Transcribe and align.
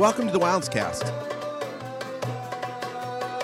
Welcome 0.00 0.28
to 0.28 0.32
the 0.32 0.40
Wildscast. 0.40 1.04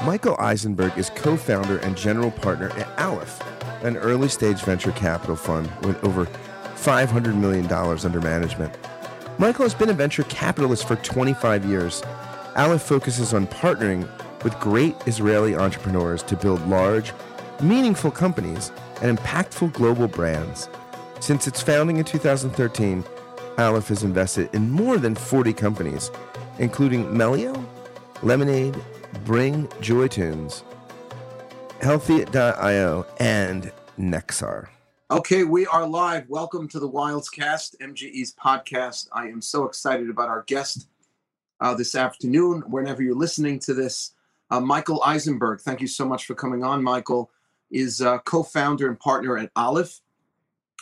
Michael 0.07 0.37
Eisenberg 0.39 0.97
is 0.97 1.11
co 1.11 1.37
founder 1.37 1.77
and 1.81 1.95
general 1.95 2.31
partner 2.31 2.71
at 2.79 2.99
Aleph, 2.99 3.43
an 3.85 3.99
early 3.99 4.31
stage 4.31 4.63
venture 4.63 4.93
capital 4.93 5.37
fund 5.37 5.71
with 5.83 6.03
over 6.03 6.25
$500 6.25 7.35
million 7.35 7.71
under 7.71 8.21
management. 8.23 8.75
Michael 9.37 9.65
has 9.65 9.75
been 9.75 9.91
a 9.91 9.93
venture 9.93 10.23
capitalist 10.23 10.89
for 10.89 10.97
25 10.97 11.67
years. 11.67 12.03
Aleph 12.57 12.81
focuses 12.81 13.35
on 13.35 13.47
partnering 13.49 14.09
with 14.43 14.59
great 14.59 14.97
Israeli 15.05 15.55
entrepreneurs 15.55 16.23
to 16.23 16.37
build 16.37 16.67
large, 16.67 17.13
meaningful 17.61 18.11
companies 18.11 18.73
and 19.03 19.19
impactful 19.19 19.75
global 19.75 20.09
brands. 20.09 20.71
Since 21.21 21.47
its 21.47 21.61
founding 21.61 21.99
in 21.99 22.07
2013, 22.07 23.05
Aleph 23.59 23.89
has 23.89 24.03
invested 24.03 24.55
in 24.55 24.71
more 24.71 24.97
than 24.99 25.15
40 25.15 25.53
companies, 25.53 26.11
including 26.59 27.05
Melio, 27.07 27.65
Lemonade, 28.23 28.75
Bringg, 29.25 29.81
Joy 29.81 30.09
Tunes, 30.09 30.65
Healthy.io, 31.81 33.07
and 33.21 33.73
Nexar. 33.99 34.69
Okay, 35.11 35.45
we 35.45 35.67
are 35.67 35.87
live. 35.87 36.29
Welcome 36.29 36.67
to 36.69 36.81
the 36.81 36.89
Wilds 36.89 37.29
Cast, 37.29 37.79
MGE's 37.81 38.35
podcast. 38.35 39.09
I 39.13 39.29
am 39.29 39.41
so 39.41 39.65
excited 39.65 40.11
about 40.11 40.29
our 40.29 40.43
guest 40.47 40.89
uh, 41.61 41.75
this 41.75 41.95
afternoon. 41.95 42.63
Whenever 42.67 43.03
you're 43.03 43.15
listening 43.15 43.59
to 43.61 43.75
this, 43.75 44.15
uh, 44.51 44.61
Michael 44.61 45.03
Eisenberg. 45.05 45.61
Thank 45.61 45.81
you 45.81 45.87
so 45.87 46.07
much 46.07 46.27
for 46.27 46.35
coming 46.35 46.65
on. 46.65 46.83
Michael 46.83 47.31
is 47.71 48.01
uh, 48.01 48.19
co-founder 48.19 48.89
and 48.89 48.99
partner 48.99 49.37
at 49.37 49.51
Aleph. 49.55 50.01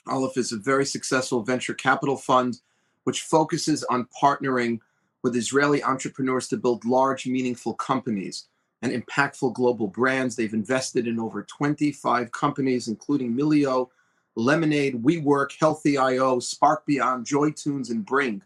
Aleph 0.06 0.36
is 0.36 0.52
a 0.52 0.56
very 0.56 0.86
successful 0.86 1.42
venture 1.42 1.74
capital 1.74 2.16
fund 2.16 2.60
which 3.04 3.22
focuses 3.22 3.84
on 3.84 4.08
partnering 4.22 4.80
with 5.24 5.34
Israeli 5.34 5.82
entrepreneurs 5.82 6.46
to 6.48 6.58
build 6.58 6.84
large, 6.84 7.26
meaningful 7.26 7.72
companies 7.74 8.46
and 8.82 8.92
impactful 8.92 9.54
global 9.54 9.88
brands. 9.88 10.36
They've 10.36 10.52
invested 10.52 11.08
in 11.08 11.18
over 11.18 11.42
25 11.42 12.30
companies, 12.30 12.88
including 12.88 13.34
Melio, 13.34 13.88
Lemonade, 14.36 15.02
WeWork, 15.02 15.58
Healthy.io, 15.58 16.36
SparkBeyond, 16.36 17.24
JoyTunes, 17.24 17.90
and 17.90 18.06
Bringg. 18.06 18.42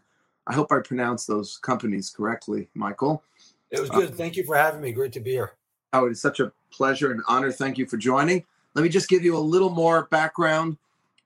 I 0.47 0.53
hope 0.53 0.71
I 0.71 0.79
pronounced 0.79 1.27
those 1.27 1.57
companies 1.57 2.09
correctly, 2.09 2.69
Michael. 2.73 3.23
It 3.71 3.81
was 3.81 3.89
good. 3.89 4.11
Uh, 4.11 4.15
Thank 4.15 4.37
you 4.37 4.45
for 4.45 4.55
having 4.55 4.79
me. 4.79 4.93
Great 4.93 5.11
to 5.13 5.19
be 5.19 5.31
here. 5.31 5.51
Oh, 5.91 6.07
it's 6.07 6.21
such 6.21 6.39
a 6.39 6.53
pleasure 6.71 7.11
and 7.11 7.21
honor. 7.27 7.51
Thank 7.51 7.77
you 7.77 7.85
for 7.85 7.97
joining. 7.97 8.45
Let 8.73 8.83
me 8.83 8.89
just 8.89 9.09
give 9.09 9.25
you 9.25 9.35
a 9.35 9.39
little 9.39 9.69
more 9.69 10.05
background 10.11 10.77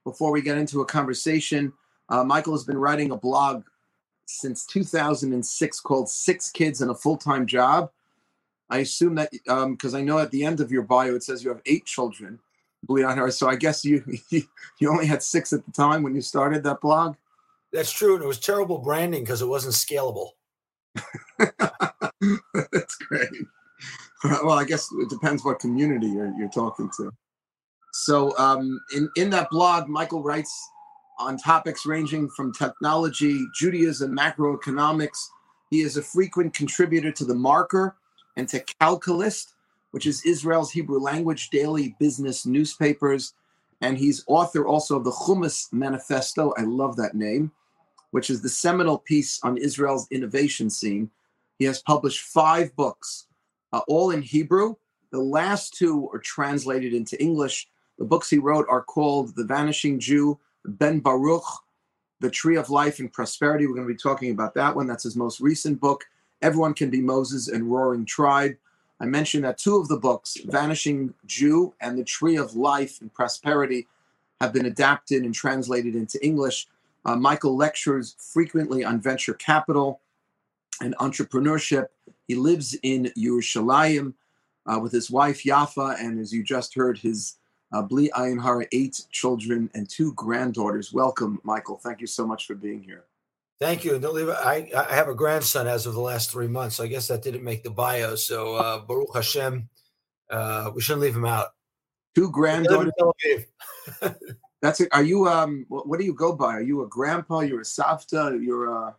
before 0.02 0.32
we 0.32 0.42
get 0.42 0.58
into 0.58 0.80
a 0.80 0.84
conversation. 0.84 1.72
Uh, 2.08 2.24
Michael 2.24 2.54
has 2.54 2.64
been 2.64 2.76
writing 2.76 3.12
a 3.12 3.16
blog 3.16 3.62
since 4.26 4.66
2006 4.66 5.80
called 5.80 6.08
Six 6.08 6.50
Kids 6.50 6.80
and 6.80 6.90
a 6.90 6.94
Full 6.94 7.16
Time 7.16 7.46
Job. 7.46 7.90
I 8.70 8.78
assume 8.78 9.14
that 9.16 9.30
because 9.30 9.94
um, 9.94 10.00
I 10.00 10.02
know 10.02 10.18
at 10.18 10.30
the 10.30 10.44
end 10.44 10.60
of 10.60 10.72
your 10.72 10.82
bio 10.82 11.14
it 11.14 11.22
says 11.22 11.44
you 11.44 11.50
have 11.50 11.62
eight 11.66 11.84
children. 11.84 12.40
Believe 12.86 13.04
it 13.04 13.08
or 13.08 13.16
not, 13.16 13.34
so 13.34 13.48
I 13.48 13.56
guess 13.56 13.84
you 13.84 14.02
you 14.30 14.90
only 14.90 15.06
had 15.06 15.22
six 15.22 15.52
at 15.52 15.64
the 15.64 15.72
time 15.72 16.02
when 16.02 16.14
you 16.14 16.20
started 16.20 16.62
that 16.64 16.80
blog. 16.80 17.16
That's 17.72 17.90
true, 17.90 18.14
and 18.14 18.22
it 18.22 18.26
was 18.26 18.38
terrible 18.38 18.78
branding 18.78 19.22
because 19.24 19.42
it 19.42 19.48
wasn't 19.48 19.74
scalable. 19.74 20.30
That's 21.38 22.96
great. 22.96 23.28
Well, 24.24 24.52
I 24.52 24.64
guess 24.64 24.88
it 24.92 25.10
depends 25.10 25.44
what 25.44 25.58
community 25.58 26.06
you're, 26.06 26.32
you're 26.38 26.48
talking 26.48 26.90
to. 26.96 27.12
So, 27.92 28.36
um, 28.38 28.80
in 28.96 29.08
in 29.16 29.30
that 29.30 29.50
blog, 29.50 29.88
Michael 29.88 30.22
writes 30.22 30.52
on 31.18 31.36
topics 31.36 31.86
ranging 31.86 32.28
from 32.28 32.52
technology, 32.52 33.44
Judaism, 33.54 34.16
macroeconomics. 34.16 35.28
He 35.70 35.80
is 35.80 35.96
a 35.96 36.02
frequent 36.02 36.54
contributor 36.54 37.12
to 37.12 37.24
TheMarker 37.24 37.94
and 38.36 38.48
to 38.48 38.60
Calcalist, 38.80 39.54
which 39.92 40.06
is 40.06 40.24
Israel's 40.24 40.72
Hebrew 40.72 40.98
language 40.98 41.50
daily 41.50 41.94
business 41.98 42.46
newspapers. 42.46 43.34
And 43.80 43.98
he's 43.98 44.24
author 44.26 44.66
also 44.66 44.96
of 44.96 45.04
the 45.04 45.10
Hummus 45.10 45.72
Manifesto. 45.72 46.52
I 46.56 46.62
love 46.62 46.96
that 46.96 47.14
name, 47.14 47.52
which 48.10 48.30
is 48.30 48.42
the 48.42 48.48
seminal 48.48 48.98
piece 48.98 49.40
on 49.42 49.56
Israel's 49.56 50.08
innovation 50.10 50.70
scene. 50.70 51.10
He 51.58 51.64
has 51.66 51.82
published 51.82 52.22
five 52.22 52.74
books, 52.74 53.26
uh, 53.72 53.82
all 53.86 54.10
in 54.10 54.22
Hebrew. 54.22 54.74
The 55.12 55.20
last 55.20 55.74
two 55.74 56.08
are 56.12 56.18
translated 56.18 56.92
into 56.92 57.20
English. 57.22 57.68
The 57.98 58.04
books 58.04 58.28
he 58.28 58.38
wrote 58.38 58.66
are 58.68 58.82
called 58.82 59.36
The 59.36 59.44
Vanishing 59.44 60.00
Jew 60.00 60.40
Ben 60.64 61.00
Baruch, 61.00 61.44
The 62.20 62.30
Tree 62.30 62.56
of 62.56 62.70
Life 62.70 62.98
and 62.98 63.12
Prosperity. 63.12 63.66
We're 63.66 63.74
going 63.74 63.86
to 63.86 63.92
be 63.92 63.98
talking 63.98 64.30
about 64.30 64.54
that 64.54 64.74
one. 64.74 64.86
That's 64.86 65.04
his 65.04 65.16
most 65.16 65.40
recent 65.40 65.80
book. 65.80 66.04
Everyone 66.42 66.74
Can 66.74 66.90
Be 66.90 67.00
Moses 67.00 67.48
and 67.48 67.70
Roaring 67.70 68.04
Tribe. 68.04 68.54
I 69.00 69.06
mentioned 69.06 69.44
that 69.44 69.58
two 69.58 69.76
of 69.76 69.88
the 69.88 69.98
books, 69.98 70.36
Vanishing 70.46 71.14
Jew 71.26 71.74
and 71.80 71.98
The 71.98 72.04
Tree 72.04 72.36
of 72.36 72.54
Life 72.54 73.00
and 73.00 73.12
Prosperity, 73.12 73.86
have 74.40 74.52
been 74.52 74.66
adapted 74.66 75.24
and 75.24 75.34
translated 75.34 75.94
into 75.94 76.24
English. 76.24 76.68
Uh, 77.04 77.16
Michael 77.16 77.56
lectures 77.56 78.16
frequently 78.18 78.84
on 78.84 79.00
venture 79.00 79.34
capital 79.34 80.00
and 80.80 80.96
entrepreneurship. 80.98 81.86
He 82.26 82.34
lives 82.34 82.76
in 82.82 83.12
Yerushalayim 83.16 84.14
uh, 84.66 84.78
with 84.80 84.92
his 84.92 85.10
wife 85.10 85.42
Yafa, 85.44 86.00
and 86.00 86.18
as 86.18 86.32
you 86.32 86.42
just 86.42 86.74
heard, 86.74 86.98
his 86.98 87.36
uh, 87.74 87.82
Bli 87.82 88.08
Ayin 88.10 88.40
Hara, 88.40 88.66
eight 88.70 89.04
children 89.10 89.68
and 89.74 89.88
two 89.88 90.12
granddaughters. 90.14 90.92
Welcome, 90.92 91.40
Michael. 91.42 91.76
Thank 91.76 92.00
you 92.00 92.06
so 92.06 92.24
much 92.24 92.46
for 92.46 92.54
being 92.54 92.82
here. 92.82 93.04
Thank 93.60 93.84
you. 93.84 93.98
Don't 93.98 94.14
leave. 94.14 94.28
I, 94.28 94.70
I 94.76 94.94
have 94.94 95.08
a 95.08 95.14
grandson 95.14 95.66
as 95.66 95.86
of 95.86 95.94
the 95.94 96.00
last 96.00 96.30
three 96.30 96.46
months. 96.46 96.76
So 96.76 96.84
I 96.84 96.86
guess 96.86 97.08
that 97.08 97.22
didn't 97.22 97.42
make 97.42 97.64
the 97.64 97.70
bio. 97.70 98.14
So 98.14 98.54
uh, 98.54 98.78
Baruch 98.80 99.14
Hashem, 99.14 99.68
uh, 100.30 100.70
we 100.74 100.82
shouldn't 100.82 101.02
leave 101.02 101.16
him 101.16 101.24
out. 101.24 101.48
Two 102.14 102.30
granddaughters. 102.30 102.92
That's 104.62 104.80
it. 104.80 104.88
Are 104.92 105.02
you 105.02 105.26
um? 105.28 105.66
What, 105.68 105.98
do 105.98 106.06
you 106.06 106.14
go 106.14 106.34
by? 106.34 106.54
Are 106.54 106.62
you 106.62 106.82
a 106.82 106.88
grandpa? 106.88 107.40
You're 107.40 107.60
a 107.60 107.64
savta. 107.64 108.42
You're 108.42 108.70
a. 108.70 108.96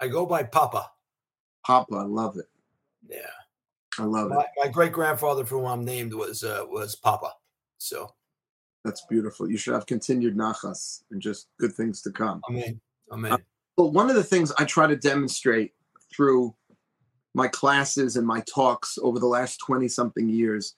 I 0.00 0.08
go 0.08 0.26
by 0.26 0.44
Papa. 0.44 0.90
Papa, 1.66 1.94
I 1.94 2.04
love 2.04 2.36
it. 2.38 2.46
Yeah, 3.08 3.18
I 3.98 4.04
love 4.04 4.30
my, 4.30 4.40
it. 4.40 4.46
My 4.62 4.68
great 4.68 4.92
grandfather, 4.92 5.44
for 5.44 5.58
whom 5.58 5.66
I'm 5.66 5.84
named, 5.84 6.14
was 6.14 6.44
uh, 6.44 6.64
was 6.68 6.94
Papa. 6.94 7.32
So 7.84 8.14
that's 8.84 9.04
beautiful. 9.10 9.50
You 9.50 9.58
should 9.58 9.74
have 9.74 9.84
continued 9.84 10.36
nachas 10.36 11.02
and 11.10 11.20
just 11.20 11.48
good 11.60 11.74
things 11.74 12.00
to 12.02 12.10
come. 12.10 12.40
Amen. 12.48 12.80
Amen. 13.12 13.32
Uh, 13.32 13.38
well, 13.76 13.92
one 13.92 14.08
of 14.08 14.16
the 14.16 14.24
things 14.24 14.52
I 14.58 14.64
try 14.64 14.86
to 14.86 14.96
demonstrate 14.96 15.74
through 16.10 16.54
my 17.34 17.46
classes 17.48 18.16
and 18.16 18.26
my 18.26 18.40
talks 18.40 18.98
over 19.02 19.18
the 19.18 19.26
last 19.26 19.58
20 19.58 19.88
something 19.88 20.28
years 20.28 20.76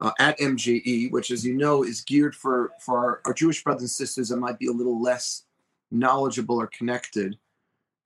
uh, 0.00 0.12
at 0.18 0.38
MGE, 0.38 1.10
which, 1.10 1.30
as 1.30 1.44
you 1.44 1.54
know, 1.54 1.82
is 1.82 2.00
geared 2.02 2.34
for, 2.34 2.70
for 2.80 2.98
our, 2.98 3.20
our 3.26 3.34
Jewish 3.34 3.62
brothers 3.62 3.82
and 3.82 3.90
sisters 3.90 4.28
that 4.28 4.36
might 4.36 4.58
be 4.58 4.68
a 4.68 4.72
little 4.72 5.02
less 5.02 5.44
knowledgeable 5.90 6.60
or 6.60 6.68
connected. 6.68 7.36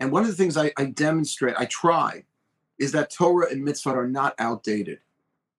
And 0.00 0.10
one 0.10 0.22
of 0.22 0.28
the 0.28 0.34
things 0.34 0.56
I, 0.56 0.72
I 0.76 0.86
demonstrate, 0.86 1.54
I 1.58 1.66
try, 1.66 2.24
is 2.78 2.90
that 2.92 3.12
Torah 3.12 3.50
and 3.52 3.62
mitzvah 3.62 3.90
are 3.90 4.08
not 4.08 4.34
outdated 4.38 4.98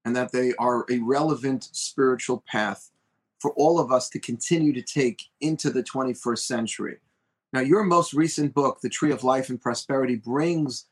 and 0.06 0.16
that 0.16 0.32
they 0.32 0.54
are 0.56 0.86
a 0.90 1.00
relevant 1.00 1.70
spiritual 1.72 2.44
path 2.48 2.92
for 3.40 3.52
all 3.52 3.80
of 3.80 3.92
us 3.92 4.10
to 4.10 4.20
continue 4.20 4.74
to 4.74 4.82
take 4.82 5.24
into 5.42 5.70
the 5.70 5.84
21st 5.84 6.40
century. 6.40 6.98
Now, 7.52 7.60
your 7.60 7.84
most 7.84 8.14
recent 8.14 8.54
book, 8.54 8.82
The 8.82 8.90
Tree 8.90 9.12
of 9.12 9.24
Life 9.24 9.50
and 9.50 9.62
Prosperity, 9.62 10.16
brings 10.16 10.86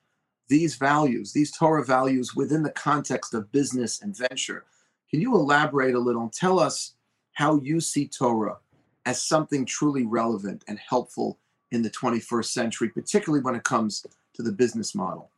these 0.48 0.76
values, 0.76 1.34
these 1.34 1.52
Torah 1.52 1.84
values, 1.84 2.36
within 2.36 2.62
the 2.62 2.72
context 2.72 3.34
of 3.34 3.52
business 3.52 4.02
and 4.02 4.16
venture. 4.16 4.66
Can 5.10 5.22
you 5.22 5.34
elaborate 5.34 5.96
a 5.96 6.00
little 6.00 6.24
and 6.24 6.34
tell 6.34 6.60
us 6.60 6.94
how 7.34 7.60
you 7.62 7.80
see 7.80 8.08
Torah 8.08 8.58
as 9.06 9.22
something 9.22 9.66
truly 9.66 10.06
relevant 10.06 10.64
and 10.68 10.78
helpful 10.78 11.40
in 11.72 11.82
the 11.82 11.90
21st 11.90 12.46
century, 12.46 12.90
particularly 12.90 13.42
when 13.42 13.56
it 13.56 13.64
comes 13.64 14.06
to 14.34 14.44
the 14.44 14.52
business 14.52 14.94
model? 14.94 15.32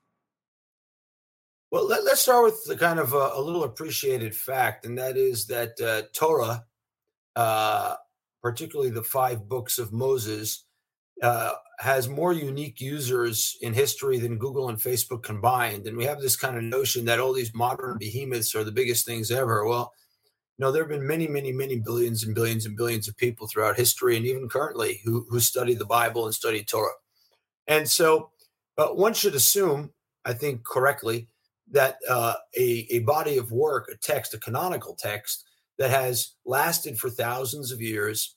Well, 1.73 1.87
let, 1.87 2.05
us 2.05 2.21
start 2.21 2.43
with 2.43 2.63
the 2.65 2.77
kind 2.77 2.99
of 2.99 3.13
a, 3.13 3.31
a, 3.33 3.41
little 3.41 3.63
appreciated 3.63 4.35
fact, 4.35 4.85
and 4.85 4.95
that 4.99 5.17
is 5.17 5.47
that 5.47 5.81
uh, 5.81 6.03
Torah, 6.13 6.65
uh, 7.35 7.95
particularly 8.43 8.91
the 8.91 9.01
five 9.01 9.49
books 9.49 9.79
of 9.79 9.91
Moses, 9.91 10.65
uh, 11.23 11.53
has 11.79 12.07
more 12.07 12.31
unique 12.31 12.79
users 12.79 13.57
in 13.59 13.73
history 13.73 14.19
than 14.19 14.37
Google 14.37 14.69
and 14.69 14.77
Facebook 14.77 15.23
combined. 15.23 15.87
And 15.87 15.97
we 15.97 16.05
have 16.05 16.21
this 16.21 16.35
kind 16.35 16.57
of 16.57 16.63
notion 16.63 17.05
that 17.05 17.19
all 17.19 17.33
these 17.33 17.55
modern 17.55 17.97
behemoths 17.97 18.53
are 18.53 18.63
the 18.63 18.71
biggest 18.71 19.03
things 19.03 19.31
ever. 19.31 19.65
Well, 19.65 19.93
you 20.59 20.65
know, 20.65 20.71
there 20.71 20.83
have 20.83 20.91
been 20.91 21.07
many, 21.07 21.27
many, 21.27 21.51
many 21.51 21.79
billions 21.79 22.23
and 22.23 22.35
billions 22.35 22.67
and 22.67 22.77
billions 22.77 23.07
of 23.07 23.17
people 23.17 23.47
throughout 23.47 23.77
history 23.77 24.15
and 24.15 24.27
even 24.27 24.47
currently 24.47 25.01
who, 25.03 25.25
who 25.27 25.39
study 25.39 25.73
the 25.73 25.85
Bible 25.85 26.25
and 26.25 26.35
study 26.35 26.63
Torah. 26.63 26.91
And 27.65 27.89
so 27.89 28.29
one 28.77 29.15
should 29.15 29.33
assume, 29.33 29.89
I 30.23 30.33
think 30.33 30.63
correctly, 30.63 31.29
that 31.73 31.97
uh, 32.09 32.35
a, 32.57 32.87
a 32.91 32.99
body 32.99 33.37
of 33.37 33.51
work, 33.51 33.89
a 33.91 33.97
text, 33.97 34.33
a 34.33 34.39
canonical 34.39 34.95
text 34.95 35.45
that 35.77 35.89
has 35.89 36.35
lasted 36.45 36.97
for 36.97 37.09
thousands 37.09 37.71
of 37.71 37.81
years, 37.81 38.35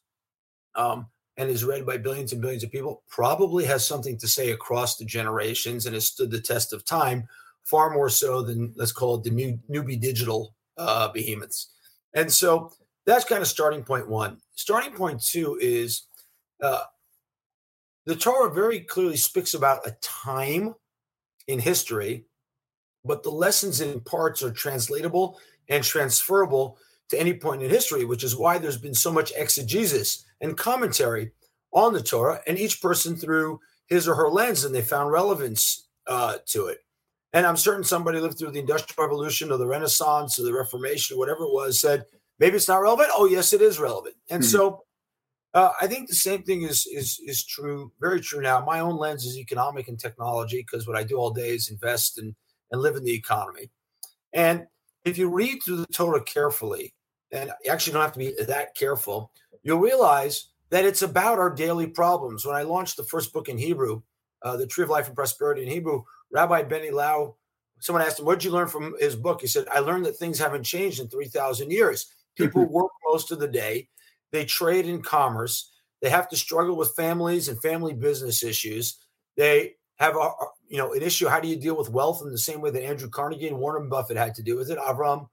um, 0.75 1.07
and 1.37 1.51
is 1.51 1.65
read 1.65 1.85
by 1.85 1.99
billions 1.99 2.33
and 2.33 2.41
billions 2.41 2.65
of 2.65 2.73
people 2.73 3.03
probably 3.09 3.65
has 3.67 3.87
something 3.87 4.17
to 4.19 4.27
say 4.27 4.51
across 4.51 4.97
the 4.97 5.05
generations 5.05 5.87
and 5.87 5.95
has 5.95 6.07
stood 6.07 6.31
the 6.31 6.41
test 6.41 6.73
of 6.73 6.85
time 6.85 7.29
far 7.65 7.93
more 7.93 8.09
so 8.09 8.43
than 8.43 8.73
let's 8.77 8.93
call 8.93 9.17
it 9.17 9.25
the 9.25 9.31
new 9.31 9.59
newbie 9.71 10.01
digital 10.01 10.55
uh, 10.79 11.09
behemoths. 11.13 11.71
And 12.15 12.33
so 12.33 12.73
that's 13.05 13.25
kind 13.25 13.43
of 13.43 13.49
starting 13.49 13.85
point 13.85 14.09
one. 14.09 14.39
Starting 14.55 14.93
point 14.93 15.23
two 15.23 15.59
is 15.61 16.05
uh, 16.63 16.85
the 18.07 18.17
Torah 18.17 18.53
very 18.53 18.81
clearly 18.81 19.17
speaks 19.17 19.53
about 19.53 19.87
a 19.87 19.97
time 20.01 20.75
in 21.47 21.59
history, 21.59 22.25
but 23.07 23.23
the 23.23 23.31
lessons 23.31 23.81
in 23.81 24.01
parts 24.01 24.43
are 24.43 24.51
translatable 24.51 25.39
and 25.69 25.83
transferable 25.83 26.79
to 27.09 27.21
any 27.21 27.35
point 27.35 27.63
in 27.63 27.71
history, 27.71 28.05
which 28.05 28.25
is 28.25 28.37
why 28.37 28.59
there's 28.59 28.79
been 28.79 28.95
so 28.95 29.13
much 29.13 29.33
exegesis 29.37 30.25
and 30.41 30.57
commentary 30.57 31.31
on 31.73 31.93
the 31.93 32.03
Torah, 32.03 32.41
and 32.47 32.59
each 32.59 32.81
person 32.81 33.17
through 33.17 33.61
his 33.87 34.09
or 34.09 34.15
her 34.15 34.29
lens, 34.29 34.65
and 34.65 34.75
they 34.75 34.83
found 34.83 35.11
relevance 35.11 35.89
uh, 36.07 36.37
to 36.47 36.67
it. 36.67 36.79
And 37.33 37.47
I'm 37.47 37.57
certain 37.57 37.85
somebody 37.85 38.19
lived 38.19 38.39
through 38.39 38.53
the 38.53 38.61
Industrial 38.61 39.07
Revolution 39.07 39.53
or 39.53 39.59
the 39.59 39.67
Renaissance 39.67 40.39
or 40.39 40.45
the 40.45 40.55
Reformation 40.55 41.17
or 41.17 41.19
whatever 41.19 41.45
it 41.45 41.53
was, 41.53 41.79
said, 41.79 42.05
maybe 42.39 42.57
it's 42.57 42.69
not 42.69 42.79
relevant. 42.79 43.11
Oh, 43.13 43.27
yes, 43.27 43.53
it 43.53 43.61
is 43.61 43.79
relevant. 43.79 44.15
And 44.31 44.43
mm-hmm. 44.43 44.51
so 44.51 44.85
uh, 45.57 45.73
I 45.81 45.87
think 45.87 46.09
the 46.09 46.15
same 46.15 46.43
thing 46.43 46.63
is 46.63 46.87
is 46.87 47.19
is 47.25 47.45
true, 47.45 47.91
very 47.99 48.21
true 48.21 48.43
now. 48.43 48.65
My 48.65 48.81
own 48.81 48.97
lens 48.99 49.25
is 49.25 49.39
economic 49.39 49.89
and 49.89 49.99
technology 49.99 50.59
because 50.59 50.87
what 50.87 50.97
I 50.97 51.03
do 51.03 51.17
all 51.17 51.31
day 51.31 51.55
is 51.55 51.71
invest 51.71 52.19
and 52.19 52.35
and 52.71 52.81
live 52.81 52.97
in 52.97 53.05
the 53.05 53.13
economy. 53.13 53.71
And 54.33 54.67
if 55.05 55.19
you 55.19 55.29
read 55.29 55.63
through 55.63 55.79
the 55.79 55.87
Torah 55.87 56.23
carefully, 56.23 56.95
and 57.33 57.51
you 57.65 57.71
actually 57.71 57.93
don't 57.93 58.03
have 58.03 58.13
to 58.13 58.19
be 58.19 58.35
that 58.47 58.75
careful, 58.75 59.33
you'll 59.63 59.79
realize 59.79 60.49
that 60.71 60.85
it's 60.85 61.03
about 61.03 61.39
our 61.39 61.51
daily 61.51 61.87
problems. 61.87 62.45
When 62.45 62.57
I 62.57 62.63
launched 62.63 62.97
the 62.97 63.05
first 63.05 63.33
book 63.33 63.49
in 63.49 63.59
Hebrew, 63.59 64.03
uh, 64.43 64.57
The 64.57 64.67
Tree 64.67 64.85
of 64.85 64.91
Life 64.91 65.07
and 65.07 65.17
Prosperity 65.17 65.63
in 65.63 65.69
Hebrew, 65.69 66.03
Rabbi 66.31 66.65
Benny 66.65 66.91
Lau, 66.91 67.37
someone 67.81 68.05
asked 68.05 68.19
him, 68.19 68.27
What 68.27 68.39
did 68.39 68.45
you 68.45 68.53
learn 68.53 68.69
from 68.69 68.95
his 68.99 69.17
book? 69.17 69.41
He 69.41 69.47
said, 69.47 69.67
I 69.73 69.81
learned 69.81 70.07
that 70.07 70.17
things 70.17 70.39
haven't 70.39 70.65
changed 70.65 71.01
in 71.01 71.09
3,000 71.09 71.71
years. 71.71 72.07
People 72.37 72.65
work 72.71 72.91
most 73.07 73.31
of 73.31 73.39
the 73.39 73.49
day, 73.49 73.89
they 74.33 74.45
trade 74.45 74.87
in 74.87 75.03
commerce, 75.03 75.73
they 76.03 76.11
have 76.11 76.29
to 76.29 76.37
struggle 76.37 76.77
with 76.77 76.95
families 76.95 77.49
and 77.49 77.61
family 77.63 77.95
business 77.95 78.43
issues. 78.43 78.99
They 79.37 79.76
have 79.97 80.17
a 80.17 80.31
you 80.69 80.79
know 80.79 80.93
an 80.93 81.03
issue. 81.03 81.29
How 81.29 81.41
do 81.41 81.49
you 81.49 81.57
deal 81.57 81.77
with 81.77 81.91
wealth 81.91 82.23
in 82.23 82.31
the 82.31 82.39
same 82.39 82.61
way 82.61 82.71
that 82.71 82.85
Andrew 82.85 83.09
Carnegie 83.09 83.49
and 83.49 83.59
Warren 83.59 83.89
Buffett 83.89 84.17
had 84.17 84.35
to 84.37 84.43
deal 84.43 84.57
with 84.57 84.71
it? 84.71 84.79
Avram 84.79 85.29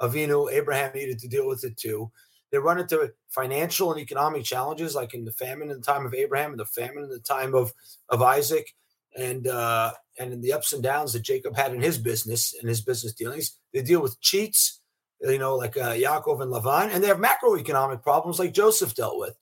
Avinu, 0.00 0.50
Abraham 0.52 0.92
needed 0.94 1.18
to 1.20 1.28
deal 1.28 1.48
with 1.48 1.64
it 1.64 1.76
too. 1.76 2.10
They 2.50 2.58
run 2.58 2.78
into 2.78 3.12
financial 3.28 3.92
and 3.92 4.00
economic 4.00 4.44
challenges, 4.44 4.94
like 4.94 5.12
in 5.12 5.24
the 5.24 5.32
famine 5.32 5.70
in 5.70 5.78
the 5.78 5.84
time 5.84 6.06
of 6.06 6.14
Abraham 6.14 6.52
and 6.52 6.60
the 6.60 6.64
famine 6.64 7.04
in 7.04 7.10
the 7.10 7.18
time 7.18 7.54
of 7.54 7.72
of 8.08 8.22
Isaac, 8.22 8.74
and 9.16 9.46
uh, 9.46 9.92
and 10.18 10.32
in 10.32 10.40
the 10.40 10.52
ups 10.52 10.72
and 10.72 10.82
downs 10.82 11.12
that 11.12 11.22
Jacob 11.22 11.56
had 11.56 11.74
in 11.74 11.82
his 11.82 11.98
business 11.98 12.54
and 12.58 12.68
his 12.68 12.80
business 12.80 13.12
dealings. 13.12 13.58
They 13.74 13.82
deal 13.82 14.00
with 14.00 14.20
cheats, 14.20 14.80
you 15.20 15.38
know, 15.38 15.56
like 15.56 15.76
uh, 15.76 15.92
Yaakov 15.92 16.40
and 16.40 16.52
Lavan, 16.52 16.90
and 16.92 17.02
they 17.02 17.08
have 17.08 17.18
macroeconomic 17.18 18.02
problems 18.02 18.38
like 18.38 18.54
Joseph 18.54 18.94
dealt 18.94 19.18
with. 19.18 19.34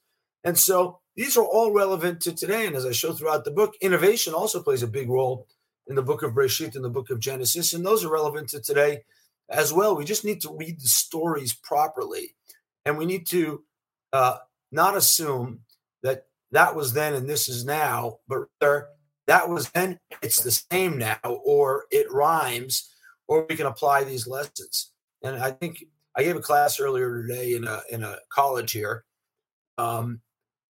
And 0.42 0.58
so 0.58 1.00
these 1.16 1.36
are 1.36 1.44
all 1.44 1.72
relevant 1.72 2.20
to 2.22 2.34
today. 2.34 2.66
And 2.66 2.76
as 2.76 2.86
I 2.86 2.92
show 2.92 3.12
throughout 3.12 3.44
the 3.44 3.50
book, 3.50 3.74
innovation 3.80 4.34
also 4.34 4.62
plays 4.62 4.82
a 4.82 4.88
big 4.88 5.08
role 5.08 5.46
in 5.86 5.94
the 5.94 6.02
book 6.02 6.22
of 6.22 6.32
Breshit 6.32 6.74
and 6.74 6.84
the 6.84 6.90
book 6.90 7.10
of 7.10 7.20
Genesis, 7.20 7.72
and 7.72 7.84
those 7.84 8.04
are 8.04 8.12
relevant 8.12 8.48
to 8.50 8.60
today 8.60 9.04
as 9.48 9.72
well. 9.72 9.96
We 9.96 10.04
just 10.04 10.24
need 10.24 10.40
to 10.42 10.56
read 10.56 10.80
the 10.80 10.88
stories 10.88 11.54
properly, 11.54 12.34
and 12.84 12.98
we 12.98 13.06
need 13.06 13.26
to 13.28 13.62
uh, 14.12 14.38
not 14.72 14.96
assume 14.96 15.60
that 16.02 16.24
that 16.50 16.74
was 16.74 16.92
then 16.92 17.14
and 17.14 17.28
this 17.28 17.48
is 17.48 17.64
now, 17.64 18.18
but 18.28 18.46
rather 18.60 18.88
that 19.26 19.48
was 19.48 19.70
then, 19.70 19.98
it's 20.22 20.42
the 20.42 20.50
same 20.50 20.98
now, 20.98 21.18
or 21.22 21.84
it 21.90 22.12
rhymes, 22.12 22.92
or 23.28 23.46
we 23.48 23.56
can 23.56 23.66
apply 23.66 24.04
these 24.04 24.26
lessons. 24.26 24.92
And 25.22 25.36
I 25.36 25.50
think 25.50 25.84
I 26.16 26.22
gave 26.22 26.36
a 26.36 26.40
class 26.40 26.80
earlier 26.80 27.22
today 27.22 27.54
in 27.54 27.64
a 27.64 27.80
in 27.90 28.02
a 28.02 28.18
college 28.32 28.72
here, 28.72 29.04
um, 29.78 30.20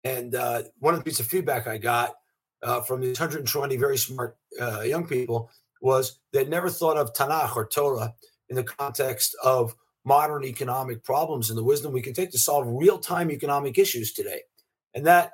and 0.03 0.35
uh, 0.35 0.63
one 0.79 0.94
of 0.94 1.00
the 1.00 1.03
pieces 1.03 1.21
of 1.21 1.27
feedback 1.27 1.67
I 1.67 1.77
got 1.77 2.15
uh, 2.61 2.81
from 2.81 3.01
these 3.01 3.19
120 3.19 3.77
very 3.77 3.97
smart 3.97 4.38
uh, 4.59 4.81
young 4.81 5.07
people 5.07 5.50
was 5.81 6.19
they 6.31 6.45
never 6.45 6.69
thought 6.69 6.97
of 6.97 7.13
Tanakh 7.13 7.55
or 7.55 7.67
Torah 7.67 8.13
in 8.50 8.55
the 8.55 8.63
context 8.63 9.35
of 9.44 9.75
modern 10.05 10.44
economic 10.44 11.03
problems 11.03 11.50
and 11.50 11.57
the 11.57 11.63
wisdom 11.63 11.91
we 11.91 12.01
can 12.01 12.13
take 12.13 12.31
to 12.31 12.39
solve 12.39 12.65
real 12.67 12.97
time 12.97 13.31
economic 13.31 13.77
issues 13.77 14.13
today. 14.13 14.41
And 14.94 15.05
that, 15.05 15.31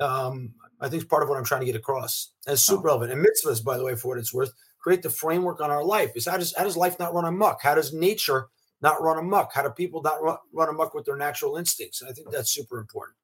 um, 0.00 0.54
I 0.80 0.88
think, 0.88 1.02
is 1.02 1.08
part 1.08 1.22
of 1.22 1.28
what 1.28 1.38
I'm 1.38 1.44
trying 1.44 1.60
to 1.60 1.66
get 1.66 1.76
across. 1.76 2.32
And 2.46 2.54
it's 2.54 2.62
super 2.62 2.88
oh. 2.88 2.98
relevant. 2.98 3.12
And 3.12 3.24
mitzvahs, 3.24 3.64
by 3.64 3.76
the 3.76 3.84
way, 3.84 3.94
for 3.94 4.08
what 4.08 4.18
it's 4.18 4.34
worth, 4.34 4.52
create 4.78 5.02
the 5.02 5.10
framework 5.10 5.60
on 5.60 5.70
our 5.70 5.84
life. 5.84 6.12
Is 6.14 6.26
how 6.26 6.36
does 6.36 6.54
how 6.56 6.64
does 6.64 6.76
life 6.76 6.98
not 6.98 7.14
run 7.14 7.24
amok? 7.24 7.62
How 7.62 7.74
does 7.74 7.92
nature 7.92 8.48
not 8.80 9.00
run 9.00 9.18
amok? 9.18 9.52
How 9.54 9.62
do 9.62 9.70
people 9.70 10.02
not 10.02 10.22
run, 10.22 10.36
run 10.52 10.68
amok 10.68 10.94
with 10.94 11.04
their 11.04 11.16
natural 11.16 11.56
instincts? 11.56 12.00
And 12.00 12.10
I 12.10 12.12
think 12.12 12.30
that's 12.30 12.52
super 12.52 12.78
important. 12.78 13.16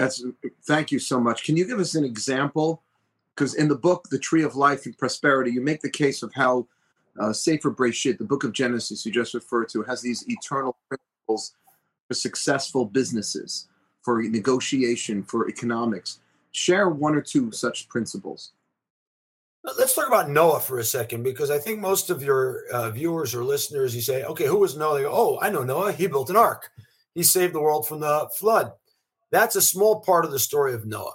That's 0.00 0.24
thank 0.64 0.90
you 0.90 0.98
so 0.98 1.20
much. 1.20 1.44
Can 1.44 1.58
you 1.58 1.66
give 1.66 1.78
us 1.78 1.94
an 1.94 2.04
example? 2.04 2.82
Because 3.34 3.54
in 3.54 3.68
the 3.68 3.76
book, 3.76 4.08
The 4.10 4.18
Tree 4.18 4.42
of 4.42 4.56
Life 4.56 4.86
and 4.86 4.96
Prosperity, 4.96 5.50
you 5.50 5.60
make 5.60 5.82
the 5.82 5.90
case 5.90 6.22
of 6.22 6.32
how 6.32 6.66
uh, 7.20 7.34
Sefer 7.34 7.70
Breshit, 7.70 8.16
the 8.16 8.24
book 8.24 8.42
of 8.42 8.52
Genesis 8.52 9.04
you 9.04 9.12
just 9.12 9.34
referred 9.34 9.68
to, 9.70 9.82
has 9.82 10.00
these 10.00 10.26
eternal 10.26 10.78
principles 10.88 11.54
for 12.08 12.14
successful 12.14 12.86
businesses, 12.86 13.68
for 14.00 14.22
negotiation, 14.22 15.22
for 15.22 15.48
economics. 15.50 16.20
Share 16.52 16.88
one 16.88 17.14
or 17.14 17.20
two 17.20 17.52
such 17.52 17.88
principles. 17.88 18.52
Let's 19.62 19.94
talk 19.94 20.08
about 20.08 20.30
Noah 20.30 20.60
for 20.60 20.78
a 20.78 20.84
second, 20.84 21.24
because 21.24 21.50
I 21.50 21.58
think 21.58 21.78
most 21.78 22.08
of 22.08 22.22
your 22.22 22.64
uh, 22.72 22.90
viewers 22.90 23.34
or 23.34 23.44
listeners, 23.44 23.94
you 23.94 24.00
say, 24.00 24.24
okay, 24.24 24.46
who 24.46 24.58
was 24.58 24.78
Noah? 24.78 25.02
Go, 25.02 25.10
oh, 25.12 25.38
I 25.42 25.50
know 25.50 25.62
Noah. 25.62 25.92
He 25.92 26.06
built 26.06 26.30
an 26.30 26.36
ark. 26.36 26.70
He 27.14 27.22
saved 27.22 27.54
the 27.54 27.60
world 27.60 27.86
from 27.86 28.00
the 28.00 28.30
flood. 28.34 28.72
That's 29.32 29.56
a 29.56 29.62
small 29.62 30.00
part 30.00 30.24
of 30.24 30.30
the 30.30 30.38
story 30.38 30.74
of 30.74 30.86
Noah. 30.86 31.14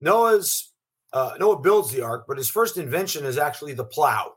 Noah's 0.00 0.72
uh, 1.12 1.32
Noah 1.38 1.60
builds 1.60 1.90
the 1.90 2.02
ark, 2.02 2.24
but 2.28 2.36
his 2.36 2.50
first 2.50 2.76
invention 2.76 3.24
is 3.24 3.38
actually 3.38 3.74
the 3.74 3.84
plow. 3.84 4.34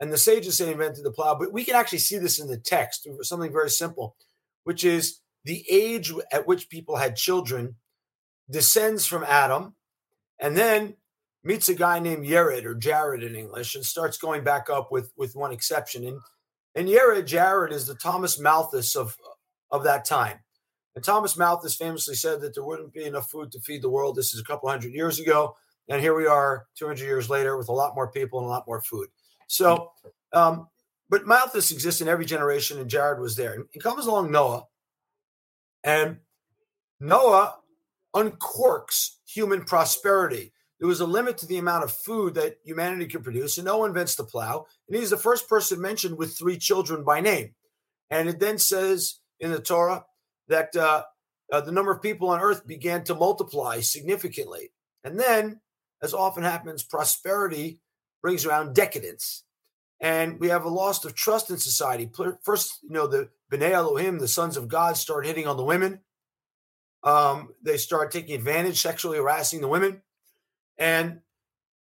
And 0.00 0.12
the 0.12 0.18
sages 0.18 0.58
say 0.58 0.70
invented 0.70 1.04
the 1.04 1.12
plow, 1.12 1.34
but 1.34 1.52
we 1.52 1.64
can 1.64 1.74
actually 1.74 1.98
see 1.98 2.18
this 2.18 2.40
in 2.40 2.48
the 2.48 2.58
text, 2.58 3.08
something 3.22 3.52
very 3.52 3.70
simple, 3.70 4.16
which 4.64 4.84
is 4.84 5.20
the 5.44 5.64
age 5.70 6.12
at 6.32 6.46
which 6.46 6.68
people 6.68 6.96
had 6.96 7.16
children 7.16 7.76
descends 8.50 9.06
from 9.06 9.24
Adam 9.24 9.74
and 10.38 10.56
then 10.56 10.94
meets 11.42 11.68
a 11.68 11.74
guy 11.74 11.98
named 11.98 12.26
Yared 12.26 12.64
or 12.64 12.74
Jared 12.74 13.22
in 13.22 13.36
English 13.36 13.74
and 13.74 13.84
starts 13.84 14.18
going 14.18 14.42
back 14.42 14.68
up 14.68 14.90
with, 14.90 15.12
with 15.16 15.36
one 15.36 15.52
exception. 15.52 16.06
And, 16.06 16.18
and 16.74 16.88
Yared, 16.88 17.26
Jared 17.26 17.72
is 17.72 17.86
the 17.86 17.94
Thomas 17.94 18.38
Malthus 18.38 18.96
of, 18.96 19.16
of 19.70 19.84
that 19.84 20.04
time. 20.04 20.40
And 20.94 21.04
Thomas 21.04 21.36
Malthus 21.36 21.74
famously 21.74 22.14
said 22.14 22.40
that 22.40 22.54
there 22.54 22.64
wouldn't 22.64 22.92
be 22.92 23.04
enough 23.04 23.30
food 23.30 23.50
to 23.52 23.60
feed 23.60 23.82
the 23.82 23.90
world. 23.90 24.16
This 24.16 24.32
is 24.32 24.40
a 24.40 24.44
couple 24.44 24.68
hundred 24.68 24.92
years 24.92 25.18
ago. 25.18 25.56
And 25.88 26.00
here 26.00 26.14
we 26.14 26.26
are 26.26 26.66
200 26.76 27.02
years 27.02 27.28
later 27.28 27.56
with 27.56 27.68
a 27.68 27.72
lot 27.72 27.94
more 27.94 28.10
people 28.10 28.38
and 28.38 28.46
a 28.46 28.50
lot 28.50 28.66
more 28.66 28.80
food. 28.80 29.08
So, 29.48 29.90
um, 30.32 30.68
but 31.10 31.26
Malthus 31.26 31.70
exists 31.70 32.00
in 32.00 32.08
every 32.08 32.24
generation, 32.24 32.78
and 32.78 32.88
Jared 32.88 33.20
was 33.20 33.36
there. 33.36 33.54
And 33.54 33.82
comes 33.82 34.06
along 34.06 34.30
Noah, 34.30 34.64
and 35.82 36.18
Noah 36.98 37.56
uncorks 38.14 39.16
human 39.26 39.64
prosperity. 39.64 40.52
There 40.78 40.88
was 40.88 41.00
a 41.00 41.06
limit 41.06 41.38
to 41.38 41.46
the 41.46 41.58
amount 41.58 41.84
of 41.84 41.92
food 41.92 42.34
that 42.34 42.56
humanity 42.64 43.06
could 43.06 43.22
produce, 43.22 43.58
and 43.58 43.66
Noah 43.66 43.86
invents 43.86 44.14
the 44.14 44.24
plow. 44.24 44.66
And 44.88 44.96
he's 44.96 45.10
the 45.10 45.16
first 45.16 45.48
person 45.48 45.80
mentioned 45.80 46.16
with 46.16 46.36
three 46.36 46.56
children 46.56 47.04
by 47.04 47.20
name. 47.20 47.54
And 48.10 48.28
it 48.28 48.40
then 48.40 48.58
says 48.58 49.20
in 49.40 49.50
the 49.50 49.60
Torah 49.60 50.04
that 50.48 50.74
uh, 50.76 51.04
uh, 51.52 51.60
the 51.60 51.72
number 51.72 51.92
of 51.92 52.02
people 52.02 52.30
on 52.30 52.40
earth 52.40 52.66
began 52.66 53.04
to 53.04 53.14
multiply 53.14 53.80
significantly. 53.80 54.70
And 55.02 55.18
then, 55.18 55.60
as 56.02 56.14
often 56.14 56.42
happens, 56.42 56.82
prosperity 56.82 57.80
brings 58.22 58.46
around 58.46 58.74
decadence. 58.74 59.44
And 60.00 60.40
we 60.40 60.48
have 60.48 60.64
a 60.64 60.68
loss 60.68 61.04
of 61.04 61.14
trust 61.14 61.50
in 61.50 61.58
society. 61.58 62.10
First, 62.42 62.80
you 62.82 62.90
know, 62.90 63.06
the 63.06 63.28
B'nai 63.50 63.70
Elohim, 63.70 64.18
the 64.18 64.28
sons 64.28 64.56
of 64.56 64.68
God, 64.68 64.96
start 64.96 65.26
hitting 65.26 65.46
on 65.46 65.56
the 65.56 65.64
women. 65.64 66.00
Um, 67.02 67.50
they 67.62 67.76
start 67.76 68.10
taking 68.10 68.34
advantage, 68.34 68.80
sexually 68.80 69.18
harassing 69.18 69.60
the 69.60 69.68
women. 69.68 70.02
And 70.78 71.20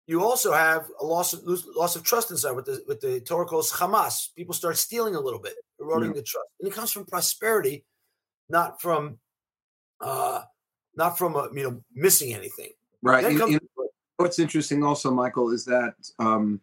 you 0.06 0.22
also 0.22 0.52
have 0.52 0.88
a 1.00 1.04
loss 1.04 1.32
of 1.32 1.42
loss 1.76 1.96
of 1.96 2.02
trust 2.02 2.30
inside 2.30 2.52
with 2.52 2.64
the 2.64 2.82
with 2.88 3.00
the 3.00 3.20
Torah 3.20 3.46
calls 3.46 3.72
Hamas. 3.72 4.34
People 4.34 4.54
start 4.54 4.76
stealing 4.76 5.14
a 5.14 5.20
little 5.20 5.38
bit, 5.38 5.54
eroding 5.80 6.10
mm-hmm. 6.10 6.16
the 6.16 6.22
trust, 6.22 6.48
and 6.60 6.68
it 6.68 6.74
comes 6.74 6.90
from 6.90 7.06
prosperity, 7.06 7.84
not 8.52 8.80
from 8.80 9.18
uh, 10.00 10.42
not 10.94 11.18
from 11.18 11.34
a, 11.34 11.48
you 11.52 11.64
know 11.64 11.82
missing 11.94 12.34
anything. 12.34 12.70
Right. 13.02 13.36
Comes- 13.36 13.58
what's 14.18 14.38
interesting 14.38 14.84
also, 14.84 15.10
Michael, 15.10 15.50
is 15.50 15.64
that 15.64 15.94
um, 16.20 16.60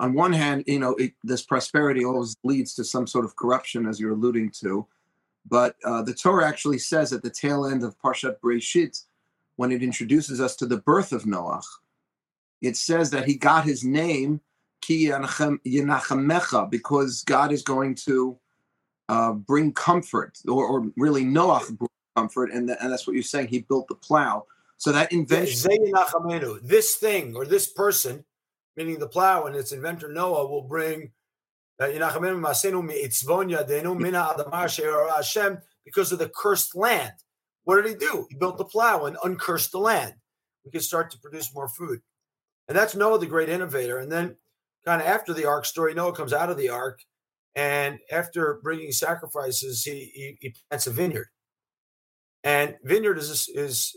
on 0.00 0.12
one 0.12 0.32
hand, 0.32 0.64
you 0.66 0.78
know, 0.78 0.94
it, 0.96 1.14
this 1.24 1.42
prosperity 1.42 2.04
always 2.04 2.36
leads 2.44 2.74
to 2.74 2.84
some 2.84 3.06
sort 3.06 3.24
of 3.24 3.34
corruption, 3.36 3.86
as 3.86 3.98
you're 3.98 4.12
alluding 4.12 4.50
to. 4.60 4.86
But 5.48 5.76
uh, 5.84 6.02
the 6.02 6.12
Torah 6.12 6.46
actually 6.46 6.78
says 6.78 7.14
at 7.14 7.22
the 7.22 7.30
tail 7.30 7.64
end 7.64 7.82
of 7.82 7.98
Parshat 7.98 8.36
Breshit 8.40 9.02
when 9.56 9.72
it 9.72 9.82
introduces 9.82 10.40
us 10.40 10.54
to 10.56 10.66
the 10.66 10.76
birth 10.76 11.12
of 11.12 11.24
Noach, 11.24 11.64
it 12.60 12.76
says 12.76 13.10
that 13.10 13.24
he 13.24 13.36
got 13.36 13.64
his 13.64 13.82
name 13.82 14.40
Ki 14.82 15.06
Yenachamecha 15.08 16.70
because 16.70 17.24
God 17.24 17.50
is 17.50 17.62
going 17.62 17.94
to 18.06 18.38
uh, 19.08 19.32
bring 19.32 19.72
comfort, 19.72 20.38
or, 20.46 20.66
or 20.66 20.86
really 20.96 21.24
Noach 21.24 21.76
brought 21.76 21.90
comfort, 22.16 22.50
and, 22.50 22.68
the, 22.68 22.82
and 22.82 22.92
that's 22.92 23.06
what 23.06 23.14
you're 23.14 23.22
saying. 23.22 23.48
He 23.48 23.60
built 23.60 23.88
the 23.88 23.94
plow. 23.94 24.44
So 24.76 24.92
that 24.92 25.12
invention. 25.12 25.54
This 26.62 26.96
thing 26.96 27.34
or 27.34 27.44
this 27.44 27.68
person, 27.68 28.24
meaning 28.76 28.98
the 28.98 29.08
plow 29.08 29.44
and 29.46 29.56
its 29.56 29.72
inventor 29.72 30.12
Noah, 30.12 30.46
will 30.46 30.62
bring 30.62 31.10
uh, 31.80 31.88
because 35.84 36.12
of 36.12 36.18
the 36.18 36.30
cursed 36.34 36.76
land. 36.76 37.12
What 37.64 37.82
did 37.82 37.90
he 37.90 37.94
do? 37.96 38.26
He 38.30 38.36
built 38.36 38.58
the 38.58 38.64
plow 38.64 39.04
and 39.06 39.16
uncursed 39.24 39.72
the 39.72 39.78
land. 39.78 40.14
We 40.64 40.70
could 40.70 40.82
start 40.82 41.10
to 41.10 41.18
produce 41.18 41.54
more 41.54 41.68
food. 41.68 42.00
And 42.68 42.76
that's 42.76 42.94
Noah, 42.94 43.18
the 43.18 43.26
great 43.26 43.48
innovator. 43.48 43.98
And 43.98 44.10
then, 44.12 44.36
kind 44.84 45.00
of 45.00 45.08
after 45.08 45.32
the 45.32 45.46
ark 45.46 45.64
story, 45.64 45.94
Noah 45.94 46.14
comes 46.14 46.32
out 46.32 46.50
of 46.50 46.56
the 46.56 46.68
ark. 46.68 47.00
And 47.58 47.98
after 48.12 48.60
bringing 48.62 48.92
sacrifices, 48.92 49.82
he, 49.82 50.12
he, 50.14 50.38
he 50.40 50.54
plants 50.70 50.86
a 50.86 50.92
vineyard. 50.92 51.26
And 52.44 52.76
vineyard 52.84 53.18
is, 53.18 53.50
is 53.52 53.96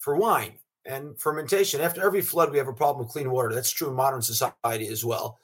for 0.00 0.16
wine 0.16 0.58
and 0.84 1.18
fermentation. 1.18 1.80
After 1.80 2.04
every 2.04 2.20
flood, 2.20 2.52
we 2.52 2.58
have 2.58 2.68
a 2.68 2.74
problem 2.74 3.06
with 3.06 3.12
clean 3.12 3.30
water. 3.30 3.54
That's 3.54 3.70
true 3.70 3.88
in 3.88 3.94
modern 3.94 4.20
society 4.20 4.86
as 4.88 5.02
well. 5.02 5.38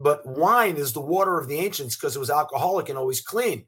But 0.00 0.24
wine 0.24 0.76
is 0.76 0.94
the 0.94 1.02
water 1.02 1.38
of 1.38 1.46
the 1.46 1.58
ancients 1.58 1.94
because 1.94 2.16
it 2.16 2.20
was 2.20 2.30
alcoholic 2.30 2.88
and 2.88 2.96
always 2.96 3.20
clean. 3.20 3.66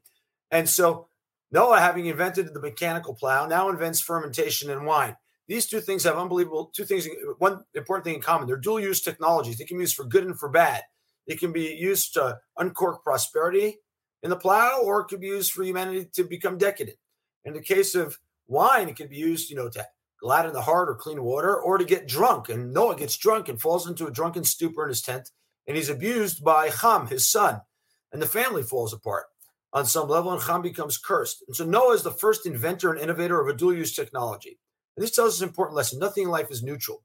And 0.49 0.67
so 0.67 1.07
Noah, 1.51 1.79
having 1.79 2.07
invented 2.07 2.51
the 2.51 2.59
mechanical 2.59 3.13
plow, 3.13 3.45
now 3.45 3.69
invents 3.69 4.01
fermentation 4.01 4.71
and 4.71 4.83
wine. 4.83 5.15
These 5.47 5.67
two 5.67 5.79
things 5.79 6.03
have 6.05 6.17
unbelievable 6.17 6.71
two 6.75 6.85
things. 6.85 7.07
One 7.37 7.63
important 7.75 8.03
thing 8.03 8.15
in 8.15 8.21
common: 8.21 8.47
they're 8.47 8.57
dual 8.57 8.79
use 8.79 9.01
technologies. 9.01 9.59
They 9.59 9.65
can 9.65 9.77
be 9.77 9.83
used 9.83 9.95
for 9.95 10.05
good 10.05 10.25
and 10.25 10.37
for 10.37 10.49
bad. 10.49 10.81
It 11.27 11.39
can 11.39 11.51
be 11.51 11.75
used 11.75 12.13
to 12.13 12.39
uncork 12.57 13.03
prosperity 13.03 13.79
in 14.23 14.29
the 14.29 14.35
plow, 14.35 14.81
or 14.83 15.01
it 15.01 15.07
could 15.07 15.21
be 15.21 15.27
used 15.27 15.51
for 15.51 15.63
humanity 15.63 16.07
to 16.13 16.23
become 16.23 16.57
decadent. 16.57 16.97
In 17.45 17.53
the 17.53 17.61
case 17.61 17.95
of 17.95 18.17
wine, 18.47 18.89
it 18.89 18.95
could 18.95 19.09
be 19.09 19.17
used, 19.17 19.49
you 19.49 19.55
know, 19.55 19.69
to 19.69 19.85
gladden 20.19 20.53
the 20.53 20.61
heart 20.61 20.89
or 20.89 20.95
clean 20.95 21.21
water, 21.23 21.55
or 21.55 21.77
to 21.77 21.85
get 21.85 22.07
drunk. 22.07 22.49
And 22.49 22.73
Noah 22.73 22.95
gets 22.95 23.17
drunk 23.17 23.49
and 23.49 23.61
falls 23.61 23.87
into 23.87 24.07
a 24.07 24.11
drunken 24.11 24.43
stupor 24.43 24.83
in 24.83 24.89
his 24.89 25.01
tent, 25.01 25.29
and 25.67 25.77
he's 25.77 25.89
abused 25.89 26.43
by 26.43 26.69
Ham, 26.69 27.07
his 27.07 27.29
son, 27.29 27.61
and 28.11 28.21
the 28.21 28.27
family 28.27 28.63
falls 28.63 28.93
apart 28.93 29.25
on 29.73 29.85
some 29.85 30.07
level, 30.07 30.31
and 30.31 30.41
Ham 30.41 30.61
becomes 30.61 30.97
cursed. 30.97 31.43
And 31.45 31.55
so 31.55 31.65
Noah 31.65 31.93
is 31.93 32.03
the 32.03 32.11
first 32.11 32.45
inventor 32.45 32.91
and 32.91 32.99
innovator 32.99 33.39
of 33.39 33.47
a 33.47 33.57
dual 33.57 33.75
use 33.75 33.93
technology. 33.93 34.57
And 34.95 35.03
this 35.03 35.13
tells 35.13 35.35
us 35.35 35.41
an 35.41 35.49
important 35.49 35.75
lesson 35.75 35.99
nothing 35.99 36.23
in 36.23 36.29
life 36.29 36.49
is 36.49 36.63
neutral. 36.63 37.03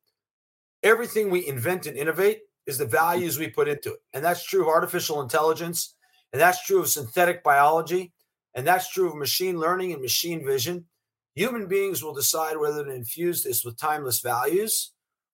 Everything 0.83 1.29
we 1.29 1.47
invent 1.47 1.87
and 1.87 1.97
innovate 1.97 2.41
is 2.67 2.79
the 2.79 2.87
values 2.87 3.39
we 3.39 3.49
put 3.49 3.69
into 3.69 3.93
it. 3.93 4.01
And 4.13 4.25
that's 4.25 4.45
true 4.45 4.63
of 4.63 4.69
artificial 4.69 5.21
intelligence, 5.21 5.95
and 6.33 6.41
that's 6.41 6.65
true 6.65 6.81
of 6.81 6.89
synthetic 6.89 7.43
biology, 7.43 8.13
and 8.55 8.67
that's 8.67 8.91
true 8.91 9.09
of 9.09 9.17
machine 9.17 9.59
learning 9.59 9.93
and 9.93 10.03
machine 10.03 10.45
vision. 10.45 10.87
Human 11.35 11.67
beings 11.67 12.03
will 12.03 12.15
decide 12.15 12.57
whether 12.57 12.85
to 12.85 12.91
infuse 12.91 13.43
this 13.43 13.65
with 13.65 13.79
timeless 13.79 14.21
values 14.21 14.93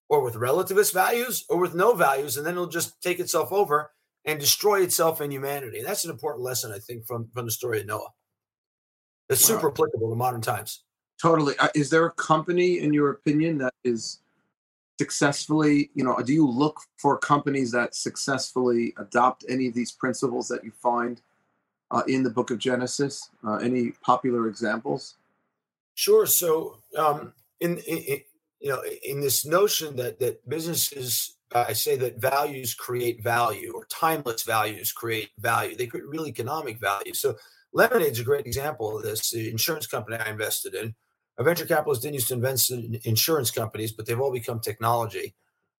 or 0.08 0.22
with 0.22 0.34
relativist 0.34 0.94
values 0.94 1.44
or 1.48 1.58
with 1.58 1.74
no 1.74 1.94
values, 1.94 2.36
and 2.36 2.46
then 2.46 2.54
it'll 2.54 2.66
just 2.66 3.02
take 3.02 3.20
itself 3.20 3.52
over 3.52 3.90
and 4.24 4.38
destroy 4.38 4.82
itself 4.82 5.20
and 5.20 5.32
humanity. 5.32 5.78
And 5.78 5.86
that's 5.86 6.04
an 6.04 6.10
important 6.10 6.44
lesson, 6.44 6.72
I 6.72 6.78
think, 6.78 7.06
from, 7.06 7.28
from 7.34 7.46
the 7.46 7.50
story 7.50 7.80
of 7.80 7.86
Noah. 7.86 8.10
It's 9.28 9.44
super 9.44 9.70
applicable 9.70 10.08
to 10.08 10.16
modern 10.16 10.40
times. 10.40 10.84
Totally. 11.20 11.54
Uh, 11.58 11.68
is 11.74 11.90
there 11.90 12.06
a 12.06 12.12
company, 12.12 12.78
in 12.78 12.92
your 12.92 13.10
opinion, 13.10 13.58
that 13.58 13.74
is 13.84 14.20
successfully, 14.98 15.90
you 15.94 16.04
know, 16.04 16.20
do 16.22 16.32
you 16.32 16.46
look 16.46 16.80
for 16.96 17.16
companies 17.16 17.70
that 17.70 17.94
successfully 17.94 18.94
adopt 18.98 19.44
any 19.48 19.68
of 19.68 19.74
these 19.74 19.92
principles 19.92 20.48
that 20.48 20.64
you 20.64 20.72
find 20.72 21.20
uh, 21.90 22.02
in 22.08 22.22
the 22.22 22.30
book 22.30 22.50
of 22.50 22.58
Genesis? 22.58 23.30
Uh, 23.46 23.56
any 23.56 23.92
popular 24.02 24.48
examples? 24.48 25.14
Sure. 25.94 26.26
So, 26.26 26.78
um, 26.96 27.32
in, 27.60 27.78
in, 27.78 28.20
you 28.60 28.70
know, 28.70 28.82
in 29.04 29.20
this 29.20 29.46
notion 29.46 29.96
that 29.96 30.18
that 30.18 30.48
businesses, 30.48 31.36
uh, 31.54 31.66
I 31.68 31.72
say 31.72 31.96
that 31.96 32.20
values 32.20 32.74
create 32.74 33.22
value, 33.22 33.72
or 33.74 33.84
timeless 33.86 34.42
values 34.42 34.92
create 34.92 35.30
value. 35.38 35.76
They 35.76 35.86
create 35.86 36.06
real 36.06 36.26
economic 36.26 36.80
value. 36.80 37.14
So, 37.14 37.36
Lemonade's 37.72 38.20
a 38.20 38.24
great 38.24 38.46
example 38.46 38.96
of 38.96 39.04
this. 39.04 39.30
The 39.30 39.50
insurance 39.50 39.86
company 39.86 40.16
I 40.16 40.30
invested 40.30 40.74
in 40.74 40.94
a 41.38 41.44
venture 41.44 41.64
capitalist 41.64 42.02
didn't 42.02 42.14
used 42.14 42.28
to 42.28 42.34
invest 42.34 42.70
in 42.70 42.98
insurance 43.04 43.50
companies, 43.50 43.92
but 43.92 44.06
they've 44.06 44.20
all 44.20 44.32
become 44.32 44.60
technology. 44.60 45.34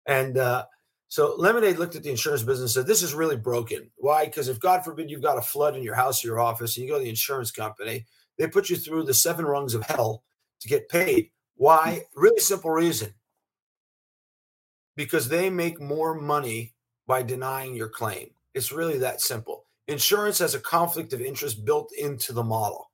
And 0.06 0.38
uh, 0.38 0.66
so 1.10 1.36
Lemonade 1.38 1.78
looked 1.78 1.96
at 1.96 2.04
the 2.04 2.10
insurance 2.10 2.44
business 2.44 2.76
and 2.76 2.84
said, 2.84 2.88
This 2.88 3.04
is 3.04 3.14
really 3.14 3.36
broken. 3.36 3.92
Why? 3.98 4.26
Because 4.26 4.48
if 4.48 4.60
God 4.60 4.86
forbid 4.86 5.12
you've 5.12 5.22
got 5.22 5.38
a 5.38 5.42
flood 5.42 5.76
in 5.76 5.84
your 5.84 5.96
house 5.96 6.24
or 6.24 6.28
your 6.28 6.40
office 6.40 6.78
and 6.78 6.86
you 6.86 6.92
go 6.92 6.98
to 6.98 7.04
the 7.04 7.10
insurance 7.10 7.52
company, 7.52 8.06
they 8.38 8.48
put 8.48 8.70
you 8.70 8.78
through 8.78 9.04
the 9.04 9.14
seven 9.14 9.46
rungs 9.46 9.74
of 9.74 9.84
hell 9.84 10.24
to 10.62 10.68
get 10.70 10.88
paid. 10.88 11.30
Why? 11.56 12.04
Really 12.16 12.40
simple 12.40 12.72
reason. 12.72 13.14
Because 14.96 15.28
they 15.28 15.50
make 15.50 15.82
more 15.82 16.16
money 16.16 16.74
by 17.06 17.22
denying 17.22 17.76
your 17.76 17.90
claim. 17.90 18.30
It's 18.54 18.72
really 18.72 18.98
that 19.00 19.20
simple. 19.20 19.66
Insurance 19.88 20.40
has 20.40 20.56
a 20.56 20.60
conflict 20.60 21.12
of 21.12 21.22
interest 21.22 21.66
built 21.66 21.92
into 21.98 22.32
the 22.32 22.44
model. 22.44 22.89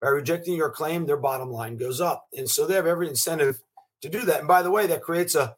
By 0.00 0.08
rejecting 0.08 0.54
your 0.54 0.70
claim, 0.70 1.06
their 1.06 1.16
bottom 1.16 1.50
line 1.50 1.76
goes 1.76 2.00
up. 2.00 2.26
And 2.36 2.48
so 2.48 2.66
they 2.66 2.74
have 2.74 2.86
every 2.86 3.08
incentive 3.08 3.60
to 4.02 4.08
do 4.08 4.24
that. 4.26 4.40
And 4.40 4.48
by 4.48 4.62
the 4.62 4.70
way, 4.70 4.86
that 4.86 5.02
creates 5.02 5.34
a 5.34 5.56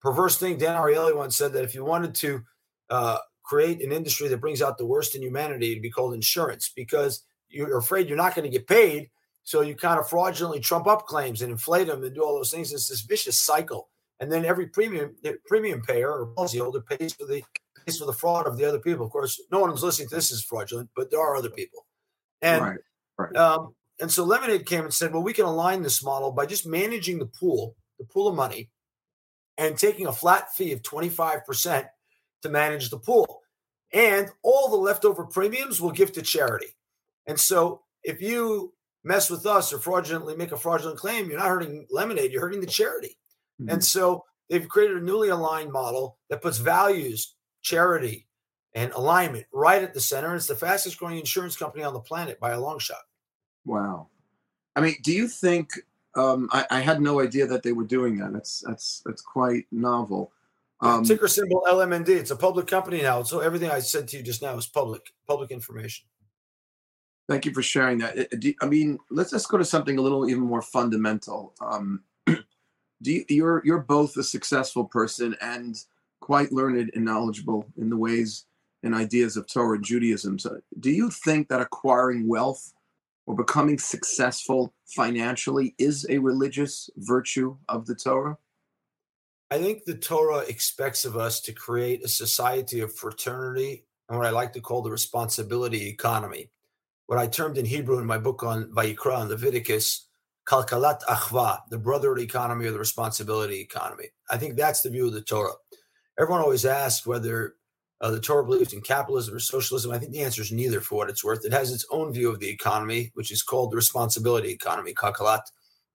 perverse 0.00 0.38
thing. 0.38 0.58
Dan 0.58 0.76
Ariely 0.76 1.16
once 1.16 1.36
said 1.36 1.52
that 1.52 1.64
if 1.64 1.74
you 1.74 1.84
wanted 1.84 2.14
to 2.16 2.42
uh, 2.90 3.18
create 3.42 3.82
an 3.82 3.92
industry 3.92 4.28
that 4.28 4.40
brings 4.40 4.62
out 4.62 4.78
the 4.78 4.86
worst 4.86 5.14
in 5.14 5.22
humanity, 5.22 5.72
it'd 5.72 5.82
be 5.82 5.90
called 5.90 6.14
insurance 6.14 6.70
because 6.74 7.24
you're 7.48 7.78
afraid 7.78 8.08
you're 8.08 8.16
not 8.16 8.34
going 8.34 8.50
to 8.50 8.56
get 8.56 8.66
paid. 8.66 9.10
So 9.42 9.60
you 9.60 9.76
kind 9.76 10.00
of 10.00 10.08
fraudulently 10.08 10.60
trump 10.60 10.86
up 10.86 11.06
claims 11.06 11.42
and 11.42 11.52
inflate 11.52 11.86
them 11.86 12.02
and 12.02 12.14
do 12.14 12.22
all 12.22 12.34
those 12.34 12.50
things. 12.50 12.72
It's 12.72 12.88
this 12.88 13.02
vicious 13.02 13.40
cycle. 13.40 13.88
And 14.18 14.32
then 14.32 14.44
every 14.44 14.66
premium 14.66 15.14
premium 15.46 15.82
payer 15.82 16.10
or 16.10 16.34
policyholder 16.34 16.84
pays 16.86 17.12
for 17.12 17.26
the 17.26 17.42
pays 17.84 17.98
for 17.98 18.06
the 18.06 18.12
fraud 18.12 18.46
of 18.46 18.56
the 18.56 18.64
other 18.64 18.78
people. 18.78 19.06
Of 19.06 19.12
course, 19.12 19.40
no 19.52 19.60
one 19.60 19.70
who's 19.70 19.82
listening 19.82 20.08
to 20.08 20.14
this 20.14 20.32
is 20.32 20.42
fraudulent, 20.42 20.90
but 20.96 21.10
there 21.10 21.20
are 21.20 21.36
other 21.36 21.50
people. 21.50 21.86
And 22.42 22.64
right. 22.64 22.78
Right. 23.18 23.36
Um, 23.36 23.74
and 24.00 24.10
so 24.10 24.24
Lemonade 24.24 24.66
came 24.66 24.84
and 24.84 24.92
said, 24.92 25.12
well, 25.12 25.22
we 25.22 25.32
can 25.32 25.46
align 25.46 25.82
this 25.82 26.04
model 26.04 26.32
by 26.32 26.46
just 26.46 26.66
managing 26.66 27.18
the 27.18 27.26
pool, 27.26 27.74
the 27.98 28.04
pool 28.04 28.28
of 28.28 28.34
money, 28.34 28.70
and 29.56 29.78
taking 29.78 30.06
a 30.06 30.12
flat 30.12 30.54
fee 30.54 30.72
of 30.72 30.82
25% 30.82 31.86
to 32.42 32.48
manage 32.48 32.90
the 32.90 32.98
pool. 32.98 33.42
And 33.92 34.28
all 34.42 34.68
the 34.68 34.76
leftover 34.76 35.24
premiums 35.24 35.80
we'll 35.80 35.92
give 35.92 36.12
to 36.12 36.22
charity. 36.22 36.76
And 37.26 37.38
so 37.40 37.82
if 38.02 38.20
you 38.20 38.74
mess 39.04 39.30
with 39.30 39.46
us 39.46 39.72
or 39.72 39.78
fraudulently 39.78 40.36
make 40.36 40.52
a 40.52 40.56
fraudulent 40.56 40.98
claim, 40.98 41.30
you're 41.30 41.38
not 41.38 41.48
hurting 41.48 41.86
Lemonade, 41.90 42.32
you're 42.32 42.42
hurting 42.42 42.60
the 42.60 42.66
charity. 42.66 43.16
Mm-hmm. 43.60 43.70
And 43.70 43.84
so 43.84 44.24
they've 44.50 44.68
created 44.68 44.98
a 44.98 45.04
newly 45.04 45.28
aligned 45.28 45.72
model 45.72 46.18
that 46.28 46.42
puts 46.42 46.58
values, 46.58 47.34
charity, 47.62 48.26
and 48.76 48.92
alignment 48.92 49.46
right 49.52 49.82
at 49.82 49.94
the 49.94 50.00
center. 50.00 50.36
It's 50.36 50.46
the 50.46 50.54
fastest 50.54 50.98
growing 50.98 51.18
insurance 51.18 51.56
company 51.56 51.82
on 51.82 51.94
the 51.94 52.00
planet 52.00 52.38
by 52.38 52.52
a 52.52 52.60
long 52.60 52.78
shot. 52.78 53.02
Wow. 53.64 54.08
I 54.76 54.80
mean, 54.82 54.96
do 55.02 55.10
you 55.10 55.26
think 55.26 55.72
um, 56.16 56.48
I, 56.52 56.66
I, 56.70 56.80
had 56.80 57.00
no 57.00 57.20
idea 57.20 57.46
that 57.46 57.62
they 57.62 57.72
were 57.72 57.84
doing 57.84 58.16
that. 58.18 58.32
That's 58.32 58.64
that's 58.66 59.02
that's 59.04 59.20
quite 59.20 59.66
novel. 59.70 60.32
Um, 60.80 61.04
ticker 61.04 61.28
symbol 61.28 61.62
LMND. 61.68 62.08
It's 62.08 62.30
a 62.30 62.36
public 62.36 62.66
company 62.66 63.02
now, 63.02 63.22
so 63.22 63.40
everything 63.40 63.70
I 63.70 63.80
said 63.80 64.08
to 64.08 64.16
you 64.16 64.22
just 64.22 64.42
now 64.42 64.56
is 64.56 64.66
public 64.66 65.12
public 65.28 65.50
information. 65.50 66.06
Thank 67.28 67.44
you 67.44 67.52
for 67.52 67.62
sharing 67.62 67.98
that. 67.98 68.56
I 68.62 68.66
mean, 68.66 68.98
let's 69.10 69.30
just 69.30 69.48
go 69.48 69.58
to 69.58 69.64
something 69.64 69.98
a 69.98 70.00
little 70.00 70.28
even 70.28 70.44
more 70.44 70.62
fundamental. 70.62 71.52
Um, 71.60 72.02
do 72.26 73.12
you, 73.12 73.24
you're 73.28 73.62
you're 73.64 73.80
both 73.80 74.16
a 74.16 74.22
successful 74.22 74.84
person 74.84 75.36
and 75.40 75.76
quite 76.20 76.50
learned 76.50 76.90
and 76.94 77.04
knowledgeable 77.04 77.66
in 77.76 77.90
the 77.90 77.96
ways 77.96 78.46
and 78.86 78.94
ideas 78.94 79.36
of 79.36 79.46
Torah 79.46 79.80
Judaism. 79.80 80.38
So 80.38 80.60
do 80.80 80.90
you 80.90 81.10
think 81.10 81.48
that 81.48 81.60
acquiring 81.60 82.26
wealth 82.26 82.72
or 83.26 83.34
becoming 83.34 83.78
successful 83.78 84.72
financially 84.86 85.74
is 85.78 86.06
a 86.08 86.18
religious 86.18 86.88
virtue 86.96 87.56
of 87.68 87.86
the 87.86 87.94
Torah? 87.94 88.38
I 89.50 89.58
think 89.58 89.84
the 89.84 89.96
Torah 89.96 90.38
expects 90.38 91.04
of 91.04 91.16
us 91.16 91.40
to 91.42 91.52
create 91.52 92.04
a 92.04 92.08
society 92.08 92.80
of 92.80 92.94
fraternity 92.94 93.84
and 94.08 94.18
what 94.18 94.26
I 94.26 94.30
like 94.30 94.52
to 94.54 94.60
call 94.60 94.82
the 94.82 94.90
responsibility 94.90 95.88
economy. 95.88 96.50
What 97.06 97.18
I 97.18 97.26
termed 97.26 97.58
in 97.58 97.64
Hebrew 97.64 97.98
in 97.98 98.06
my 98.06 98.18
book 98.18 98.42
on 98.42 98.72
Vayikra 98.72 99.20
and 99.20 99.30
Leviticus, 99.30 100.08
Kalkalat 100.48 101.02
Achva, 101.04 101.60
the 101.70 101.78
brotherhood 101.78 102.20
economy 102.20 102.66
or 102.66 102.72
the 102.72 102.78
responsibility 102.78 103.60
economy. 103.60 104.06
I 104.30 104.38
think 104.38 104.56
that's 104.56 104.82
the 104.82 104.90
view 104.90 105.06
of 105.06 105.12
the 105.12 105.22
Torah. 105.22 105.54
Everyone 106.18 106.40
always 106.40 106.64
asks 106.64 107.06
whether 107.06 107.55
uh, 108.00 108.10
the 108.10 108.20
Torah 108.20 108.44
believes 108.44 108.72
in 108.72 108.82
capitalism 108.82 109.34
or 109.34 109.38
socialism. 109.38 109.90
I 109.90 109.98
think 109.98 110.12
the 110.12 110.22
answer 110.22 110.42
is 110.42 110.52
neither 110.52 110.80
for 110.80 110.96
what 110.96 111.08
it's 111.08 111.24
worth. 111.24 111.44
It 111.44 111.52
has 111.52 111.72
its 111.72 111.86
own 111.90 112.12
view 112.12 112.30
of 112.30 112.40
the 112.40 112.48
economy, 112.48 113.10
which 113.14 113.30
is 113.30 113.42
called 113.42 113.72
the 113.72 113.76
responsibility 113.76 114.50
economy, 114.50 114.92
kalkalat 114.92 115.42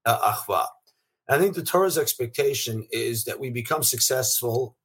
uh, 0.04 0.32
achva. 0.32 0.66
I 1.28 1.38
think 1.38 1.54
the 1.54 1.62
Torah's 1.62 1.98
expectation 1.98 2.86
is 2.90 3.24
that 3.24 3.38
we 3.38 3.50
become 3.50 3.82
successful. 3.82 4.76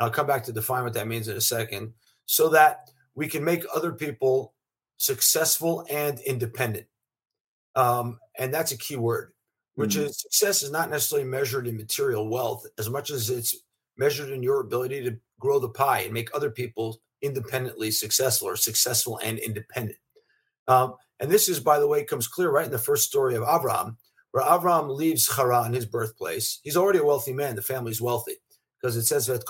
I'll 0.00 0.10
come 0.10 0.26
back 0.26 0.44
to 0.44 0.52
define 0.52 0.84
what 0.84 0.94
that 0.94 1.06
means 1.06 1.28
in 1.28 1.36
a 1.36 1.40
second, 1.40 1.92
so 2.24 2.48
that 2.48 2.90
we 3.14 3.28
can 3.28 3.44
make 3.44 3.64
other 3.74 3.92
people 3.92 4.54
successful 4.96 5.84
and 5.90 6.18
independent. 6.20 6.86
Um, 7.74 8.18
and 8.38 8.52
that's 8.52 8.72
a 8.72 8.78
key 8.78 8.96
word, 8.96 9.32
which 9.74 9.94
mm-hmm. 9.94 10.06
is 10.06 10.20
success 10.20 10.62
is 10.62 10.70
not 10.70 10.90
necessarily 10.90 11.28
measured 11.28 11.66
in 11.66 11.76
material 11.76 12.28
wealth 12.30 12.66
as 12.78 12.88
much 12.88 13.10
as 13.10 13.28
it's 13.28 13.54
measured 13.98 14.30
in 14.30 14.42
your 14.42 14.60
ability 14.60 15.02
to 15.04 15.18
grow 15.40 15.58
the 15.58 15.68
pie 15.68 16.00
and 16.00 16.12
make 16.12 16.34
other 16.34 16.50
people 16.50 17.00
independently 17.22 17.90
successful 17.90 18.48
or 18.48 18.56
successful 18.56 19.18
and 19.22 19.38
independent. 19.38 19.98
Um, 20.68 20.94
and 21.20 21.30
this 21.30 21.48
is, 21.48 21.60
by 21.60 21.78
the 21.78 21.86
way, 21.86 22.04
comes 22.04 22.28
clear 22.28 22.50
right 22.50 22.66
in 22.66 22.72
the 22.72 22.78
first 22.78 23.08
story 23.08 23.34
of 23.34 23.42
Avram, 23.42 23.96
where 24.32 24.44
Avram 24.44 24.94
leaves 24.94 25.34
Haran, 25.34 25.72
his 25.72 25.86
birthplace. 25.86 26.60
He's 26.62 26.76
already 26.76 26.98
a 26.98 27.04
wealthy 27.04 27.32
man. 27.32 27.56
The 27.56 27.62
family's 27.62 28.02
wealthy 28.02 28.36
because 28.80 28.96
it 28.96 29.06
says 29.06 29.26
that 29.26 29.44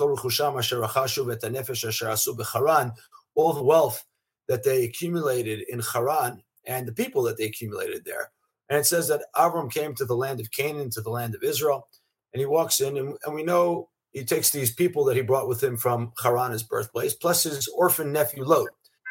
all 3.35 3.53
the 3.53 3.63
wealth 3.63 4.05
that 4.49 4.65
they 4.65 4.85
accumulated 4.85 5.65
in 5.69 5.81
Haran 5.81 6.43
and 6.67 6.87
the 6.87 6.93
people 6.93 7.23
that 7.25 7.37
they 7.37 7.45
accumulated 7.45 8.05
there. 8.05 8.31
And 8.69 8.79
it 8.79 8.87
says 8.87 9.09
that 9.09 9.25
Avram 9.37 9.71
came 9.71 9.95
to 9.95 10.05
the 10.05 10.17
land 10.17 10.41
of 10.41 10.51
Canaan, 10.51 10.91
to 10.91 11.01
the 11.01 11.11
land 11.11 11.35
of 11.35 11.43
Israel, 11.43 11.89
and 12.33 12.41
he 12.41 12.47
walks 12.47 12.81
in, 12.81 12.97
and, 12.97 13.17
and 13.25 13.35
we 13.35 13.43
know 13.43 13.89
he 14.17 14.25
takes 14.25 14.49
these 14.49 14.73
people 14.73 15.05
that 15.05 15.17
he 15.17 15.21
brought 15.21 15.47
with 15.47 15.63
him 15.63 15.77
from 15.77 16.11
Haran, 16.23 16.53
his 16.53 16.63
birthplace, 16.63 17.13
plus 17.13 17.43
his 17.43 17.69
orphan 17.69 18.13
nephew 18.13 18.45
Lot. 18.45 18.69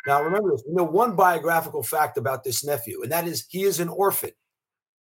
Now, 0.08 0.24
remember 0.24 0.50
this: 0.50 0.64
we 0.68 0.74
know 0.74 0.84
one 0.84 1.16
biographical 1.16 1.84
fact 1.84 2.18
about 2.18 2.44
this 2.44 2.66
nephew, 2.66 3.04
and 3.04 3.12
that 3.12 3.28
is 3.28 3.46
he 3.48 3.66
is 3.66 3.80
an 3.80 3.88
orphan. 3.88 4.32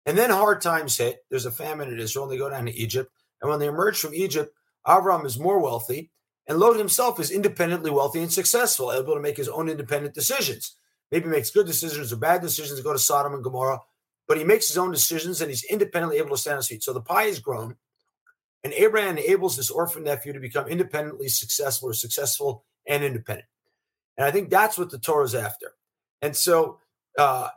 And 0.05 0.17
then 0.17 0.29
hard 0.29 0.61
times 0.61 0.97
hit. 0.97 1.17
There's 1.29 1.45
a 1.45 1.51
famine 1.51 1.91
in 1.91 1.99
Israel, 1.99 2.23
and 2.23 2.31
they 2.31 2.37
go 2.37 2.49
down 2.49 2.67
to 2.67 2.71
Egypt. 2.73 3.11
And 3.41 3.49
when 3.49 3.59
they 3.59 3.67
emerge 3.67 3.99
from 3.99 4.13
Egypt, 4.13 4.55
Avram 4.87 5.25
is 5.25 5.37
more 5.37 5.59
wealthy, 5.59 6.09
and 6.47 6.57
Lot 6.57 6.77
himself 6.77 7.19
is 7.19 7.29
independently 7.29 7.91
wealthy 7.91 8.21
and 8.21 8.31
successful, 8.31 8.93
able 8.93 9.15
to 9.15 9.19
make 9.19 9.35
his 9.35 9.49
own 9.49 9.67
independent 9.67 10.15
decisions. 10.15 10.77
Maybe 11.11 11.27
makes 11.27 11.51
good 11.51 11.67
decisions 11.67 12.13
or 12.13 12.15
bad 12.15 12.41
decisions 12.41 12.79
to 12.79 12.83
go 12.83 12.93
to 12.93 12.99
Sodom 12.99 13.33
and 13.33 13.43
Gomorrah, 13.43 13.81
but 14.25 14.37
he 14.37 14.45
makes 14.45 14.69
his 14.69 14.77
own 14.77 14.91
decisions 14.91 15.41
and 15.41 15.49
he's 15.51 15.65
independently 15.65 16.17
able 16.17 16.29
to 16.29 16.37
stand 16.37 16.53
on 16.53 16.59
his 16.59 16.67
feet. 16.67 16.81
So 16.81 16.93
the 16.93 17.01
pie 17.01 17.23
has 17.23 17.39
grown, 17.39 17.75
and 18.63 18.73
Abraham 18.73 19.17
enables 19.17 19.57
this 19.57 19.71
orphan 19.71 20.03
nephew 20.03 20.33
to 20.33 20.39
become 20.39 20.67
independently 20.67 21.27
successful 21.27 21.89
or 21.89 21.93
successful 21.93 22.63
and 22.87 23.03
independent. 23.03 23.47
And 24.17 24.25
I 24.25 24.31
think 24.31 24.49
that's 24.49 24.77
what 24.77 24.91
the 24.91 24.99
Torah 24.99 25.25
is 25.25 25.35
after. 25.35 25.73
And 26.21 26.35
so 26.35 26.79
uh, 27.17 27.49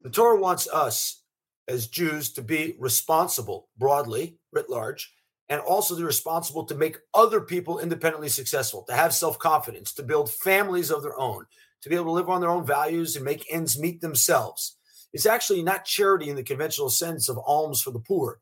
the 0.00 0.10
Torah 0.10 0.40
wants 0.40 0.68
us 0.68 1.22
as 1.68 1.86
Jews 1.86 2.32
to 2.32 2.42
be 2.42 2.76
responsible 2.78 3.68
broadly, 3.76 4.38
writ 4.52 4.70
large, 4.70 5.12
and 5.48 5.60
also 5.60 5.94
to 5.94 6.00
be 6.00 6.06
responsible 6.06 6.64
to 6.64 6.74
make 6.74 6.98
other 7.12 7.40
people 7.40 7.78
independently 7.78 8.28
successful, 8.28 8.82
to 8.84 8.94
have 8.94 9.14
self 9.14 9.38
confidence, 9.38 9.92
to 9.94 10.02
build 10.02 10.30
families 10.30 10.90
of 10.90 11.02
their 11.02 11.18
own, 11.18 11.44
to 11.82 11.88
be 11.88 11.94
able 11.94 12.06
to 12.06 12.12
live 12.12 12.30
on 12.30 12.40
their 12.40 12.50
own 12.50 12.66
values 12.66 13.16
and 13.16 13.24
make 13.24 13.46
ends 13.50 13.78
meet 13.78 14.00
themselves. 14.00 14.76
It's 15.12 15.26
actually 15.26 15.62
not 15.62 15.84
charity 15.84 16.28
in 16.28 16.36
the 16.36 16.42
conventional 16.42 16.90
sense 16.90 17.28
of 17.28 17.38
alms 17.38 17.82
for 17.82 17.90
the 17.90 18.00
poor. 18.00 18.40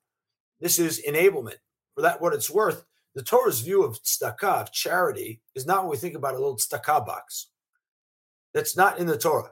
This 0.63 0.79
is 0.79 1.03
enablement. 1.07 1.59
For 1.95 2.03
that, 2.03 2.23
what 2.23 2.33
it's 2.33 2.49
worth, 2.49 2.85
the 3.15 3.23
Torah's 3.23 3.61
view 3.61 3.83
of 3.83 4.03
tzedakah, 4.03 4.63
of 4.63 4.73
charity, 4.73 5.43
is 5.55 5.67
not 5.67 5.83
what 5.83 5.91
we 5.91 5.97
think 5.99 6.15
about 6.15 6.35
a 6.35 6.39
little 6.39 6.57
tzedakah 6.57 7.05
box. 7.05 7.49
That's 8.55 8.77
not 8.77 8.99
in 8.99 9.07
the 9.07 9.19
Torah. 9.19 9.51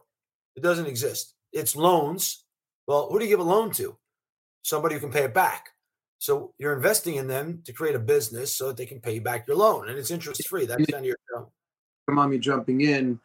It 0.57 0.62
doesn't 0.62 0.87
exist. 0.87 1.35
It's 1.52 1.76
loans. 1.76 2.45
Well, 2.87 3.09
who 3.11 3.19
do 3.19 3.25
you 3.25 3.31
give 3.31 3.40
a 3.40 3.43
loan 3.43 3.73
to? 3.73 3.97
Somebody 4.62 4.95
who 4.95 5.00
can 5.00 5.11
pay 5.11 5.25
it 5.25 5.35
back. 5.35 5.71
So 6.19 6.55
you're 6.59 6.75
investing 6.75 7.17
in 7.17 7.26
them 7.26 7.62
to 7.64 7.73
create 7.73 7.97
a 7.97 8.00
business 8.00 8.55
so 8.55 8.69
that 8.69 8.76
they 8.76 8.87
can 8.87 9.00
pay 9.00 9.14
you 9.14 9.21
back 9.21 9.49
your 9.49 9.57
loan, 9.57 9.88
and 9.88 9.99
it's 9.99 10.11
interest 10.11 10.47
free. 10.49 10.66
That's 10.66 10.87
kind 10.87 11.05
of 11.05 11.07
your 11.07 11.16
show. 11.31 11.51
Mommy 12.09 12.38
jumping 12.38 12.83
in. 12.83 13.18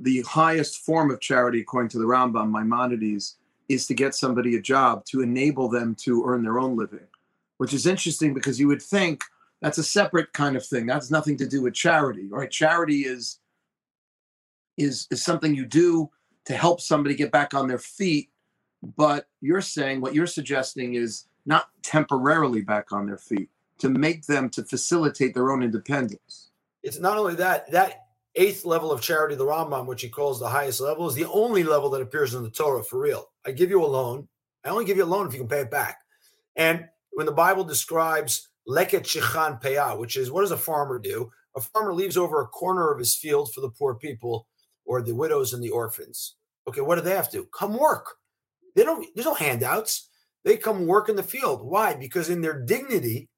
The 0.00 0.20
highest 0.22 0.84
form 0.84 1.10
of 1.10 1.20
charity, 1.20 1.60
according 1.60 1.88
to 1.90 1.98
the 1.98 2.04
Rambam, 2.04 2.50
Maimonides, 2.50 3.36
is 3.68 3.86
to 3.86 3.94
get 3.94 4.14
somebody 4.14 4.56
a 4.56 4.60
job 4.60 5.04
to 5.06 5.22
enable 5.22 5.68
them 5.68 5.94
to 5.96 6.24
earn 6.26 6.42
their 6.42 6.58
own 6.58 6.76
living, 6.76 7.06
which 7.58 7.72
is 7.72 7.86
interesting 7.86 8.34
because 8.34 8.60
you 8.60 8.68
would 8.68 8.82
think 8.82 9.22
that's 9.62 9.78
a 9.78 9.84
separate 9.84 10.32
kind 10.32 10.56
of 10.56 10.66
thing. 10.66 10.86
That's 10.86 11.10
nothing 11.10 11.36
to 11.38 11.46
do 11.46 11.62
with 11.62 11.74
charity, 11.74 12.26
right? 12.28 12.50
Charity 12.50 13.02
is 13.02 13.38
is 14.76 15.06
is 15.10 15.24
something 15.24 15.54
you 15.54 15.66
do 15.66 16.10
to 16.44 16.54
help 16.54 16.80
somebody 16.80 17.14
get 17.14 17.32
back 17.32 17.54
on 17.54 17.66
their 17.68 17.78
feet. 17.78 18.30
But 18.96 19.26
you're 19.40 19.62
saying 19.62 20.00
what 20.00 20.14
you're 20.14 20.26
suggesting 20.26 20.94
is 20.94 21.26
not 21.46 21.68
temporarily 21.82 22.60
back 22.60 22.92
on 22.92 23.06
their 23.06 23.16
feet, 23.16 23.48
to 23.78 23.88
make 23.88 24.26
them 24.26 24.48
to 24.50 24.64
facilitate 24.64 25.34
their 25.34 25.50
own 25.50 25.62
independence. 25.62 26.50
It's 26.82 26.98
not 26.98 27.18
only 27.18 27.34
that, 27.36 27.70
that 27.72 28.06
eighth 28.34 28.64
level 28.64 28.92
of 28.92 29.00
charity, 29.00 29.34
the 29.34 29.44
Rambam, 29.44 29.86
which 29.86 30.02
he 30.02 30.08
calls 30.08 30.38
the 30.38 30.48
highest 30.48 30.80
level, 30.80 31.06
is 31.08 31.14
the 31.14 31.28
only 31.30 31.62
level 31.62 31.90
that 31.90 32.02
appears 32.02 32.34
in 32.34 32.42
the 32.42 32.50
Torah 32.50 32.84
for 32.84 33.00
real. 33.00 33.30
I 33.46 33.50
give 33.52 33.70
you 33.70 33.84
a 33.84 33.86
loan. 33.86 34.28
I 34.64 34.70
only 34.70 34.84
give 34.84 34.96
you 34.96 35.04
a 35.04 35.06
loan 35.06 35.26
if 35.26 35.32
you 35.32 35.40
can 35.40 35.48
pay 35.48 35.60
it 35.60 35.70
back. 35.70 35.98
And 36.54 36.88
when 37.16 37.24
the 37.24 37.32
Bible 37.32 37.64
describes 37.64 38.50
leket 38.68 39.04
shichan 39.04 39.58
payah, 39.62 39.98
which 39.98 40.18
is 40.18 40.30
what 40.30 40.42
does 40.42 40.50
a 40.50 40.56
farmer 40.56 40.98
do? 40.98 41.30
A 41.56 41.62
farmer 41.62 41.94
leaves 41.94 42.18
over 42.18 42.42
a 42.42 42.46
corner 42.46 42.92
of 42.92 42.98
his 42.98 43.14
field 43.14 43.54
for 43.54 43.62
the 43.62 43.70
poor 43.70 43.94
people 43.94 44.46
or 44.84 45.00
the 45.00 45.14
widows 45.14 45.54
and 45.54 45.62
the 45.62 45.70
orphans. 45.70 46.36
Okay, 46.68 46.82
what 46.82 46.96
do 46.96 47.00
they 47.00 47.14
have 47.14 47.30
to? 47.30 47.38
do? 47.38 47.48
Come 47.58 47.78
work. 47.78 48.16
They 48.74 48.84
don't. 48.84 49.08
There's 49.14 49.24
no 49.24 49.32
handouts. 49.32 50.10
They 50.44 50.58
come 50.58 50.86
work 50.86 51.08
in 51.08 51.16
the 51.16 51.22
field. 51.22 51.62
Why? 51.62 51.94
Because 51.94 52.28
in 52.28 52.42
their 52.42 52.62
dignity, 52.62 53.30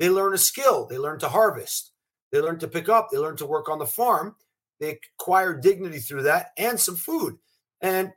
they 0.00 0.10
learn 0.10 0.34
a 0.34 0.38
skill. 0.38 0.88
They 0.88 0.98
learn 0.98 1.20
to 1.20 1.28
harvest. 1.28 1.92
They 2.32 2.40
learn 2.40 2.58
to 2.58 2.68
pick 2.68 2.88
up. 2.88 3.10
They 3.12 3.18
learn 3.18 3.36
to 3.36 3.46
work 3.46 3.68
on 3.68 3.78
the 3.78 3.86
farm. 3.86 4.34
They 4.80 4.98
acquire 5.20 5.54
dignity 5.54 6.00
through 6.00 6.24
that 6.24 6.48
and 6.58 6.80
some 6.80 6.96
food. 6.96 7.36
And 7.80 8.10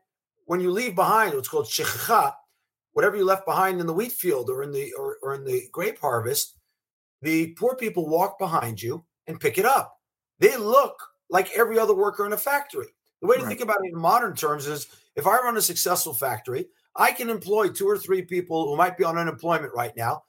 when 0.45 0.59
you 0.59 0.71
leave 0.71 0.95
behind 0.95 1.35
what's 1.35 1.49
called 1.49 1.67
shechicha, 1.67 2.33
whatever 2.93 3.17
you 3.17 3.25
left 3.25 3.45
behind 3.45 3.79
in 3.79 3.87
the 3.87 3.93
wheat 3.93 4.11
field 4.11 4.49
or 4.49 4.63
in 4.63 4.71
the 4.71 4.93
or, 4.93 5.17
or 5.21 5.35
in 5.35 5.43
the 5.43 5.67
grape 5.71 5.99
harvest, 5.99 6.57
the 7.21 7.53
poor 7.57 7.75
people 7.75 8.07
walk 8.07 8.39
behind 8.39 8.81
you 8.81 9.03
and 9.27 9.39
pick 9.39 9.57
it 9.57 9.65
up. 9.65 9.97
They 10.39 10.57
look 10.57 10.95
like 11.29 11.51
every 11.55 11.77
other 11.79 11.95
worker 11.95 12.25
in 12.25 12.33
a 12.33 12.37
factory. 12.37 12.87
The 13.21 13.27
way 13.27 13.37
to 13.37 13.43
right. 13.43 13.49
think 13.49 13.61
about 13.61 13.77
it 13.83 13.93
in 13.93 13.99
modern 13.99 14.35
terms 14.35 14.67
is 14.67 14.87
if 15.15 15.25
I 15.25 15.37
run 15.37 15.57
a 15.57 15.61
successful 15.61 16.13
factory, 16.13 16.67
I 16.95 17.11
can 17.11 17.29
employ 17.29 17.69
two 17.69 17.87
or 17.87 17.97
three 17.97 18.21
people 18.21 18.67
who 18.67 18.77
might 18.77 18.97
be 18.97 19.03
on 19.03 19.17
unemployment 19.17 19.73
right 19.73 19.95
now, 19.95 20.23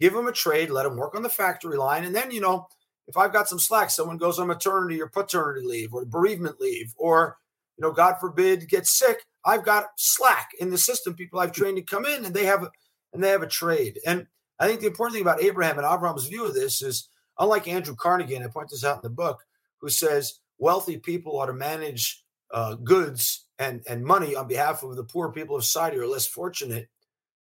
give 0.00 0.12
them 0.12 0.26
a 0.26 0.32
trade, 0.32 0.70
let 0.70 0.82
them 0.82 0.96
work 0.96 1.14
on 1.14 1.22
the 1.22 1.28
factory 1.28 1.78
line. 1.78 2.04
And 2.04 2.14
then, 2.14 2.30
you 2.30 2.40
know, 2.40 2.66
if 3.06 3.16
I've 3.16 3.32
got 3.32 3.48
some 3.48 3.58
slack, 3.58 3.90
someone 3.90 4.18
goes 4.18 4.38
on 4.38 4.48
maternity 4.48 5.00
or 5.00 5.08
paternity 5.08 5.66
leave 5.66 5.94
or 5.94 6.04
bereavement 6.04 6.60
leave, 6.60 6.92
or, 6.96 7.38
you 7.76 7.82
know, 7.82 7.92
God 7.92 8.16
forbid, 8.20 8.68
gets 8.68 8.98
sick, 8.98 9.24
I've 9.44 9.64
got 9.64 9.86
slack 9.96 10.50
in 10.60 10.70
the 10.70 10.78
system. 10.78 11.14
People 11.14 11.40
I've 11.40 11.52
trained 11.52 11.76
to 11.76 11.82
come 11.82 12.04
in 12.04 12.24
and 12.24 12.34
they 12.34 12.44
have 12.44 12.62
a, 12.62 12.70
and 13.12 13.22
they 13.22 13.30
have 13.30 13.42
a 13.42 13.48
trade. 13.48 13.98
And 14.06 14.26
I 14.58 14.66
think 14.66 14.80
the 14.80 14.86
important 14.86 15.14
thing 15.14 15.22
about 15.22 15.42
Abraham 15.42 15.78
and 15.78 15.86
Avram's 15.86 16.26
view 16.26 16.44
of 16.44 16.54
this 16.54 16.82
is 16.82 17.08
unlike 17.38 17.66
Andrew 17.66 17.96
Carnegie, 17.96 18.34
and 18.34 18.44
I 18.44 18.48
point 18.48 18.68
this 18.70 18.84
out 18.84 18.96
in 18.96 19.02
the 19.02 19.10
book, 19.10 19.42
who 19.80 19.88
says 19.88 20.40
wealthy 20.58 20.98
people 20.98 21.38
ought 21.38 21.46
to 21.46 21.54
manage 21.54 22.22
uh, 22.52 22.74
goods 22.74 23.46
and, 23.58 23.82
and 23.88 24.04
money 24.04 24.34
on 24.34 24.46
behalf 24.46 24.82
of 24.82 24.96
the 24.96 25.04
poor 25.04 25.32
people 25.32 25.56
of 25.56 25.64
society 25.64 25.96
are 25.96 26.06
less 26.06 26.26
fortunate. 26.26 26.88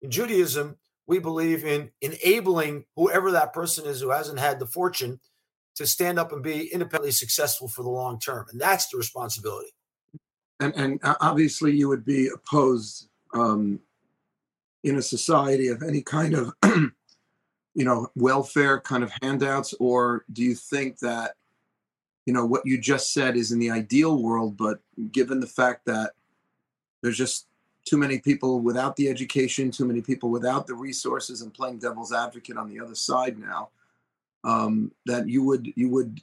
In 0.03 0.11
Judaism, 0.11 0.77
we 1.07 1.19
believe 1.19 1.65
in 1.65 1.91
enabling 2.01 2.85
whoever 2.97 3.33
that 3.33 3.53
person 3.53 3.87
is 3.87 4.01
who 4.01 4.11
hasn't 4.11 4.39
had 4.39 4.59
the 4.59 4.67
fortune 4.67 5.19
to 5.75 5.87
stand 5.87 6.19
up 6.19 6.33
and 6.33 6.43
be 6.43 6.73
independently 6.73 7.11
successful 7.11 7.67
for 7.67 7.83
the 7.83 7.89
long 7.89 8.21
term. 8.21 8.47
And 8.51 8.61
that's 8.61 8.89
the 8.89 8.99
responsibility. 8.99 9.75
And, 10.63 10.75
and 10.77 11.01
obviously, 11.21 11.77
you 11.77 11.89
would 11.89 12.05
be 12.05 12.29
opposed 12.29 13.09
um, 13.35 13.81
in 14.85 14.97
a 14.97 15.03
society 15.03 15.69
of 15.69 15.83
any 15.83 16.03
kind 16.03 16.35
of, 16.35 16.55
you 16.65 17.85
know, 17.85 18.09
welfare 18.15 18.81
kind 18.81 19.03
of 19.03 19.13
handouts, 19.23 19.75
or 19.81 20.25
do 20.33 20.43
you 20.43 20.55
think 20.55 20.99
that 21.01 21.33
you 22.27 22.33
know 22.33 22.47
what 22.47 22.65
you 22.65 22.79
just 22.79 23.13
said 23.13 23.37
is 23.37 23.53
in 23.53 23.59
the 23.59 23.71
ideal 23.71 24.23
world 24.23 24.57
but 24.57 24.81
given 25.11 25.41
the 25.41 25.47
fact 25.47 25.85
that 25.87 26.13
there's 27.03 27.19
just 27.19 27.49
too 27.85 27.97
many 27.97 28.19
people 28.19 28.61
without 28.61 28.95
the 28.97 29.09
education 29.09 29.71
too 29.71 29.85
many 29.85 30.01
people 30.01 30.31
without 30.31 30.67
the 30.67 30.75
resources 30.75 31.43
and 31.43 31.53
playing 31.53 31.79
devil's 31.79 32.13
advocate 32.13 32.57
on 32.57 32.69
the 32.69 32.79
other 32.79 32.95
side 32.95 33.39
now 33.39 33.71
um, 34.45 34.93
that 35.07 35.29
you 35.29 35.43
would 35.43 35.73
you 35.77 35.89
would 35.89 36.21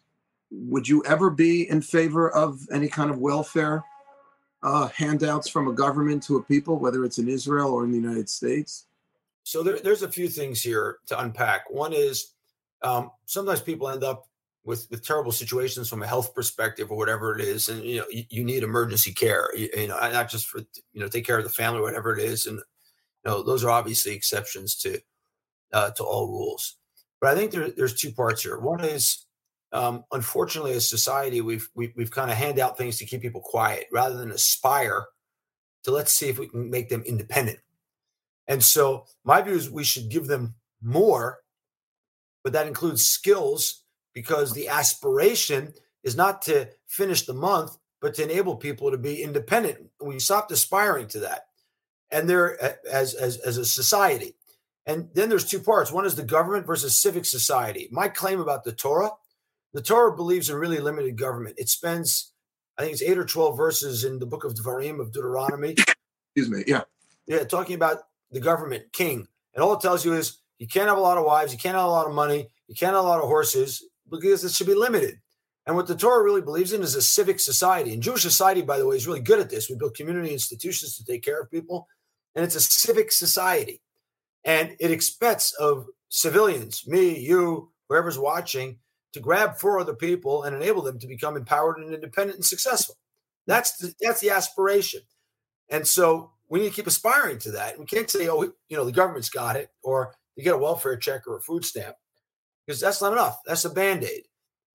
would 0.51 0.87
you 0.87 1.03
ever 1.05 1.29
be 1.29 1.69
in 1.69 1.81
favor 1.81 2.29
of 2.29 2.65
any 2.71 2.87
kind 2.87 3.11
of 3.11 3.19
welfare 3.19 3.83
uh, 4.61 4.87
handouts 4.89 5.47
from 5.47 5.67
a 5.67 5.73
government 5.73 6.21
to 6.23 6.37
a 6.37 6.43
people 6.43 6.77
whether 6.77 7.05
it's 7.05 7.17
in 7.17 7.29
israel 7.29 7.71
or 7.71 7.83
in 7.83 7.91
the 7.91 7.97
united 7.97 8.29
states 8.29 8.87
so 9.43 9.63
there, 9.63 9.79
there's 9.79 10.03
a 10.03 10.11
few 10.11 10.27
things 10.27 10.61
here 10.61 10.97
to 11.07 11.19
unpack 11.19 11.69
one 11.69 11.93
is 11.93 12.33
um, 12.81 13.11
sometimes 13.25 13.61
people 13.61 13.89
end 13.89 14.03
up 14.03 14.25
with 14.65 14.87
with 14.91 15.05
terrible 15.05 15.31
situations 15.31 15.89
from 15.89 16.03
a 16.03 16.07
health 16.07 16.35
perspective 16.35 16.91
or 16.91 16.97
whatever 16.97 17.37
it 17.37 17.41
is 17.41 17.69
and 17.69 17.83
you 17.83 17.97
know 17.97 18.05
you, 18.11 18.23
you 18.29 18.43
need 18.43 18.63
emergency 18.63 19.13
care 19.13 19.49
you, 19.55 19.69
you, 19.75 19.87
know 19.87 19.97
not 20.11 20.29
just 20.29 20.47
for 20.47 20.59
you 20.93 20.99
know 20.99 21.07
take 21.07 21.25
care 21.25 21.37
of 21.37 21.43
the 21.45 21.49
family 21.49 21.81
whatever 21.81 22.15
it 22.15 22.23
is 22.23 22.45
and 22.45 22.59
You 23.25 23.31
know, 23.31 23.43
those 23.43 23.63
are 23.63 23.69
obviously 23.69 24.13
exceptions 24.13 24.75
to 24.77 24.99
uh, 25.73 25.91
to 25.91 26.03
all 26.03 26.27
rules. 26.27 26.77
But 27.21 27.31
I 27.31 27.35
think 27.35 27.51
there, 27.51 27.69
there's 27.69 27.93
two 27.93 28.11
parts 28.11 28.43
here. 28.43 28.59
One 28.59 28.83
is, 28.83 29.25
um, 29.71 30.03
unfortunately, 30.11 30.73
as 30.73 30.89
society, 30.89 31.41
we've 31.41 31.69
we've, 31.75 31.93
we've 31.95 32.11
kind 32.11 32.31
of 32.31 32.37
hand 32.37 32.59
out 32.59 32.77
things 32.77 32.97
to 32.97 33.05
keep 33.05 33.21
people 33.21 33.41
quiet 33.41 33.87
rather 33.91 34.17
than 34.17 34.31
aspire 34.31 35.05
to 35.83 35.91
let's 35.91 36.13
see 36.13 36.27
if 36.27 36.39
we 36.39 36.47
can 36.47 36.69
make 36.69 36.89
them 36.89 37.03
independent. 37.03 37.59
And 38.47 38.63
so, 38.63 39.05
my 39.23 39.41
view 39.41 39.53
is 39.53 39.69
we 39.69 39.83
should 39.83 40.09
give 40.09 40.27
them 40.27 40.55
more, 40.81 41.39
but 42.43 42.53
that 42.53 42.67
includes 42.67 43.05
skills 43.05 43.83
because 44.13 44.53
the 44.53 44.67
aspiration 44.69 45.73
is 46.03 46.15
not 46.15 46.41
to 46.43 46.67
finish 46.87 47.25
the 47.25 47.33
month, 47.33 47.77
but 48.01 48.15
to 48.15 48.23
enable 48.23 48.55
people 48.55 48.89
to 48.89 48.97
be 48.97 49.21
independent. 49.21 49.77
We 50.01 50.19
stopped 50.19 50.51
aspiring 50.51 51.07
to 51.09 51.19
that, 51.19 51.47
and 52.09 52.27
they're 52.27 52.59
as 52.89 53.13
as 53.13 53.37
as 53.37 53.57
a 53.57 53.65
society. 53.65 54.35
And 54.87 55.09
then 55.13 55.29
there's 55.29 55.47
two 55.47 55.59
parts. 55.59 55.91
One 55.91 56.05
is 56.07 56.15
the 56.15 56.23
government 56.23 56.65
versus 56.65 56.97
civic 56.97 57.25
society. 57.25 57.87
My 57.91 58.07
claim 58.07 58.39
about 58.39 58.63
the 58.63 58.71
Torah, 58.71 59.11
the 59.73 59.81
Torah 59.81 60.15
believes 60.15 60.49
in 60.49 60.55
really 60.55 60.79
limited 60.79 61.17
government. 61.17 61.55
It 61.57 61.69
spends, 61.69 62.33
I 62.77 62.81
think 62.81 62.93
it's 62.93 63.01
eight 63.01 63.17
or 63.17 63.25
twelve 63.25 63.57
verses 63.57 64.03
in 64.03 64.19
the 64.19 64.25
book 64.25 64.43
of 64.43 64.53
Devarim 64.53 64.99
of 64.99 65.11
Deuteronomy. 65.11 65.75
Excuse 66.35 66.49
me. 66.49 66.63
Yeah. 66.67 66.83
Yeah, 67.27 67.43
talking 67.43 67.75
about 67.75 67.99
the 68.31 68.39
government, 68.39 68.91
king, 68.91 69.27
and 69.53 69.63
all 69.63 69.73
it 69.73 69.81
tells 69.81 70.03
you 70.03 70.13
is 70.13 70.39
you 70.57 70.67
can't 70.67 70.87
have 70.87 70.97
a 70.97 71.01
lot 71.01 71.17
of 71.17 71.25
wives, 71.25 71.51
you 71.53 71.59
can't 71.59 71.75
have 71.75 71.85
a 71.85 71.89
lot 71.89 72.07
of 72.07 72.13
money, 72.13 72.47
you 72.67 72.75
can't 72.75 72.95
have 72.95 73.03
a 73.03 73.07
lot 73.07 73.21
of 73.21 73.27
horses 73.27 73.83
because 74.09 74.43
it 74.43 74.51
should 74.51 74.67
be 74.67 74.73
limited. 74.73 75.19
And 75.65 75.75
what 75.75 75.85
the 75.85 75.95
Torah 75.95 76.23
really 76.23 76.41
believes 76.41 76.73
in 76.73 76.81
is 76.81 76.95
a 76.95 77.01
civic 77.01 77.39
society. 77.39 77.93
And 77.93 78.01
Jewish 78.01 78.23
society, 78.23 78.63
by 78.63 78.79
the 78.79 78.87
way, 78.87 78.95
is 78.95 79.05
really 79.05 79.19
good 79.19 79.39
at 79.39 79.51
this. 79.51 79.69
We 79.69 79.75
build 79.75 79.95
community 79.95 80.33
institutions 80.33 80.97
to 80.97 81.05
take 81.05 81.23
care 81.23 81.39
of 81.39 81.51
people, 81.51 81.87
and 82.33 82.43
it's 82.43 82.55
a 82.55 82.61
civic 82.61 83.11
society. 83.11 83.81
And 84.45 84.75
it 84.79 84.89
expects 84.89 85.53
of 85.53 85.85
civilians, 86.07 86.87
me, 86.87 87.19
you, 87.19 87.71
whoever's 87.87 88.17
watching, 88.17 88.79
to 89.13 89.19
grab 89.19 89.57
four 89.57 89.79
other 89.79 89.93
people 89.93 90.43
and 90.43 90.55
enable 90.55 90.81
them 90.81 90.99
to 90.99 91.07
become 91.07 91.35
empowered 91.35 91.77
and 91.77 91.93
independent 91.93 92.37
and 92.37 92.45
successful. 92.45 92.95
That's 93.47 93.77
the, 93.77 93.93
that's 93.99 94.21
the 94.21 94.29
aspiration. 94.29 95.01
And 95.69 95.87
so 95.87 96.31
we 96.47 96.59
need 96.59 96.69
to 96.69 96.75
keep 96.75 96.87
aspiring 96.87 97.39
to 97.39 97.51
that. 97.51 97.79
We 97.79 97.85
can't 97.85 98.09
say, 98.09 98.27
oh, 98.29 98.43
you 98.43 98.77
know, 98.77 98.85
the 98.85 98.91
government's 98.91 99.29
got 99.29 99.55
it, 99.55 99.69
or 99.83 100.15
you 100.35 100.43
get 100.43 100.55
a 100.55 100.57
welfare 100.57 100.97
check 100.97 101.27
or 101.27 101.37
a 101.37 101.41
food 101.41 101.65
stamp, 101.65 101.95
because 102.65 102.79
that's 102.79 103.01
not 103.01 103.13
enough. 103.13 103.39
That's 103.45 103.65
a 103.65 103.69
band 103.69 104.03
aid. 104.03 104.23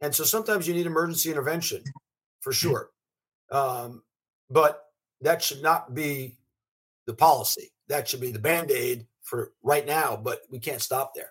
And 0.01 0.15
so 0.15 0.25
sometimes 0.25 0.69
you 0.69 0.75
need 0.75 0.87
emergency 0.87 1.31
intervention 1.31 1.83
for 2.41 2.53
sure. 2.53 2.91
Um, 3.51 4.03
but 4.51 4.83
that 5.21 5.43
should 5.43 5.63
not 5.63 5.95
be 5.95 6.39
the 7.07 7.15
policy. 7.15 7.73
That 7.89 8.09
should 8.09 8.21
be 8.21 8.33
the 8.33 8.39
band 8.39 8.71
aid 8.71 9.07
for 9.23 9.53
right 9.63 9.87
now, 9.87 10.17
but 10.17 10.41
we 10.51 10.59
can't 10.59 10.83
stop 10.83 11.13
there. 11.15 11.31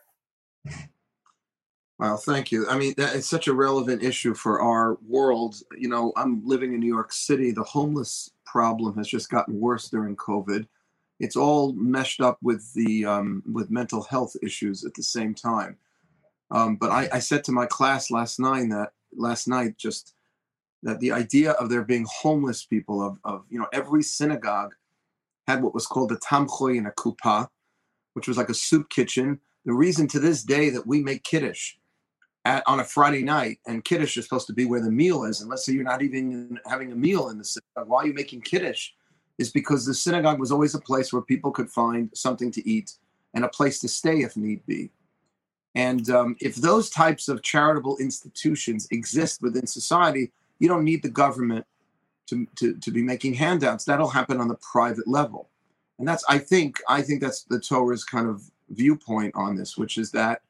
Well, 1.99 2.17
thank 2.17 2.51
you. 2.51 2.67
I 2.67 2.77
mean, 2.77 2.93
that, 2.97 3.15
it's 3.15 3.29
such 3.29 3.47
a 3.47 3.53
relevant 3.53 4.03
issue 4.03 4.34
for 4.34 4.62
our 4.62 4.97
world. 5.08 5.62
You 5.77 5.89
know, 5.89 6.12
I'm 6.17 6.45
living 6.45 6.73
in 6.73 6.79
New 6.79 6.88
York 6.88 7.13
City. 7.13 7.51
The 7.51 7.63
homeless 7.63 8.32
problem 8.45 8.97
has 8.97 9.08
just 9.08 9.29
gotten 9.29 9.60
worse 9.60 9.89
during 9.89 10.15
COVID. 10.15 10.67
It's 11.19 11.36
all 11.36 11.73
meshed 11.73 12.19
up 12.19 12.39
with 12.41 12.73
the 12.73 13.06
um, 13.06 13.43
with 13.51 13.69
mental 13.69 14.01
health 14.01 14.36
issues 14.41 14.84
at 14.84 14.95
the 14.95 15.03
same 15.03 15.36
time. 15.36 15.77
Um, 16.49 16.75
but 16.75 16.91
I, 16.91 17.10
I 17.13 17.19
said 17.19 17.43
to 17.45 17.51
my 17.51 17.67
class 17.67 18.12
last 18.12 18.39
night 18.39 18.69
that 18.69 18.91
last 19.15 19.47
night 19.47 19.77
just 19.77 20.15
that 20.82 20.99
the 20.99 21.12
idea 21.12 21.51
of 21.51 21.69
there 21.69 21.84
being 21.84 22.06
homeless 22.10 22.65
people 22.65 23.01
of, 23.01 23.19
of 23.23 23.45
you 23.49 23.60
know 23.60 23.67
every 23.71 24.01
synagogue 24.01 24.73
had 25.47 25.62
what 25.62 25.73
was 25.73 25.86
called 25.86 26.12
a 26.12 26.17
tamchoy 26.17 26.77
and 26.77 26.88
a 26.88 26.91
kupa, 26.91 27.47
which 28.13 28.27
was 28.27 28.38
like 28.38 28.49
a 28.49 28.53
soup 28.53 28.89
kitchen. 28.89 29.39
The 29.65 29.73
reason 29.73 30.08
to 30.10 30.19
this 30.19 30.43
day 30.43 30.69
that 30.71 30.88
we 30.88 31.01
make 31.01 31.23
kiddush 31.23 31.75
at, 32.45 32.63
on 32.67 32.79
a 32.79 32.84
Friday 32.84 33.23
night, 33.23 33.60
and 33.67 33.86
kiddush 33.86 34.17
is 34.17 34.25
supposed 34.25 34.47
to 34.47 34.53
be 34.53 34.65
where 34.65 34.82
the 34.82 34.91
meal 34.91 35.23
is, 35.23 35.41
and 35.41 35.49
let's 35.49 35.65
say 35.65 35.73
you're 35.73 35.84
not 35.84 36.01
even 36.01 36.60
having 36.65 36.91
a 36.91 36.95
meal 36.95 37.29
in 37.29 37.38
the 37.38 37.45
synagogue, 37.45 37.89
why 37.89 38.03
are 38.03 38.08
you 38.08 38.13
making 38.13 38.41
kiddush? 38.41 38.91
Is 39.38 39.51
because 39.51 39.86
the 39.86 39.93
synagogue 39.93 40.39
was 40.39 40.51
always 40.51 40.75
a 40.75 40.82
place 40.82 41.12
where 41.12 41.21
people 41.21 41.51
could 41.51 41.69
find 41.69 42.10
something 42.13 42.51
to 42.51 42.69
eat 42.69 42.93
and 43.34 43.43
a 43.43 43.49
place 43.49 43.79
to 43.79 43.88
stay 43.88 44.21
if 44.21 44.38
need 44.38 44.65
be. 44.65 44.91
And 45.75 46.08
um, 46.12 46.36
if 46.39 46.56
those 46.56 46.89
types 46.89 47.29
of 47.29 47.41
charitable 47.41 47.97
institutions 47.97 48.88
exist 48.91 49.41
within 49.41 49.65
society, 49.65 50.32
you 50.60 50.67
don't 50.67 50.84
need 50.84 51.01
the 51.01 51.10
government 51.10 51.65
to, 52.27 52.45
to, 52.58 52.75
to 52.75 52.91
be 52.91 53.01
making 53.01 53.34
handouts. 53.34 53.86
That'll 53.86 54.08
happen 54.08 54.39
on 54.39 54.49
the 54.49 54.58
private 54.71 55.08
level. 55.08 55.49
And 55.97 56.08
that's, 56.08 56.23
I 56.29 56.38
think, 56.38 56.77
I 56.88 57.01
think 57.01 57.21
that's 57.21 57.43
the 57.43 57.60
Torah's 57.60 58.03
kind 58.03 58.29
of 58.29 58.43
viewpoint 58.69 59.34
on 59.36 59.56
this, 59.56 59.77
which 59.77 59.97
is 59.97 60.12
that 60.12 60.41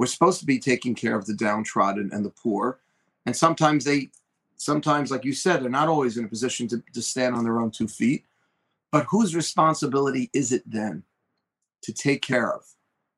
we're 0.00 0.06
supposed 0.06 0.40
to 0.40 0.46
be 0.46 0.58
taking 0.58 0.94
care 0.94 1.14
of 1.14 1.26
the 1.26 1.34
downtrodden 1.34 2.08
and 2.10 2.24
the 2.24 2.30
poor. 2.30 2.80
And 3.26 3.36
sometimes 3.36 3.84
they, 3.84 4.08
sometimes, 4.56 5.10
like 5.10 5.26
you 5.26 5.34
said, 5.34 5.62
they're 5.62 5.68
not 5.68 5.88
always 5.88 6.16
in 6.16 6.24
a 6.24 6.28
position 6.28 6.66
to, 6.68 6.82
to 6.94 7.02
stand 7.02 7.34
on 7.34 7.44
their 7.44 7.60
own 7.60 7.70
two 7.70 7.86
feet. 7.86 8.24
But 8.90 9.04
whose 9.10 9.36
responsibility 9.36 10.30
is 10.32 10.52
it 10.52 10.62
then 10.64 11.02
to 11.82 11.92
take 11.92 12.22
care 12.22 12.50
of? 12.50 12.64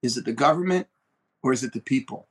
Is 0.02 0.16
it 0.16 0.24
the 0.24 0.32
government 0.32 0.88
or 1.44 1.52
is 1.52 1.62
it 1.62 1.72
the 1.72 1.80
people? 1.80 2.26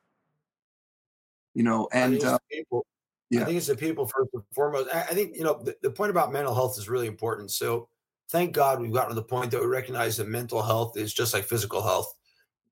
You 1.53 1.63
know, 1.63 1.87
and 1.93 2.21
uh, 2.21 2.37
people. 2.51 2.85
Yeah. 3.29 3.43
I 3.43 3.45
think 3.45 3.57
it's 3.57 3.67
the 3.67 3.77
people 3.77 4.05
first 4.05 4.31
and 4.33 4.43
foremost. 4.53 4.93
I 4.93 5.13
think 5.13 5.37
you 5.37 5.45
know 5.45 5.63
the, 5.63 5.77
the 5.81 5.91
point 5.91 6.09
about 6.09 6.33
mental 6.33 6.53
health 6.53 6.77
is 6.77 6.89
really 6.89 7.07
important. 7.07 7.51
So 7.51 7.87
thank 8.29 8.51
God 8.51 8.81
we've 8.81 8.91
gotten 8.91 9.11
to 9.11 9.15
the 9.15 9.23
point 9.23 9.51
that 9.51 9.61
we 9.61 9.67
recognize 9.67 10.17
that 10.17 10.27
mental 10.27 10.61
health 10.61 10.97
is 10.97 11.13
just 11.13 11.33
like 11.33 11.45
physical 11.45 11.81
health. 11.81 12.13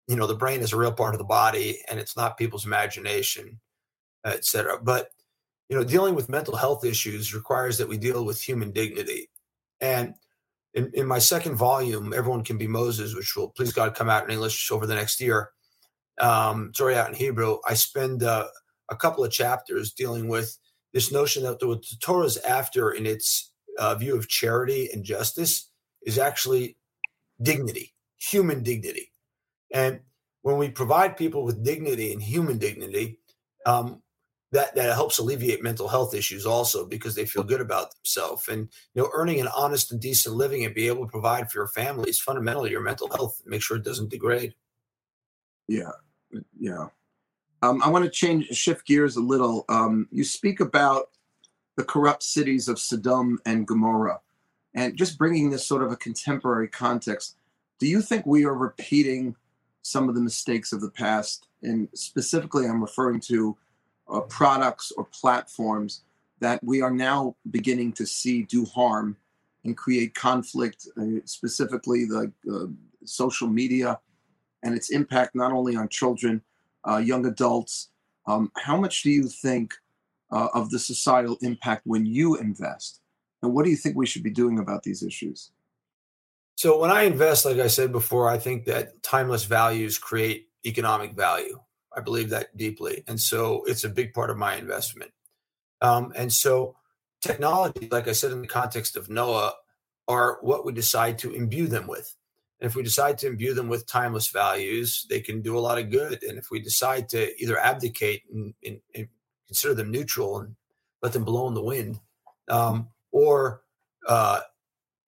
You 0.09 0.15
know, 0.15 0.27
the 0.27 0.35
brain 0.35 0.61
is 0.61 0.73
a 0.73 0.77
real 0.77 0.91
part 0.91 1.13
of 1.13 1.19
the 1.19 1.23
body, 1.23 1.81
and 1.89 1.99
it's 1.99 2.17
not 2.17 2.37
people's 2.37 2.65
imagination, 2.65 3.59
et 4.25 4.43
cetera. 4.43 4.79
But 4.81 5.11
you 5.69 5.77
know, 5.77 5.83
dealing 5.83 6.15
with 6.15 6.29
mental 6.29 6.55
health 6.55 6.83
issues 6.83 7.35
requires 7.35 7.77
that 7.77 7.87
we 7.87 7.97
deal 7.97 8.25
with 8.25 8.41
human 8.41 8.71
dignity. 8.71 9.29
And 9.81 10.15
in, 10.73 10.91
in 10.95 11.05
my 11.05 11.19
second 11.19 11.57
volume, 11.57 12.11
Everyone 12.11 12.43
Can 12.43 12.57
Be 12.57 12.65
Moses, 12.65 13.15
which 13.15 13.35
will 13.35 13.49
please 13.49 13.71
God 13.71 13.93
come 13.93 14.09
out 14.09 14.23
in 14.23 14.31
English 14.31 14.71
over 14.71 14.87
the 14.87 14.95
next 14.95 15.21
year, 15.21 15.51
um, 16.19 16.71
sorry, 16.73 16.95
out 16.95 17.09
in 17.09 17.15
Hebrew, 17.15 17.59
I 17.67 17.75
spend 17.75 18.23
uh, 18.23 18.47
a 18.89 18.95
couple 18.95 19.23
of 19.23 19.31
chapters 19.31 19.93
dealing 19.93 20.27
with 20.27 20.57
this 20.91 21.11
notion 21.11 21.43
that 21.43 21.65
what 21.65 21.81
the 21.83 21.97
Torah 22.01 22.25
is 22.25 22.37
after 22.37 22.89
in 22.89 23.05
its 23.05 23.51
uh, 23.77 23.93
view 23.93 24.17
of 24.17 24.27
charity 24.27 24.89
and 24.91 25.03
justice 25.03 25.69
is 26.01 26.17
actually 26.17 26.77
dignity, 27.41 27.93
human 28.17 28.63
dignity. 28.63 29.11
And 29.71 29.99
when 30.41 30.57
we 30.57 30.69
provide 30.69 31.17
people 31.17 31.43
with 31.43 31.63
dignity 31.63 32.13
and 32.13 32.21
human 32.21 32.57
dignity, 32.57 33.19
um, 33.65 34.01
that 34.51 34.73
that 34.73 34.95
helps 34.95 35.19
alleviate 35.19 35.61
mental 35.61 35.87
health 35.87 36.15
issues 36.15 36.45
also 36.45 36.85
because 36.85 37.13
they 37.13 37.25
feel 37.25 37.43
good 37.43 37.61
about 37.61 37.93
themselves 37.93 38.47
and 38.47 38.67
you 38.95 39.01
know 39.01 39.09
earning 39.13 39.39
an 39.39 39.47
honest 39.55 39.91
and 39.91 40.01
decent 40.01 40.33
living 40.33 40.65
and 40.65 40.73
be 40.73 40.87
able 40.87 41.05
to 41.05 41.11
provide 41.11 41.51
for 41.51 41.59
your 41.59 41.67
family 41.67 42.09
is 42.09 42.19
fundamentally 42.19 42.71
your 42.71 42.81
mental 42.81 43.07
health 43.09 43.39
make 43.45 43.61
sure 43.61 43.77
it 43.77 43.83
doesn't 43.83 44.09
degrade 44.09 44.55
yeah 45.67 45.91
yeah. 46.59 46.87
Um, 47.61 47.81
I 47.83 47.89
want 47.89 48.05
to 48.05 48.11
change, 48.11 48.47
shift 48.47 48.85
gears 48.85 49.17
a 49.17 49.21
little. 49.21 49.65
Um, 49.69 50.07
you 50.11 50.23
speak 50.23 50.59
about 50.59 51.09
the 51.75 51.83
corrupt 51.83 52.23
cities 52.23 52.67
of 52.67 52.79
Sodom 52.79 53.39
and 53.45 53.67
Gomorrah, 53.67 54.21
and 54.73 54.95
just 54.95 55.17
bringing 55.17 55.49
this 55.49 55.65
sort 55.65 55.83
of 55.83 55.91
a 55.91 55.97
contemporary 55.97 56.67
context. 56.67 57.35
Do 57.79 57.87
you 57.87 58.01
think 58.01 58.25
we 58.25 58.45
are 58.45 58.53
repeating 58.53 59.35
some 59.81 60.09
of 60.09 60.15
the 60.15 60.21
mistakes 60.21 60.71
of 60.71 60.81
the 60.81 60.91
past? 60.91 61.47
And 61.63 61.87
specifically, 61.93 62.65
I'm 62.65 62.81
referring 62.81 63.19
to 63.21 63.57
uh, 64.11 64.21
products 64.21 64.91
or 64.91 65.05
platforms 65.05 66.03
that 66.39 66.63
we 66.63 66.81
are 66.81 66.91
now 66.91 67.35
beginning 67.51 67.93
to 67.93 68.05
see 68.05 68.43
do 68.43 68.65
harm 68.65 69.17
and 69.65 69.75
create 69.75 70.13
conflict, 70.15 70.87
uh, 70.97 71.19
specifically 71.25 72.05
the 72.05 72.31
uh, 72.51 72.65
social 73.05 73.47
media 73.47 73.99
and 74.63 74.75
its 74.75 74.89
impact 74.89 75.35
not 75.35 75.51
only 75.51 75.75
on 75.75 75.87
children, 75.89 76.41
uh, 76.87 76.97
young 76.97 77.25
adults. 77.25 77.89
Um, 78.25 78.51
how 78.57 78.77
much 78.77 79.03
do 79.03 79.09
you 79.09 79.27
think 79.27 79.73
uh, 80.31 80.47
of 80.53 80.69
the 80.69 80.79
societal 80.79 81.37
impact 81.41 81.81
when 81.85 82.05
you 82.05 82.35
invest? 82.37 83.01
And 83.41 83.53
what 83.53 83.63
do 83.65 83.71
you 83.71 83.77
think 83.77 83.95
we 83.95 84.05
should 84.05 84.23
be 84.23 84.29
doing 84.29 84.59
about 84.59 84.83
these 84.83 85.03
issues? 85.03 85.51
So, 86.59 86.77
when 86.77 86.91
I 86.91 87.03
invest, 87.03 87.45
like 87.45 87.59
I 87.59 87.67
said 87.67 87.93
before, 87.93 88.29
I 88.29 88.37
think 88.37 88.65
that 88.65 89.01
timeless 89.01 89.45
values 89.45 89.97
create 89.97 90.49
economic 90.65 91.13
value. 91.13 91.57
I 91.95 92.01
believe 92.01 92.31
that 92.31 92.57
deeply. 92.57 93.05
And 93.07 93.17
so, 93.17 93.63
it's 93.65 93.85
a 93.85 93.89
big 93.89 94.13
part 94.13 94.29
of 94.29 94.35
my 94.35 94.57
investment. 94.57 95.11
Um, 95.79 96.11
and 96.17 96.33
so, 96.33 96.75
technology, 97.21 97.87
like 97.89 98.09
I 98.09 98.11
said, 98.11 98.33
in 98.33 98.41
the 98.41 98.47
context 98.47 98.97
of 98.97 99.09
Noah, 99.09 99.53
are 100.09 100.39
what 100.41 100.65
we 100.65 100.73
decide 100.73 101.17
to 101.19 101.33
imbue 101.33 101.67
them 101.67 101.87
with. 101.87 102.13
And 102.59 102.69
if 102.69 102.75
we 102.75 102.83
decide 102.83 103.17
to 103.19 103.27
imbue 103.27 103.53
them 103.53 103.69
with 103.69 103.87
timeless 103.87 104.27
values, 104.27 105.05
they 105.09 105.21
can 105.21 105.41
do 105.41 105.57
a 105.57 105.61
lot 105.61 105.79
of 105.79 105.89
good. 105.89 106.23
And 106.23 106.37
if 106.37 106.51
we 106.51 106.59
decide 106.59 107.07
to 107.09 107.41
either 107.41 107.57
abdicate 107.57 108.23
and, 108.33 108.53
and, 108.65 108.81
and 108.93 109.07
consider 109.47 109.75
them 109.75 109.91
neutral 109.91 110.39
and 110.39 110.57
let 111.01 111.13
them 111.13 111.23
blow 111.23 111.47
in 111.47 111.53
the 111.53 111.63
wind, 111.63 112.01
um, 112.49 112.89
or 113.13 113.61
uh, 114.05 114.41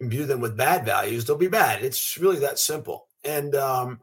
imbue 0.01 0.25
them 0.25 0.41
with 0.41 0.57
bad 0.57 0.83
values, 0.83 1.25
they'll 1.25 1.37
be 1.37 1.47
bad. 1.47 1.83
It's 1.83 2.17
really 2.17 2.39
that 2.39 2.59
simple. 2.59 3.07
And 3.23 3.55
um, 3.55 4.01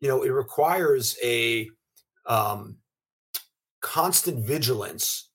you 0.00 0.08
know, 0.08 0.22
it 0.22 0.30
requires 0.30 1.16
a 1.22 1.70
um, 2.26 2.78
constant 3.80 4.44
vigilance 4.44 5.28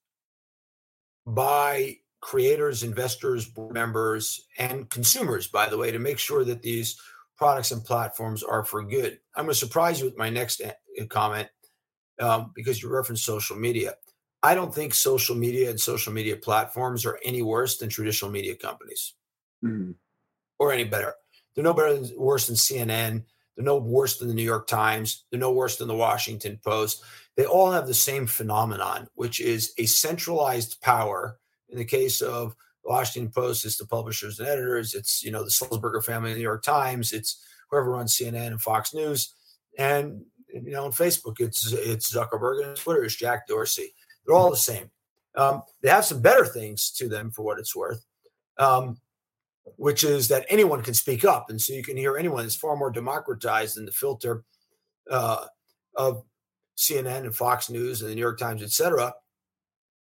by 1.26 1.98
creators, 2.22 2.84
investors, 2.84 3.48
board 3.48 3.74
members, 3.74 4.46
and 4.58 4.90
consumers, 4.90 5.48
by 5.48 5.70
the 5.70 5.78
way, 5.78 5.92
to 5.92 6.00
make 6.00 6.18
sure 6.18 6.44
that 6.44 6.62
these 6.62 7.00
products 7.38 7.72
and 7.72 7.86
platforms 7.86 8.44
are 8.44 8.66
for 8.66 8.84
good. 8.84 9.20
I'm 9.36 9.46
going 9.46 9.54
to 9.54 9.60
surprise 9.60 10.00
you 10.00 10.06
with 10.06 10.18
my 10.18 10.30
next 10.30 10.62
comment 11.10 11.48
um, 12.20 12.52
because 12.56 12.82
you 12.82 12.90
referenced 12.90 13.24
social 13.24 13.56
media. 13.56 13.94
I 14.42 14.56
don't 14.56 14.74
think 14.74 14.94
social 14.94 15.36
media 15.36 15.70
and 15.70 15.80
social 15.80 16.12
media 16.12 16.36
platforms 16.36 17.06
are 17.06 17.20
any 17.24 17.42
worse 17.42 17.78
than 17.78 17.90
traditional 17.90 18.32
media 18.32 18.56
companies 18.56 19.14
mm-hmm. 19.64 19.92
or 20.58 20.72
any 20.72 20.84
better. 20.84 21.14
They're 21.56 21.64
no 21.64 21.74
better 21.74 21.98
than 21.98 22.18
worse 22.18 22.48
than 22.48 22.56
CNN. 22.56 23.24
They're 23.56 23.66
no 23.66 23.78
worse 23.78 24.18
than 24.18 24.28
the 24.28 24.34
New 24.34 24.44
York 24.44 24.68
Times. 24.68 25.26
They're 25.30 25.40
no 25.40 25.52
worse 25.52 25.78
than 25.78 25.88
the 25.88 25.96
Washington 25.96 26.60
Post. 26.64 27.04
They 27.36 27.46
all 27.46 27.72
have 27.72 27.88
the 27.88 27.94
same 27.94 28.28
phenomenon, 28.28 29.08
which 29.16 29.42
is 29.42 29.74
a 29.78 29.86
centralized 29.86 30.82
power. 30.82 31.38
In 31.70 31.78
the 31.78 31.86
case 31.86 32.22
of 32.22 32.56
the 32.84 32.90
Washington 32.90 33.32
Post, 33.32 33.66
it's 33.66 33.78
the 33.78 33.86
publishers 33.86 34.40
and 34.40 34.48
editors. 34.48 34.94
It's 34.94 35.24
you 35.24 35.32
know 35.32 35.44
the 35.44 35.50
Sulzberger 35.50 36.04
family 36.04 36.32
the 36.32 36.38
New 36.38 36.44
York 36.44 36.64
Times. 36.64 37.12
It's 37.12 37.44
whoever 37.70 37.92
runs 37.92 38.16
CNN 38.16 38.48
and 38.48 38.62
Fox 38.62 38.94
News. 38.94 39.34
And 39.78 40.24
you 40.48 40.72
know 40.72 40.86
on 40.86 40.92
Facebook, 40.92 41.40
it's 41.40 41.72
it's 41.74 42.14
Zuckerberg 42.14 42.66
and 42.66 42.78
Twitter 42.78 43.04
is 43.04 43.16
Jack 43.16 43.48
Dorsey. 43.48 43.94
They're 44.26 44.36
all 44.36 44.50
the 44.50 44.58
same. 44.58 44.90
Um, 45.36 45.64
they 45.82 45.90
have 45.90 46.06
some 46.06 46.22
better 46.22 46.46
things 46.46 46.92
to 46.92 47.08
them 47.08 47.32
for 47.32 47.44
what 47.44 47.60
it's 47.60 47.76
worth. 47.76 48.06
Um, 48.58 48.98
which 49.78 50.04
is 50.04 50.28
that 50.28 50.46
anyone 50.50 50.82
can 50.82 50.94
speak 50.94 51.26
up, 51.26 51.50
and 51.50 51.62
so 51.62 51.74
you 51.74 51.84
can 51.84 51.98
hear 51.98 52.18
anyone. 52.18 52.46
It's 52.46 52.56
far 52.56 52.76
more 52.76 52.92
democratized 52.92 53.78
than 53.78 53.86
the 53.86 53.92
filter 53.92 54.44
uh, 55.10 55.46
of 55.96 56.24
CNN 56.78 57.24
and 57.24 57.36
Fox 57.36 57.70
News 57.70 58.02
and 58.02 58.10
the 58.10 58.16
New 58.16 58.22
York 58.22 58.40
Times, 58.40 58.64
et 58.64 58.72
cetera. 58.72 59.14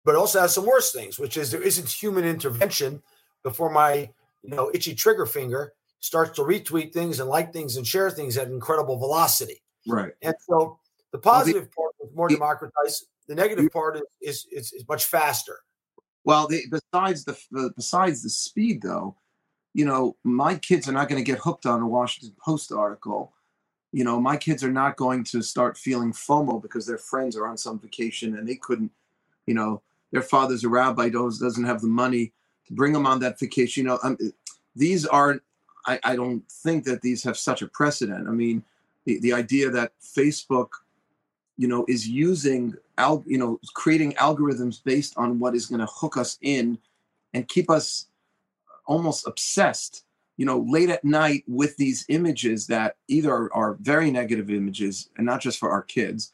But 0.06 0.16
also 0.16 0.40
has 0.42 0.54
some 0.54 0.66
worse 0.66 0.92
things, 0.92 1.20
which 1.20 1.38
is 1.38 1.52
there 1.52 1.62
isn't 1.62 1.90
human 1.90 2.24
intervention 2.24 3.02
before 3.44 3.70
my 3.70 4.10
you 4.44 4.50
know 4.50 4.72
itchy 4.74 4.96
trigger 4.96 5.26
finger 5.26 5.74
starts 6.00 6.32
to 6.32 6.42
retweet 6.42 6.94
things 6.94 7.20
and 7.20 7.30
like 7.30 7.52
things 7.52 7.76
and 7.76 7.86
share 7.86 8.10
things 8.10 8.38
at 8.38 8.48
incredible 8.48 8.98
velocity. 8.98 9.62
Right. 9.88 10.14
And 10.22 10.34
so 10.48 10.80
the 11.12 11.18
positive 11.18 11.70
well, 11.76 11.92
the, 11.92 12.06
part 12.06 12.10
is 12.10 12.16
more 12.16 12.30
democratized. 12.30 13.08
The 13.28 13.36
negative 13.36 13.72
part 13.72 13.98
is, 13.98 14.04
is, 14.22 14.48
is, 14.52 14.74
is 14.74 14.88
much 14.88 15.06
faster. 15.06 15.60
Well, 16.24 16.48
the, 16.48 16.64
besides 16.70 17.26
the, 17.26 17.38
the 17.52 17.72
besides 17.76 18.24
the 18.24 18.30
speed, 18.30 18.82
though, 18.82 19.16
you 19.74 19.86
know, 19.86 20.16
my 20.24 20.56
kids 20.56 20.88
are 20.90 20.94
not 20.94 21.10
going 21.10 21.24
to 21.24 21.32
get 21.32 21.40
hooked 21.40 21.66
on 21.66 21.82
a 21.82 21.88
Washington 21.88 22.36
Post 22.44 22.72
article. 22.72 23.34
You 23.92 24.04
know, 24.04 24.20
my 24.20 24.38
kids 24.38 24.64
are 24.64 24.72
not 24.72 24.98
going 24.98 25.24
to 25.26 25.42
start 25.42 25.78
feeling 25.78 26.12
FOMO 26.12 26.62
because 26.62 26.86
their 26.86 26.98
friends 26.98 27.36
are 27.36 27.48
on 27.48 27.58
some 27.58 27.80
vacation 27.80 28.38
and 28.38 28.48
they 28.48 28.56
couldn't, 28.56 28.92
you 29.46 29.54
know, 29.54 29.82
their 30.12 30.22
father's 30.22 30.64
a 30.64 30.70
rabbi, 30.70 31.10
does, 31.10 31.40
doesn't 31.40 31.64
have 31.64 31.82
the 31.82 31.88
money 31.88 32.32
to 32.68 32.74
bring 32.74 32.94
them 32.94 33.06
on 33.06 33.20
that 33.20 33.40
vacation. 33.40 33.84
You 33.84 33.90
know, 33.90 34.00
um, 34.04 34.18
these 34.76 35.06
aren't, 35.06 35.42
I, 35.86 36.00
I 36.04 36.16
don't 36.16 36.48
think 36.50 36.84
that 36.86 37.02
these 37.02 37.24
have 37.24 37.38
such 37.38 37.62
a 37.62 37.68
precedent. 37.68 38.28
I 38.28 38.32
mean, 38.32 38.64
the, 39.06 39.20
the 39.20 39.34
idea 39.34 39.70
that 39.72 39.94
Facebook, 40.02 40.70
you 41.58 41.68
know, 41.68 41.86
is 41.88 42.08
using, 42.08 42.76
al, 42.98 43.24
you 43.26 43.38
know, 43.38 43.60
creating 43.74 44.14
algorithms 44.14 44.84
based 44.84 45.14
on 45.18 45.40
what 45.40 45.56
is 45.56 45.68
going 45.68 45.80
to 45.80 45.88
hook 45.88 46.18
us 46.18 46.38
in 46.42 46.78
and 47.34 47.48
keep 47.48 47.70
us 47.70 48.08
almost 48.90 49.28
obsessed 49.28 50.04
you 50.38 50.46
know 50.46 50.66
late 50.68 50.90
at 50.90 51.04
night 51.04 51.44
with 51.48 51.78
these 51.78 52.06
images 52.10 52.68
that 52.68 52.98
either 53.08 53.32
are, 53.32 53.54
are 53.54 53.78
very 53.82 54.12
negative 54.12 54.50
images 54.50 55.10
and 55.18 55.26
not 55.26 55.42
just 55.42 55.60
for 55.60 55.70
our 55.70 55.84
kids. 55.84 56.34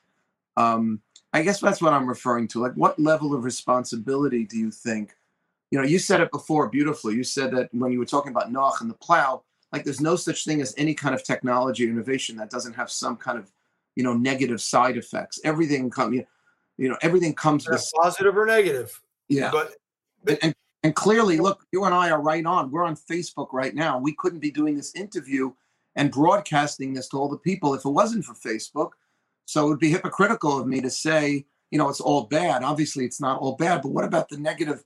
Um, 0.57 1.01
i 1.33 1.41
guess 1.41 1.59
that's 1.59 1.81
what 1.81 1.91
i'm 1.91 2.07
referring 2.07 2.47
to. 2.49 2.61
Like 2.61 2.73
what 2.73 2.97
level 2.97 3.35
of 3.35 3.43
responsibility 3.43 4.45
do 4.45 4.57
you 4.57 4.71
think 4.71 5.15
you 5.69 5.77
know 5.77 5.85
you 5.85 5.99
said 5.99 6.21
it 6.21 6.31
before 6.31 6.69
beautifully. 6.69 7.15
You 7.15 7.23
said 7.23 7.51
that 7.51 7.69
when 7.73 7.91
you 7.91 7.99
were 7.99 8.05
talking 8.05 8.31
about 8.31 8.51
Noach 8.51 8.81
and 8.81 8.89
the 8.89 8.95
plow 8.95 9.43
like 9.71 9.83
there's 9.83 9.99
no 9.99 10.15
such 10.15 10.45
thing 10.45 10.61
as 10.61 10.73
any 10.77 10.93
kind 10.93 11.13
of 11.13 11.23
technology 11.23 11.83
innovation 11.83 12.37
that 12.37 12.49
doesn't 12.49 12.73
have 12.73 12.89
some 12.89 13.17
kind 13.17 13.37
of 13.37 13.51
you 13.95 14.03
know 14.03 14.13
negative 14.13 14.61
side 14.61 14.97
effects. 14.97 15.39
Everything 15.43 15.89
come 15.89 16.13
you 16.13 16.89
know 16.89 16.97
everything 17.01 17.33
comes 17.33 17.67
with 17.67 17.85
positive 18.01 18.37
or 18.37 18.45
negative. 18.45 19.01
Yeah. 19.27 19.49
But, 19.51 19.75
but 20.23 20.39
and, 20.41 20.55
and 20.85 20.93
clearly, 20.93 21.39
look, 21.39 21.65
you 21.71 21.85
and 21.85 21.95
I 21.95 22.11
are 22.11 22.21
right 22.21 22.45
on. 22.45 22.69
We're 22.69 22.83
on 22.83 22.95
Facebook 22.95 23.47
right 23.51 23.73
now. 23.73 23.97
We 23.97 24.13
couldn't 24.13 24.37
be 24.37 24.51
doing 24.51 24.75
this 24.75 24.93
interview 24.93 25.51
and 25.95 26.11
broadcasting 26.11 26.93
this 26.93 27.09
to 27.09 27.17
all 27.17 27.27
the 27.27 27.39
people 27.39 27.73
if 27.73 27.85
it 27.85 27.89
wasn't 27.89 28.23
for 28.23 28.35
Facebook. 28.35 28.91
So 29.45 29.65
it 29.65 29.69
would 29.69 29.79
be 29.79 29.89
hypocritical 29.89 30.59
of 30.59 30.67
me 30.67 30.81
to 30.81 30.91
say, 30.91 31.47
you 31.71 31.79
know, 31.79 31.89
it's 31.89 32.01
all 32.01 32.25
bad. 32.25 32.61
Obviously, 32.61 33.03
it's 33.03 33.19
not 33.19 33.39
all 33.39 33.55
bad. 33.55 33.81
But 33.81 33.93
what 33.93 34.05
about 34.05 34.29
the 34.29 34.37
negative? 34.37 34.83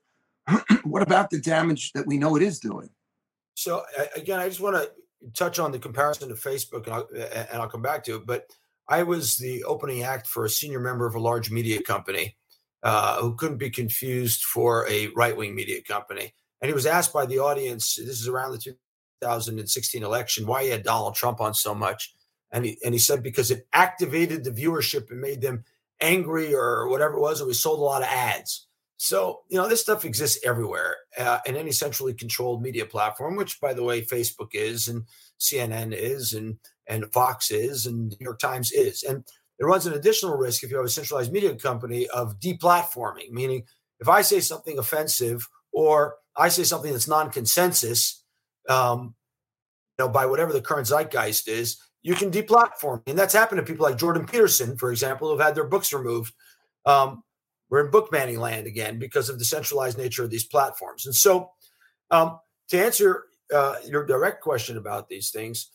what 0.83 1.01
about 1.01 1.31
the 1.31 1.41
damage 1.41 1.91
that 1.91 2.07
we 2.07 2.17
know 2.17 2.37
it 2.37 2.43
is 2.43 2.61
doing? 2.61 2.89
So 3.55 3.83
again, 4.15 4.39
I 4.39 4.47
just 4.47 4.61
want 4.61 4.77
to 4.77 4.89
touch 5.33 5.59
on 5.59 5.73
the 5.73 5.79
comparison 5.79 6.29
to 6.29 6.35
Facebook, 6.35 6.85
and 6.85 6.93
I'll, 6.93 7.09
and 7.51 7.61
I'll 7.61 7.67
come 7.67 7.81
back 7.81 8.05
to 8.05 8.15
it. 8.15 8.25
But 8.25 8.49
I 8.87 9.03
was 9.03 9.35
the 9.35 9.65
opening 9.65 10.03
act 10.03 10.27
for 10.27 10.45
a 10.45 10.49
senior 10.49 10.79
member 10.79 11.05
of 11.05 11.15
a 11.15 11.19
large 11.19 11.51
media 11.51 11.81
company 11.81 12.37
uh, 12.83 13.21
who 13.21 13.35
couldn't 13.35 13.57
be 13.57 13.69
confused 13.69 14.43
for 14.43 14.87
a 14.87 15.07
right 15.15 15.35
wing 15.35 15.55
media 15.55 15.81
company. 15.81 16.33
And 16.61 16.69
he 16.69 16.73
was 16.73 16.85
asked 16.85 17.13
by 17.13 17.25
the 17.25 17.39
audience, 17.39 17.95
this 17.95 18.19
is 18.19 18.27
around 18.27 18.51
the 18.51 18.75
2016 19.21 20.03
election, 20.03 20.45
why 20.45 20.63
he 20.63 20.69
had 20.69 20.83
Donald 20.83 21.15
Trump 21.15 21.41
on 21.41 21.53
so 21.53 21.73
much. 21.73 22.13
And 22.51 22.65
he, 22.65 22.77
and 22.83 22.93
he 22.93 22.99
said, 22.99 23.21
because 23.21 23.51
it 23.51 23.67
activated 23.73 24.43
the 24.43 24.51
viewership 24.51 25.11
and 25.11 25.21
made 25.21 25.41
them 25.41 25.63
angry 26.01 26.53
or 26.53 26.87
whatever 26.87 27.15
it 27.15 27.21
was, 27.21 27.39
and 27.39 27.47
we 27.47 27.53
sold 27.53 27.79
a 27.79 27.83
lot 27.83 28.01
of 28.01 28.07
ads. 28.07 28.67
So, 28.97 29.41
you 29.49 29.57
know, 29.57 29.69
this 29.69 29.79
stuff 29.81 30.03
exists 30.03 30.39
everywhere 30.43 30.97
uh, 31.17 31.39
in 31.45 31.55
any 31.55 31.71
centrally 31.71 32.13
controlled 32.13 32.61
media 32.61 32.85
platform, 32.85 33.37
which, 33.37 33.61
by 33.61 33.73
the 33.73 33.83
way, 33.83 34.01
Facebook 34.01 34.49
is 34.53 34.89
and 34.89 35.03
CNN 35.39 35.93
is 35.93 36.33
and, 36.33 36.57
and 36.85 37.11
Fox 37.13 37.49
is 37.49 37.85
and 37.85 38.09
New 38.19 38.25
York 38.25 38.39
Times 38.39 38.73
is. 38.73 39.03
And 39.03 39.23
it 39.59 39.65
runs 39.65 39.85
an 39.85 39.93
additional 39.93 40.37
risk 40.37 40.63
if 40.63 40.71
you 40.71 40.77
have 40.77 40.85
a 40.85 40.89
centralized 40.89 41.31
media 41.31 41.53
company 41.55 42.07
of 42.07 42.39
deplatforming, 42.39 43.31
meaning 43.31 43.63
if 43.99 44.07
I 44.07 44.21
say 44.21 44.39
something 44.39 44.79
offensive 44.79 45.47
or 45.73 46.15
I 46.37 46.47
say 46.49 46.63
something 46.63 46.91
that's 46.91 47.07
non-consensus, 47.07 48.23
um, 48.69 49.15
you 49.97 50.05
know, 50.05 50.09
by 50.09 50.25
whatever 50.25 50.53
the 50.53 50.61
current 50.61 50.87
zeitgeist 50.87 51.47
is, 51.49 51.77
you 52.01 52.15
can 52.15 52.31
deplatform, 52.31 53.03
and 53.07 53.19
that's 53.19 53.33
happened 53.33 53.59
to 53.59 53.65
people 53.65 53.85
like 53.85 53.97
Jordan 53.97 54.25
Peterson, 54.25 54.77
for 54.77 54.91
example, 54.91 55.29
who've 55.29 55.41
had 55.41 55.55
their 55.55 55.67
books 55.67 55.91
removed. 55.91 56.33
Um, 56.85 57.23
we're 57.69 57.83
in 57.83 57.91
book 57.91 58.09
banning 58.09 58.39
land 58.39 58.67
again 58.67 58.97
because 58.97 59.29
of 59.29 59.37
the 59.37 59.45
centralized 59.45 59.97
nature 59.97 60.23
of 60.23 60.29
these 60.29 60.45
platforms. 60.45 61.05
And 61.05 61.13
so, 61.13 61.51
um, 62.09 62.39
to 62.69 62.83
answer 62.83 63.25
uh, 63.53 63.75
your 63.85 64.05
direct 64.05 64.41
question 64.41 64.77
about 64.77 65.09
these 65.09 65.29
things, 65.29 65.71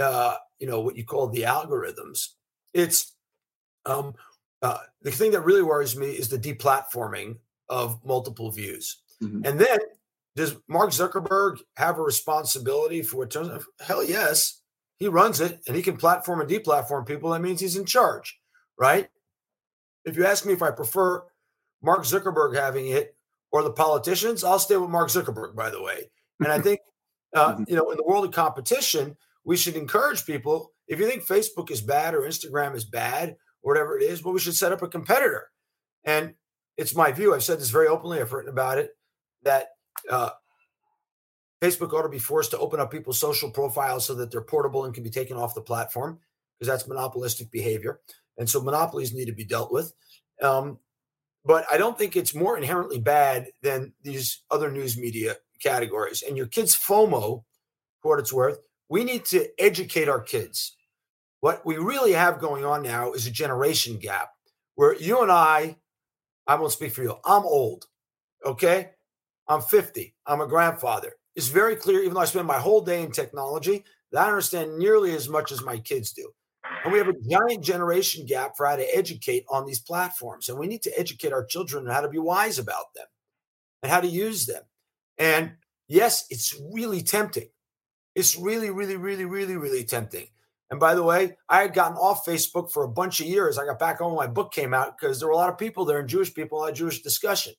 uh, 0.00 0.36
you 0.58 0.66
know, 0.66 0.80
what 0.80 0.96
you 0.96 1.04
call 1.04 1.28
the 1.28 1.42
algorithms, 1.42 2.28
it's 2.72 3.15
um, 3.86 4.14
uh, 4.62 4.78
the 5.02 5.10
thing 5.10 5.30
that 5.32 5.42
really 5.42 5.62
worries 5.62 5.96
me 5.96 6.08
is 6.08 6.28
the 6.28 6.38
deplatforming 6.38 7.36
of 7.68 8.04
multiple 8.04 8.50
views. 8.50 9.02
Mm-hmm. 9.22 9.44
And 9.44 9.60
then 9.60 9.78
does 10.34 10.56
Mark 10.68 10.90
Zuckerberg 10.90 11.58
have 11.76 11.98
a 11.98 12.02
responsibility 12.02 13.02
for 13.02 13.18
what 13.18 13.30
turns 13.30 13.48
out? 13.48 13.62
Hell 13.80 14.04
yes. 14.04 14.60
He 14.98 15.08
runs 15.08 15.40
it 15.40 15.60
and 15.66 15.76
he 15.76 15.82
can 15.82 15.96
platform 15.96 16.40
and 16.40 16.48
deplatform 16.48 17.06
people. 17.06 17.30
That 17.30 17.42
means 17.42 17.60
he's 17.60 17.76
in 17.76 17.86
charge, 17.86 18.38
right? 18.78 19.08
If 20.04 20.16
you 20.16 20.24
ask 20.26 20.46
me 20.46 20.52
if 20.52 20.62
I 20.62 20.70
prefer 20.70 21.22
Mark 21.82 22.04
Zuckerberg 22.04 22.56
having 22.56 22.88
it 22.88 23.14
or 23.52 23.62
the 23.62 23.72
politicians, 23.72 24.44
I'll 24.44 24.58
stay 24.58 24.76
with 24.76 24.90
Mark 24.90 25.08
Zuckerberg, 25.08 25.54
by 25.54 25.70
the 25.70 25.82
way. 25.82 26.10
And 26.40 26.50
I 26.50 26.60
think, 26.62 26.80
uh, 27.34 27.54
mm-hmm. 27.54 27.64
you 27.68 27.76
know, 27.76 27.90
in 27.90 27.96
the 27.96 28.04
world 28.04 28.24
of 28.24 28.32
competition, 28.32 29.16
we 29.44 29.56
should 29.56 29.76
encourage 29.76 30.24
people. 30.24 30.72
If 30.88 30.98
you 30.98 31.08
think 31.08 31.26
Facebook 31.26 31.70
is 31.70 31.80
bad 31.80 32.14
or 32.14 32.22
Instagram 32.22 32.74
is 32.74 32.84
bad 32.84 33.36
whatever 33.66 33.98
it 33.98 34.02
is, 34.04 34.22
but 34.22 34.30
we 34.30 34.38
should 34.38 34.54
set 34.54 34.70
up 34.70 34.82
a 34.82 34.86
competitor. 34.86 35.48
And 36.04 36.34
it's 36.76 36.94
my 36.94 37.10
view. 37.10 37.34
I've 37.34 37.42
said 37.42 37.58
this 37.58 37.70
very 37.70 37.88
openly. 37.88 38.20
I've 38.20 38.32
written 38.32 38.52
about 38.52 38.78
it 38.78 38.90
that 39.42 39.70
uh, 40.08 40.30
Facebook 41.60 41.92
ought 41.92 42.02
to 42.02 42.08
be 42.08 42.20
forced 42.20 42.52
to 42.52 42.58
open 42.60 42.78
up 42.78 42.92
people's 42.92 43.18
social 43.18 43.50
profiles 43.50 44.06
so 44.06 44.14
that 44.14 44.30
they're 44.30 44.40
portable 44.40 44.84
and 44.84 44.94
can 44.94 45.02
be 45.02 45.10
taken 45.10 45.36
off 45.36 45.56
the 45.56 45.60
platform 45.60 46.20
because 46.56 46.68
that's 46.68 46.86
monopolistic 46.86 47.50
behavior. 47.50 47.98
And 48.38 48.48
so 48.48 48.62
monopolies 48.62 49.12
need 49.12 49.24
to 49.24 49.32
be 49.32 49.44
dealt 49.44 49.72
with. 49.72 49.92
Um, 50.40 50.78
but 51.44 51.64
I 51.68 51.76
don't 51.76 51.98
think 51.98 52.14
it's 52.14 52.36
more 52.36 52.56
inherently 52.56 53.00
bad 53.00 53.48
than 53.62 53.94
these 54.04 54.44
other 54.48 54.70
news 54.70 54.96
media 54.96 55.38
categories. 55.60 56.22
And 56.22 56.36
your 56.36 56.46
kids' 56.46 56.76
FOMO, 56.76 57.42
for 58.00 58.10
what 58.12 58.20
it's 58.20 58.32
worth, 58.32 58.60
we 58.88 59.02
need 59.02 59.24
to 59.24 59.48
educate 59.58 60.08
our 60.08 60.20
kids 60.20 60.75
what 61.40 61.64
we 61.64 61.76
really 61.76 62.12
have 62.12 62.40
going 62.40 62.64
on 62.64 62.82
now 62.82 63.12
is 63.12 63.26
a 63.26 63.30
generation 63.30 63.98
gap 63.98 64.30
where 64.74 64.94
you 64.96 65.22
and 65.22 65.30
I, 65.30 65.76
I 66.46 66.54
won't 66.56 66.72
speak 66.72 66.92
for 66.92 67.02
you, 67.02 67.16
I'm 67.24 67.44
old, 67.44 67.86
okay? 68.44 68.90
I'm 69.48 69.60
50, 69.60 70.14
I'm 70.26 70.40
a 70.40 70.46
grandfather. 70.46 71.12
It's 71.34 71.48
very 71.48 71.76
clear, 71.76 72.00
even 72.00 72.14
though 72.14 72.20
I 72.20 72.24
spend 72.26 72.46
my 72.46 72.58
whole 72.58 72.80
day 72.80 73.02
in 73.02 73.10
technology, 73.10 73.84
that 74.12 74.24
I 74.24 74.28
understand 74.28 74.78
nearly 74.78 75.14
as 75.14 75.28
much 75.28 75.52
as 75.52 75.62
my 75.62 75.78
kids 75.78 76.12
do. 76.12 76.30
And 76.84 76.92
we 76.92 76.98
have 76.98 77.08
a 77.08 77.14
giant 77.28 77.64
generation 77.64 78.26
gap 78.26 78.56
for 78.56 78.66
how 78.66 78.76
to 78.76 78.96
educate 78.96 79.44
on 79.50 79.66
these 79.66 79.80
platforms. 79.80 80.48
And 80.48 80.58
we 80.58 80.66
need 80.66 80.82
to 80.82 80.98
educate 80.98 81.32
our 81.32 81.44
children 81.44 81.86
on 81.86 81.94
how 81.94 82.00
to 82.00 82.08
be 82.08 82.18
wise 82.18 82.58
about 82.58 82.94
them 82.94 83.06
and 83.82 83.90
how 83.90 84.00
to 84.00 84.06
use 84.06 84.46
them. 84.46 84.62
And 85.18 85.52
yes, 85.88 86.26
it's 86.30 86.58
really 86.72 87.02
tempting. 87.02 87.48
It's 88.14 88.36
really, 88.36 88.70
really, 88.70 88.96
really, 88.96 89.24
really, 89.24 89.56
really 89.56 89.84
tempting. 89.84 90.28
And 90.70 90.80
by 90.80 90.94
the 90.94 91.02
way, 91.02 91.36
I 91.48 91.60
had 91.60 91.74
gotten 91.74 91.96
off 91.96 92.24
Facebook 92.26 92.72
for 92.72 92.82
a 92.82 92.88
bunch 92.88 93.20
of 93.20 93.26
years. 93.26 93.56
I 93.56 93.64
got 93.64 93.78
back 93.78 94.00
on 94.00 94.08
when 94.08 94.26
my 94.26 94.32
book 94.32 94.52
came 94.52 94.74
out 94.74 94.98
because 94.98 95.18
there 95.18 95.28
were 95.28 95.34
a 95.34 95.36
lot 95.36 95.50
of 95.50 95.58
people 95.58 95.84
there 95.84 96.00
and 96.00 96.08
Jewish 96.08 96.34
people, 96.34 96.58
a 96.58 96.60
lot 96.60 96.70
of 96.70 96.76
Jewish 96.76 97.02
discussion. 97.02 97.54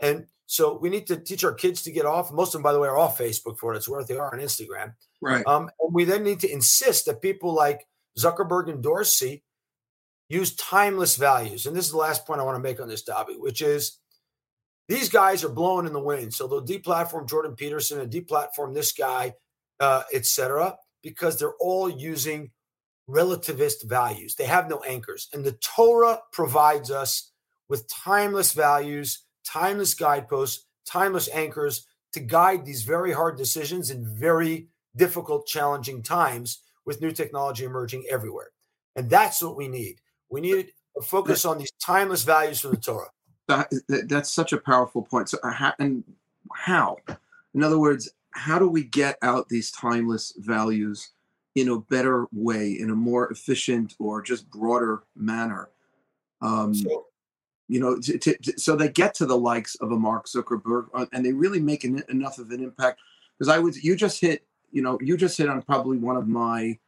And 0.00 0.26
so 0.46 0.78
we 0.78 0.88
need 0.88 1.06
to 1.08 1.16
teach 1.16 1.44
our 1.44 1.52
kids 1.52 1.82
to 1.82 1.92
get 1.92 2.06
off. 2.06 2.32
Most 2.32 2.48
of 2.48 2.52
them, 2.54 2.62
by 2.62 2.72
the 2.72 2.80
way, 2.80 2.88
are 2.88 2.96
off 2.96 3.18
Facebook 3.18 3.58
for 3.58 3.66
what 3.66 3.76
it's 3.76 3.88
worth. 3.88 4.06
They 4.06 4.16
are 4.16 4.32
on 4.32 4.40
Instagram. 4.40 4.94
Right. 5.20 5.46
Um, 5.46 5.70
and 5.80 5.94
we 5.94 6.04
then 6.04 6.24
need 6.24 6.40
to 6.40 6.50
insist 6.50 7.04
that 7.06 7.20
people 7.20 7.52
like 7.52 7.86
Zuckerberg 8.18 8.70
and 8.70 8.82
Dorsey 8.82 9.44
use 10.28 10.56
timeless 10.56 11.16
values. 11.16 11.66
And 11.66 11.76
this 11.76 11.84
is 11.84 11.90
the 11.90 11.98
last 11.98 12.26
point 12.26 12.40
I 12.40 12.44
want 12.44 12.56
to 12.56 12.62
make 12.62 12.80
on 12.80 12.88
this 12.88 13.04
topic, 13.04 13.36
which 13.38 13.60
is 13.60 13.98
these 14.88 15.10
guys 15.10 15.44
are 15.44 15.50
blowing 15.50 15.86
in 15.86 15.92
the 15.92 16.00
wind. 16.00 16.32
So 16.32 16.46
they'll 16.46 16.64
deplatform 16.64 17.28
Jordan 17.28 17.56
Peterson 17.56 18.00
and 18.00 18.10
deplatform 18.10 18.72
this 18.72 18.92
guy, 18.92 19.34
uh, 19.80 20.04
etc 20.14 20.76
because 21.02 21.38
they're 21.38 21.56
all 21.60 21.88
using 21.88 22.50
relativist 23.08 23.84
values. 23.84 24.34
They 24.34 24.44
have 24.44 24.68
no 24.68 24.78
anchors. 24.80 25.28
And 25.32 25.44
the 25.44 25.52
Torah 25.52 26.20
provides 26.32 26.90
us 26.90 27.32
with 27.68 27.88
timeless 27.88 28.52
values, 28.52 29.24
timeless 29.44 29.94
guideposts, 29.94 30.66
timeless 30.86 31.28
anchors 31.32 31.86
to 32.12 32.20
guide 32.20 32.64
these 32.64 32.82
very 32.82 33.12
hard 33.12 33.36
decisions 33.36 33.90
in 33.90 34.04
very 34.06 34.68
difficult, 34.96 35.46
challenging 35.46 36.02
times 36.02 36.60
with 36.84 37.00
new 37.00 37.10
technology 37.10 37.64
emerging 37.64 38.04
everywhere. 38.10 38.50
And 38.96 39.08
that's 39.08 39.42
what 39.42 39.56
we 39.56 39.68
need. 39.68 40.00
We 40.28 40.40
need 40.40 40.72
a 40.96 41.02
focus 41.02 41.44
on 41.44 41.58
these 41.58 41.72
timeless 41.82 42.24
values 42.24 42.60
from 42.60 42.72
the 42.72 42.76
Torah. 42.76 43.10
That, 43.48 43.72
that's 44.08 44.30
such 44.30 44.52
a 44.52 44.58
powerful 44.58 45.02
point. 45.02 45.30
So, 45.30 45.38
uh, 45.42 45.72
and 45.78 46.04
how? 46.54 46.98
In 47.54 47.62
other 47.62 47.78
words, 47.78 48.10
how 48.32 48.58
do 48.58 48.68
we 48.68 48.84
get 48.84 49.18
out 49.22 49.48
these 49.48 49.70
timeless 49.70 50.34
values 50.38 51.10
in 51.54 51.68
a 51.68 51.78
better 51.78 52.26
way, 52.32 52.72
in 52.72 52.90
a 52.90 52.94
more 52.94 53.30
efficient 53.30 53.94
or 53.98 54.22
just 54.22 54.50
broader 54.50 55.02
manner? 55.14 55.68
Um, 56.40 56.74
so, 56.74 57.06
you 57.68 57.80
know, 57.80 57.98
to, 57.98 58.18
to, 58.18 58.58
so 58.58 58.76
they 58.76 58.88
get 58.88 59.14
to 59.14 59.26
the 59.26 59.36
likes 59.36 59.74
of 59.76 59.92
a 59.92 59.98
Mark 59.98 60.26
Zuckerberg, 60.26 60.88
uh, 60.94 61.06
and 61.12 61.24
they 61.24 61.32
really 61.32 61.60
make 61.60 61.84
an, 61.84 62.02
enough 62.08 62.38
of 62.38 62.50
an 62.50 62.62
impact. 62.62 63.00
Because 63.38 63.48
I 63.48 63.58
would, 63.58 63.76
you 63.76 63.96
just 63.96 64.20
hit, 64.20 64.44
you 64.70 64.82
know, 64.82 64.98
you 65.00 65.16
just 65.16 65.38
hit 65.38 65.48
on 65.48 65.62
probably 65.62 65.98
one 65.98 66.16
of 66.16 66.28
my 66.28 66.78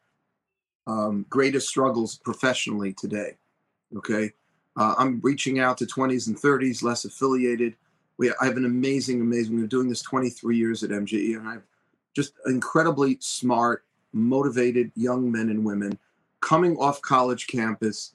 um, 0.87 1.25
greatest 1.29 1.69
struggles 1.69 2.19
professionally 2.19 2.93
today. 2.93 3.37
Okay, 3.97 4.33
uh, 4.77 4.95
I'm 4.99 5.21
reaching 5.23 5.59
out 5.61 5.79
to 5.79 5.87
20s 5.87 6.27
and 6.27 6.37
30s, 6.37 6.83
less 6.83 7.05
affiliated 7.05 7.77
we 8.19 8.33
I 8.41 8.45
have 8.45 8.57
an 8.57 8.65
amazing, 8.65 9.21
amazing. 9.21 9.57
We're 9.57 9.67
doing 9.67 9.89
this 9.89 10.03
23 10.03 10.57
years 10.57 10.83
at 10.83 10.91
MJE, 10.91 11.37
and 11.37 11.49
I 11.49 11.53
have 11.55 11.63
just 12.15 12.35
incredibly 12.47 13.19
smart, 13.21 13.85
motivated 14.13 14.93
young 14.95 15.31
men 15.31 15.51
and 15.51 15.65
women 15.65 15.99
coming 16.41 16.77
off 16.77 17.01
college 17.03 17.47
campus 17.47 18.15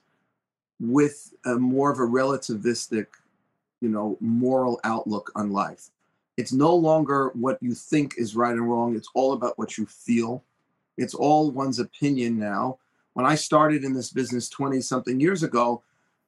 with 0.78 1.34
more 1.44 1.90
of 1.90 1.98
a 1.98 2.02
relativistic, 2.02 3.06
you 3.80 3.88
know, 3.88 4.16
moral 4.20 4.80
outlook 4.84 5.30
on 5.34 5.50
life. 5.50 5.90
It's 6.36 6.52
no 6.52 6.74
longer 6.74 7.30
what 7.34 7.58
you 7.60 7.74
think 7.74 8.14
is 8.16 8.34
right 8.34 8.52
and 8.54 8.70
wrong. 8.70 8.96
It's 8.96 9.10
all 9.14 9.34
about 9.34 9.58
what 9.58 9.76
you 9.76 9.84
feel. 9.84 10.42
It's 10.96 11.12
all 11.12 11.50
one's 11.50 11.80
opinion 11.80 12.38
now. 12.38 12.78
When 13.12 13.26
I 13.26 13.34
started 13.34 13.84
in 13.84 13.92
this 13.92 14.10
business 14.10 14.48
20 14.48 14.80
something 14.80 15.20
years 15.20 15.42
ago, 15.42 15.82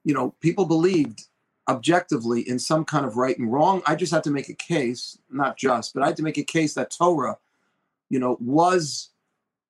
you 0.05 0.13
know, 0.13 0.35
people 0.41 0.67
believed 0.67 1.29
objectively 1.69 2.47
in 2.49 2.59
some 2.59 2.85
kind 2.85 3.07
of 3.07 3.17
right 3.17 3.39
and 3.39 3.53
wrong. 3.53 3.83
I 3.87 3.95
just 3.95 4.13
had 4.13 4.25
to 4.25 4.31
make 4.31 4.49
a 4.49 4.55
case, 4.55 5.19
not 5.31 5.57
just, 5.57 5.95
but 5.95 6.03
I 6.03 6.07
had 6.07 6.17
to 6.17 6.23
make 6.23 6.39
a 6.39 6.45
case 6.45 6.75
that 6.75 6.91
Torah, 6.91 7.39
you 8.11 8.19
know, 8.19 8.37
was, 8.41 9.11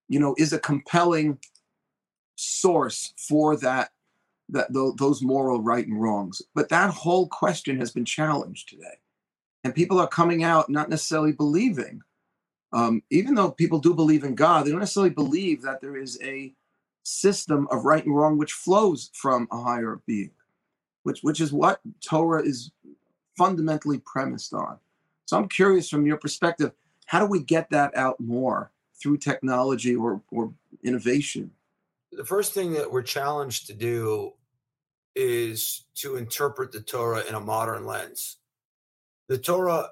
you 0.09 0.19
know, 0.19 0.35
is 0.39 0.53
a 0.53 0.59
compelling 0.59 1.39
source 2.37 3.13
for 3.17 3.57
that 3.57 3.91
that 4.49 4.69
those 4.99 5.23
moral 5.23 5.63
right 5.63 5.87
and 5.87 6.01
wrongs. 6.01 6.43
But 6.55 6.69
that 6.71 6.91
whole 6.91 7.27
question 7.29 7.79
has 7.79 7.91
been 7.91 8.05
challenged 8.05 8.69
today, 8.69 8.99
and 9.65 9.75
people 9.75 9.99
are 9.99 10.09
coming 10.09 10.45
out 10.45 10.69
not 10.69 10.91
necessarily 10.91 11.33
believing. 11.33 12.03
Um, 12.75 13.03
even 13.11 13.35
though 13.35 13.51
people 13.51 13.79
do 13.79 13.95
believe 13.95 14.25
in 14.25 14.35
God, 14.35 14.65
they 14.65 14.71
don't 14.71 14.81
necessarily 14.81 15.11
believe 15.11 15.61
that 15.63 15.83
there 15.83 15.97
is 15.97 16.19
a 16.23 16.55
system 17.03 17.69
of 17.71 17.85
right 17.85 18.05
and 18.05 18.17
wrong 18.17 18.39
which 18.39 18.53
flows 18.53 19.11
from 19.13 19.47
a 19.51 19.61
higher 19.61 20.01
being 20.07 20.31
which 21.03 21.21
which 21.23 21.41
is 21.41 21.53
what 21.53 21.81
Torah 22.01 22.43
is 22.43 22.71
fundamentally 23.37 23.99
premised 23.99 24.53
on. 24.55 24.79
So 25.25 25.37
I'm 25.37 25.49
curious 25.49 25.89
from 25.89 26.07
your 26.07 26.19
perspective, 26.19 26.73
how 27.07 27.21
do 27.21 27.27
we 27.27 27.43
get 27.43 27.71
that 27.71 27.97
out 27.97 28.21
more 28.21 28.71
through 29.01 29.19
technology 29.19 29.95
or 29.97 30.23
or 30.31 30.53
innovation? 30.83 31.51
The 32.13 32.25
first 32.25 32.53
thing 32.53 32.73
that 32.75 32.91
we're 32.91 33.03
challenged 33.03 33.67
to 33.69 33.73
do 33.73 34.33
is 35.15 35.85
to 35.95 36.17
interpret 36.17 36.73
the 36.73 36.81
Torah 36.81 37.25
in 37.29 37.35
a 37.35 37.41
modern 37.41 37.87
lens. 37.87 38.37
The 39.29 39.39
Torah, 39.39 39.91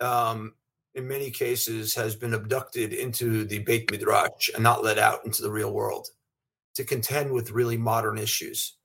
um, 0.00 0.54
in 0.94 1.08
many 1.08 1.30
cases, 1.30 1.94
has 1.94 2.14
been 2.14 2.34
abducted 2.34 2.92
into 2.92 3.44
the 3.44 3.60
Beit 3.60 3.90
Midrash 3.90 4.50
and 4.54 4.62
not 4.62 4.84
let 4.84 4.98
out 4.98 5.24
into 5.24 5.42
the 5.42 5.50
real 5.50 5.72
world 5.72 6.08
to 6.74 6.84
contend 6.84 7.32
with 7.32 7.50
really 7.50 7.76
modern 7.76 8.18
issues. 8.18 8.76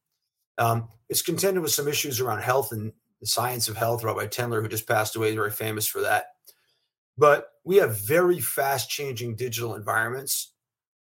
Um, 0.58 0.90
it's 1.10 1.22
contended 1.22 1.62
with 1.62 1.72
some 1.72 1.88
issues 1.88 2.20
around 2.20 2.42
health 2.42 2.72
and 2.72 2.92
the 3.22 3.28
science 3.28 3.68
of 3.68 3.78
health. 3.78 4.04
Rabbi 4.04 4.28
Tendler, 4.28 4.62
who 4.62 4.68
just 4.68 4.88
passed 4.88 5.16
away, 5.16 5.30
is 5.30 5.36
very 5.36 5.52
famous 5.52 5.88
for 5.88 6.02
that. 6.02 6.28
But 7.18 7.50
we 7.64 7.78
have 7.78 8.00
very 8.00 8.40
fast 8.40 8.90
changing 8.90 9.36
digital 9.36 9.76
environments. 9.76 10.54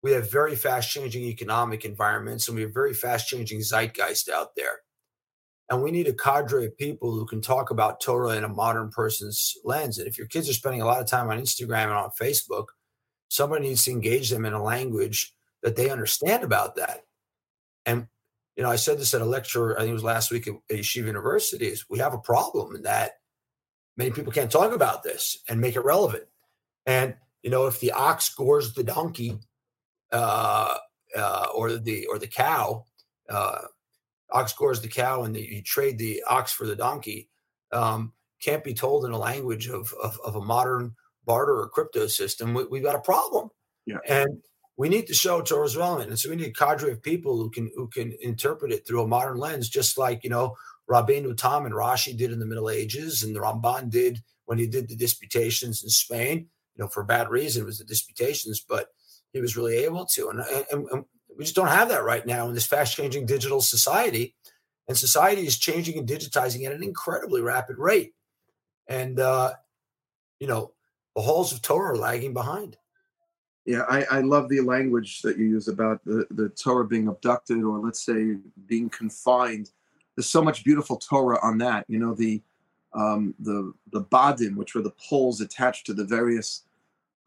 We 0.03 0.13
have 0.13 0.31
very 0.31 0.57
fast 0.57 0.91
changing 0.91 1.25
economic 1.25 1.85
environments, 1.85 2.49
and 2.49 2.57
we 2.57 2.63
have 2.63 2.73
very 2.73 2.95
fast 2.95 3.29
changing 3.29 3.61
zeitgeist 3.61 4.31
out 4.31 4.57
there. 4.57 4.81
And 5.69 5.83
we 5.83 5.91
need 5.91 6.09
a 6.09 6.13
cadre 6.13 6.67
of 6.67 6.77
people 6.77 7.13
who 7.13 7.27
can 7.27 7.41
talk 7.41 7.71
about 7.71 8.01
Torah 8.01 8.37
in 8.37 8.45
a 8.45 8.49
modern 8.49 8.91
person's 8.91 9.57
lens. 9.65 9.99
And 9.99 10.09
if 10.09 10.19
your 10.19 10.27
kids 10.27 10.49
are 10.49 10.55
spending 10.55 10.83
a 10.83 10.87
lot 10.87 11.01
of 11.01 11.07
time 11.07 11.29
on 11.29 11.39
Instagram 11.39 11.85
and 11.85 11.93
on 11.93 12.11
Facebook, 12.21 12.67
somebody 13.29 13.69
needs 13.69 13.85
to 13.85 13.93
engage 13.93 14.31
them 14.31 14.45
in 14.45 14.53
a 14.53 14.63
language 14.63 15.33
that 15.63 15.77
they 15.77 15.91
understand 15.91 16.43
about 16.43 16.75
that. 16.77 17.05
And 17.87 18.09
you 18.61 18.67
know, 18.67 18.71
I 18.71 18.77
said 18.77 18.99
this 18.99 19.15
at 19.15 19.23
a 19.23 19.25
lecture, 19.25 19.75
I 19.75 19.81
think 19.81 19.89
it 19.89 19.95
was 19.95 20.05
last 20.05 20.31
week 20.31 20.47
at 20.47 20.53
Yeshiva 20.71 21.07
University, 21.07 21.69
is 21.69 21.89
we 21.89 21.99
have 21.99 22.13
a 22.13 22.19
problem 22.19 22.77
in 22.77 22.83
that 22.83 23.13
many 23.97 24.11
people 24.11 24.35
can't 24.35 24.53
talk 24.53 24.75
about 24.75 25.03
this 25.03 25.39
and 25.49 25.63
make 25.63 25.77
it 25.77 25.81
relevant. 25.81 26.25
And, 26.85 27.15
you 27.43 27.49
know, 27.49 27.69
if 27.69 27.81
the 27.81 27.93
ox 27.93 28.29
gores 28.35 28.75
the 28.75 28.85
donkey 28.85 29.39
uh, 30.13 30.75
uh, 31.17 31.47
or 31.55 31.79
the 31.79 32.05
or 32.09 32.19
the 32.19 32.27
cow, 32.27 32.85
uh, 33.31 33.63
ox 34.31 34.53
gores 34.53 34.83
the 34.83 34.89
cow 34.89 35.23
and 35.23 35.35
the, 35.35 35.41
you 35.41 35.63
trade 35.63 35.97
the 35.97 36.23
ox 36.29 36.53
for 36.53 36.67
the 36.67 36.77
donkey, 36.77 37.31
um, 37.73 38.13
can't 38.43 38.63
be 38.63 38.75
told 38.75 39.07
in 39.07 39.13
a 39.13 39.19
language 39.19 39.69
of, 39.69 39.91
of, 40.03 40.21
of 40.23 40.37
a 40.37 40.43
modern 40.43 40.95
barter 41.25 41.59
or 41.59 41.71
crypto 41.71 42.09
system, 42.09 42.53
we, 42.53 42.81
have 42.81 42.85
got 42.85 42.95
a 42.95 43.01
problem. 43.01 43.49
Yeah. 43.87 44.01
And 44.07 44.43
we 44.81 44.89
need 44.89 45.07
to 45.09 45.13
show 45.13 45.43
Torah's 45.43 45.77
relevant. 45.77 46.09
And 46.09 46.19
so 46.19 46.31
we 46.31 46.37
need 46.37 46.47
a 46.47 46.53
cadre 46.53 46.91
of 46.91 47.03
people 47.03 47.37
who 47.37 47.51
can 47.51 47.71
who 47.77 47.87
can 47.89 48.17
interpret 48.23 48.73
it 48.73 48.87
through 48.87 49.03
a 49.03 49.07
modern 49.07 49.37
lens, 49.37 49.69
just 49.69 49.99
like, 49.99 50.25
you 50.25 50.31
know, 50.31 50.57
Rabbeinu 50.91 51.37
Tam 51.37 51.67
and 51.67 51.75
Rashi 51.75 52.17
did 52.17 52.33
in 52.33 52.39
the 52.39 52.47
Middle 52.47 52.71
Ages 52.71 53.23
and 53.23 53.37
the 53.37 53.41
Ramban 53.41 53.91
did 53.91 54.23
when 54.47 54.57
he 54.57 54.67
did 54.67 54.89
the 54.89 54.97
disputations 54.97 55.83
in 55.83 55.91
Spain. 55.91 56.49
You 56.75 56.85
know, 56.85 56.89
for 56.89 57.05
bad 57.05 57.29
reason, 57.29 57.63
it 57.63 57.67
was 57.67 57.77
the 57.77 57.85
disputations, 57.85 58.65
but 58.67 58.89
he 59.35 59.43
was 59.43 59.55
really 59.55 59.77
able 59.85 60.07
to. 60.07 60.31
And, 60.31 60.41
and, 60.73 60.89
and 60.91 61.05
we 61.37 61.45
just 61.45 61.57
don't 61.57 61.69
have 61.69 61.91
that 61.91 62.03
right 62.03 62.27
now 62.27 62.49
in 62.49 62.55
this 62.55 62.65
fast 62.65 62.97
changing 62.97 63.27
digital 63.27 63.61
society. 63.61 64.35
And 64.89 64.97
society 64.97 65.47
is 65.47 65.59
changing 65.59 65.99
and 65.99 66.09
digitizing 66.09 66.65
at 66.65 66.73
an 66.73 66.83
incredibly 66.83 67.43
rapid 67.43 67.77
rate. 67.77 68.15
And, 68.89 69.21
uh, 69.21 69.53
you 70.39 70.47
know, 70.47 70.73
the 71.15 71.21
halls 71.21 71.53
of 71.53 71.61
Torah 71.61 71.93
are 71.93 71.99
lagging 71.99 72.33
behind. 72.33 72.79
Yeah, 73.71 73.85
I, 73.89 74.03
I 74.11 74.21
love 74.23 74.49
the 74.49 74.63
language 74.63 75.23
that 75.23 75.39
you 75.39 75.45
use 75.45 75.69
about 75.69 76.05
the, 76.05 76.27
the 76.33 76.49
Torah 76.49 76.89
being 76.89 77.07
abducted 77.07 77.63
or 77.63 77.79
let's 77.79 78.05
say 78.05 78.35
being 78.67 78.91
confined. 78.91 79.71
There's 80.17 80.27
so 80.27 80.43
much 80.43 80.65
beautiful 80.65 80.97
Torah 80.97 81.39
on 81.41 81.57
that. 81.59 81.85
You 81.87 82.01
know, 82.01 82.13
the 82.13 82.43
um, 82.95 83.33
the 83.39 83.73
the 83.93 84.03
badim, 84.03 84.57
which 84.57 84.75
were 84.75 84.83
the 84.83 84.97
poles 85.09 85.41
attached 85.41 85.87
to 85.87 85.95
the 85.95 86.05
various 86.05 86.65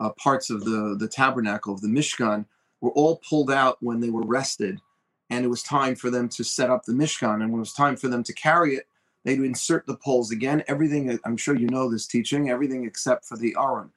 uh, 0.01 0.09
parts 0.21 0.49
of 0.49 0.65
the, 0.65 0.97
the 0.99 1.07
tabernacle 1.07 1.73
of 1.73 1.79
the 1.79 1.87
Mishkan, 1.87 2.43
were 2.81 2.91
all 2.91 3.21
pulled 3.29 3.49
out 3.49 3.77
when 3.79 4.01
they 4.01 4.09
were 4.09 4.25
rested. 4.25 4.81
And 5.29 5.45
it 5.45 5.47
was 5.47 5.63
time 5.63 5.95
for 5.95 6.09
them 6.09 6.27
to 6.27 6.43
set 6.43 6.69
up 6.69 6.83
the 6.83 6.91
Mishkan. 6.91 7.35
And 7.35 7.51
when 7.51 7.59
it 7.59 7.69
was 7.69 7.71
time 7.71 7.95
for 7.95 8.09
them 8.09 8.21
to 8.21 8.33
carry 8.33 8.75
it, 8.75 8.85
they'd 9.23 9.39
insert 9.39 9.87
the 9.87 9.95
poles 9.95 10.31
again. 10.31 10.61
Everything, 10.67 11.17
I'm 11.23 11.37
sure 11.37 11.55
you 11.55 11.67
know 11.67 11.89
this 11.89 12.05
teaching, 12.05 12.49
everything 12.49 12.83
except 12.83 13.23
for 13.23 13.37
the 13.37 13.55
Aron 13.57 13.91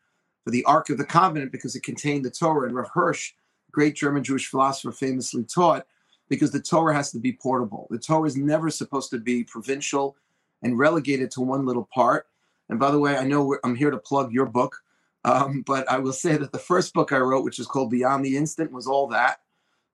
for 0.47 0.53
the 0.53 0.65
Ark 0.65 0.91
of 0.91 0.97
the 0.97 1.05
Covenant 1.05 1.51
because 1.51 1.75
it 1.75 1.83
contained 1.83 2.25
the 2.25 2.31
Torah. 2.31 2.69
And 2.69 2.77
Rav 2.77 2.89
Hirsch, 2.95 3.33
great 3.73 3.97
German 3.97 4.23
Jewish 4.23 4.47
philosopher, 4.47 4.93
famously 4.93 5.43
taught 5.43 5.89
because 6.29 6.53
the 6.53 6.63
Torah 6.63 6.95
has 6.95 7.11
to 7.11 7.19
be 7.19 7.33
portable. 7.33 7.89
The 7.91 7.99
Torah 7.99 8.29
is 8.29 8.37
never 8.37 8.71
supposed 8.71 9.11
to 9.11 9.19
be 9.19 9.43
provincial 9.43 10.17
and 10.63 10.79
relegated 10.79 11.33
to 11.33 11.41
one 11.41 11.67
little 11.67 11.89
part. 11.93 12.29
And 12.69 12.79
by 12.79 12.93
the 12.93 13.01
way, 13.01 13.17
I 13.17 13.25
know 13.25 13.59
I'm 13.65 13.75
here 13.75 13.91
to 13.91 13.99
plug 13.99 14.33
your 14.33 14.47
book, 14.47 14.77
um, 15.25 15.63
but 15.67 15.91
I 15.91 15.99
will 15.99 16.13
say 16.13 16.37
that 16.37 16.53
the 16.53 16.61
first 16.61 16.95
book 16.95 17.11
I 17.11 17.19
wrote, 17.19 17.43
which 17.43 17.59
is 17.59 17.67
called 17.67 17.91
Beyond 17.91 18.25
the 18.25 18.37
Instant, 18.37 18.71
was 18.71 18.87
all 18.87 19.09
that. 19.09 19.41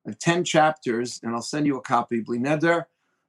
I 0.05 0.11
have 0.11 0.19
10 0.19 0.45
chapters, 0.45 1.19
and 1.23 1.35
I'll 1.35 1.41
send 1.41 1.65
you 1.65 1.79
a 1.79 1.81
copy, 1.81 2.21
Bli 2.21 2.39
Neder, 2.39 2.85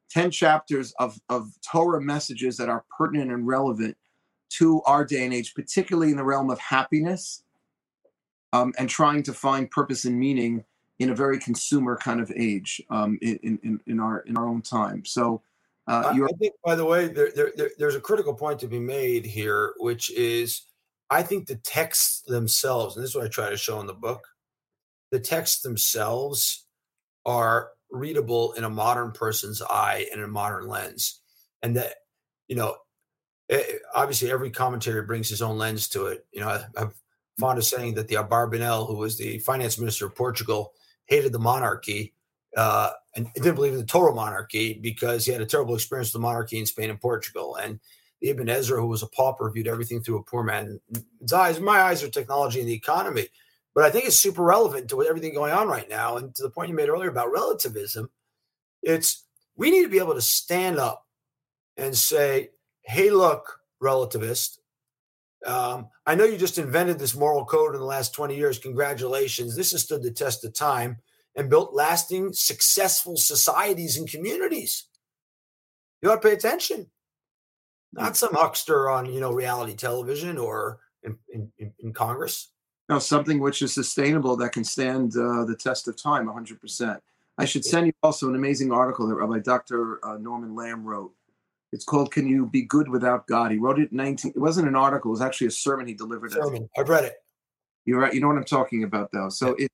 10 0.10 0.30
chapters 0.30 0.94
of, 1.00 1.22
of 1.30 1.54
Torah 1.66 2.02
messages 2.02 2.58
that 2.58 2.68
are 2.68 2.84
pertinent 2.98 3.32
and 3.32 3.48
relevant 3.48 3.96
to 4.58 4.82
our 4.84 5.04
day 5.06 5.24
and 5.24 5.34
age, 5.34 5.54
particularly 5.54 6.12
in 6.12 6.18
the 6.18 6.24
realm 6.24 6.50
of 6.50 6.60
happiness 6.60 7.44
um, 8.54 8.74
and 8.78 8.90
trying 8.90 9.24
to 9.24 9.34
find 9.34 9.70
purpose 9.70 10.06
and 10.06 10.18
meaning 10.18 10.64
in 11.00 11.10
a 11.10 11.16
very 11.16 11.40
consumer 11.40 11.98
kind 11.98 12.22
of 12.22 12.32
age 12.36 12.82
um, 12.90 13.18
in, 13.22 13.60
in, 13.64 13.80
in 13.88 14.00
our 14.00 14.20
in 14.22 14.38
our 14.38 14.48
own 14.48 14.62
time. 14.62 15.04
So, 15.04 15.42
uh, 15.88 16.14
I 16.14 16.28
think, 16.40 16.54
by 16.64 16.76
the 16.76 16.86
way, 16.86 17.08
there, 17.08 17.32
there, 17.36 17.52
there, 17.58 17.72
there's 17.78 17.96
a 17.96 18.00
critical 18.00 18.34
point 18.34 18.60
to 18.60 18.68
be 18.68 18.80
made 18.80 19.26
here, 19.26 19.74
which 19.78 20.12
is 20.12 20.62
I 21.10 21.24
think 21.24 21.48
the 21.48 21.56
texts 21.56 22.22
themselves, 22.22 22.96
and 22.96 23.04
this 23.04 23.10
is 23.10 23.16
what 23.16 23.26
I 23.26 23.30
try 23.30 23.50
to 23.50 23.58
show 23.58 23.82
in 23.82 23.88
the 23.88 23.94
book, 23.94 24.28
the 25.12 25.20
texts 25.20 25.62
themselves 25.62 26.66
are 27.26 27.72
readable 27.92 28.54
in 28.54 28.64
a 28.64 28.70
modern 28.70 29.12
person's 29.12 29.62
eye 29.62 30.08
and 30.12 30.22
a 30.22 30.28
modern 30.28 30.68
lens, 30.68 31.22
and 31.64 31.76
that 31.76 31.96
you 32.48 32.56
know, 32.56 32.76
it, 33.50 33.66
eh, 33.70 33.78
obviously 33.96 34.32
every 34.32 34.50
commentary 34.50 35.04
brings 35.04 35.30
his 35.30 35.42
own 35.42 35.58
lens 35.58 35.88
to 35.90 36.08
it. 36.08 36.26
You 36.32 36.42
know, 36.42 36.50
I, 36.50 36.66
I'm 36.78 36.92
fond 37.40 37.58
of 37.58 37.66
saying 37.66 37.96
that 37.96 38.08
the 38.08 38.16
Abarbanel, 38.16 38.88
who 38.88 38.98
was 38.98 39.18
the 39.18 39.40
finance 39.40 39.80
minister 39.80 40.06
of 40.06 40.16
Portugal, 40.16 40.74
hated 41.06 41.32
the 41.32 41.40
monarchy 41.40 42.14
uh, 42.56 42.92
and 43.16 43.28
didn't 43.36 43.56
believe 43.56 43.74
in 43.74 43.80
the 43.80 43.86
total 43.86 44.14
monarchy 44.14 44.74
because 44.82 45.26
he 45.26 45.32
had 45.32 45.42
a 45.42 45.46
terrible 45.46 45.76
experience 45.76 46.10
with 46.10 46.22
the 46.22 46.28
monarchy 46.28 46.60
in 46.60 46.66
Spain 46.66 46.90
and 46.90 47.02
Portugal. 47.02 47.56
And 47.56 47.80
Ibn 48.22 48.48
Ezra, 48.48 48.80
who 48.80 48.88
was 48.88 49.04
a 49.04 49.08
pauper, 49.08 49.50
viewed 49.52 49.68
everything 49.68 50.02
through 50.02 50.20
a 50.20 50.24
poor 50.24 50.44
man's 50.44 51.34
eyes. 51.34 51.60
My 51.60 51.82
eyes 51.82 52.04
are 52.04 52.10
technology 52.10 52.60
and 52.60 52.70
the 52.70 52.74
economy. 52.74 53.28
But 53.76 53.86
I 53.86 53.90
think 53.90 54.06
it's 54.06 54.20
super 54.20 54.44
relevant 54.44 54.88
to 54.90 54.96
what 54.96 55.08
everything 55.08 55.34
going 55.34 55.52
on 55.52 55.68
right 55.68 55.90
now. 55.90 56.18
And 56.18 56.34
to 56.36 56.44
the 56.44 56.50
point 56.50 56.70
you 56.70 56.76
made 56.76 56.90
earlier 56.90 57.10
about 57.10 57.32
relativism, 57.32 58.10
it's 58.84 59.26
we 59.56 59.72
need 59.72 59.84
to 59.84 59.90
be 59.90 60.00
able 60.00 60.14
to 60.14 60.22
stand 60.22 60.78
up 60.78 61.06
and 61.76 61.98
say, 61.98 62.52
hey, 62.84 63.10
look, 63.10 63.60
relativist, 63.82 64.58
um, 65.46 65.90
I 66.06 66.16
know 66.16 66.24
you 66.24 66.38
just 66.38 66.58
invented 66.58 67.00
this 67.00 67.16
moral 67.16 67.46
code 67.46 67.74
in 67.74 67.82
the 67.82 67.86
last 67.86 68.14
20 68.14 68.36
years. 68.36 68.60
Congratulations. 68.60 69.56
This 69.56 69.72
has 69.72 69.84
stood 69.84 70.04
the 70.04 70.12
test 70.12 70.46
of 70.46 70.54
time 70.54 70.98
and 71.36 71.50
built 71.50 71.74
lasting, 71.74 72.34
successful 72.34 73.18
societies 73.18 73.98
and 73.98 74.10
communities. 74.10 74.88
You 76.02 76.12
ought 76.12 76.22
to 76.22 76.28
pay 76.28 76.34
attention. 76.34 76.88
Not 77.92 78.18
some 78.18 78.34
huckster 78.34 78.90
on, 78.90 79.06
you 79.06 79.20
know, 79.20 79.32
reality 79.32 79.76
television 79.76 80.38
or 80.38 80.80
in, 81.04 81.18
in, 81.30 81.74
in 81.80 81.94
Congress. 81.94 82.52
No, 82.90 83.00
something 83.00 83.40
which 83.40 83.62
is 83.62 83.74
sustainable 83.74 84.36
that 84.38 84.52
can 84.52 84.64
stand 84.64 85.14
uh, 85.16 85.46
the 85.46 85.56
test 85.58 85.88
of 85.88 86.02
time 86.02 86.28
100%. 86.28 87.00
I 87.38 87.46
should 87.46 87.66
send 87.66 87.88
you 87.88 87.94
also 88.04 88.30
an 88.30 88.36
amazing 88.36 88.72
article 88.72 89.08
that 89.08 89.16
Rabbi 89.16 89.40
Dr. 89.40 90.00
Uh, 90.06 90.18
Norman 90.18 90.56
Lamm 90.56 90.84
wrote 90.84 91.14
it's 91.74 91.84
called 91.84 92.12
"Can 92.12 92.28
You 92.28 92.46
Be 92.46 92.62
Good 92.62 92.88
Without 92.88 93.28
God." 93.28 93.52
He 93.52 93.58
wrote 93.58 93.80
it 93.80 93.92
in 93.92 93.98
19. 93.98 94.34
It 94.36 94.40
wasn't 94.40 94.68
an 94.68 94.76
article; 94.76 95.10
it 95.10 95.14
was 95.14 95.22
actually 95.22 95.48
a 95.48 95.52
sermon 95.52 95.88
he 95.88 95.94
delivered. 95.94 96.32
Sermon. 96.32 96.70
I've 96.78 96.88
read 96.88 97.04
it. 97.04 97.16
You're 97.86 98.00
right. 98.00 98.14
You 98.14 98.22
know 98.22 98.28
what 98.28 98.38
I'm 98.38 98.46
talking 98.46 98.84
about, 98.84 99.12
though. 99.12 99.30
So 99.30 99.56
yeah. 99.58 99.66
it, 99.66 99.72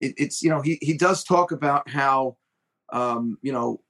it, 0.00 0.14
it's 0.16 0.42
you 0.42 0.48
know 0.48 0.62
he 0.62 0.78
he 0.80 0.96
does 0.96 1.24
talk 1.24 1.52
about 1.52 1.88
how 1.90 2.36
um, 2.92 3.38
you 3.42 3.52
know 3.52 3.80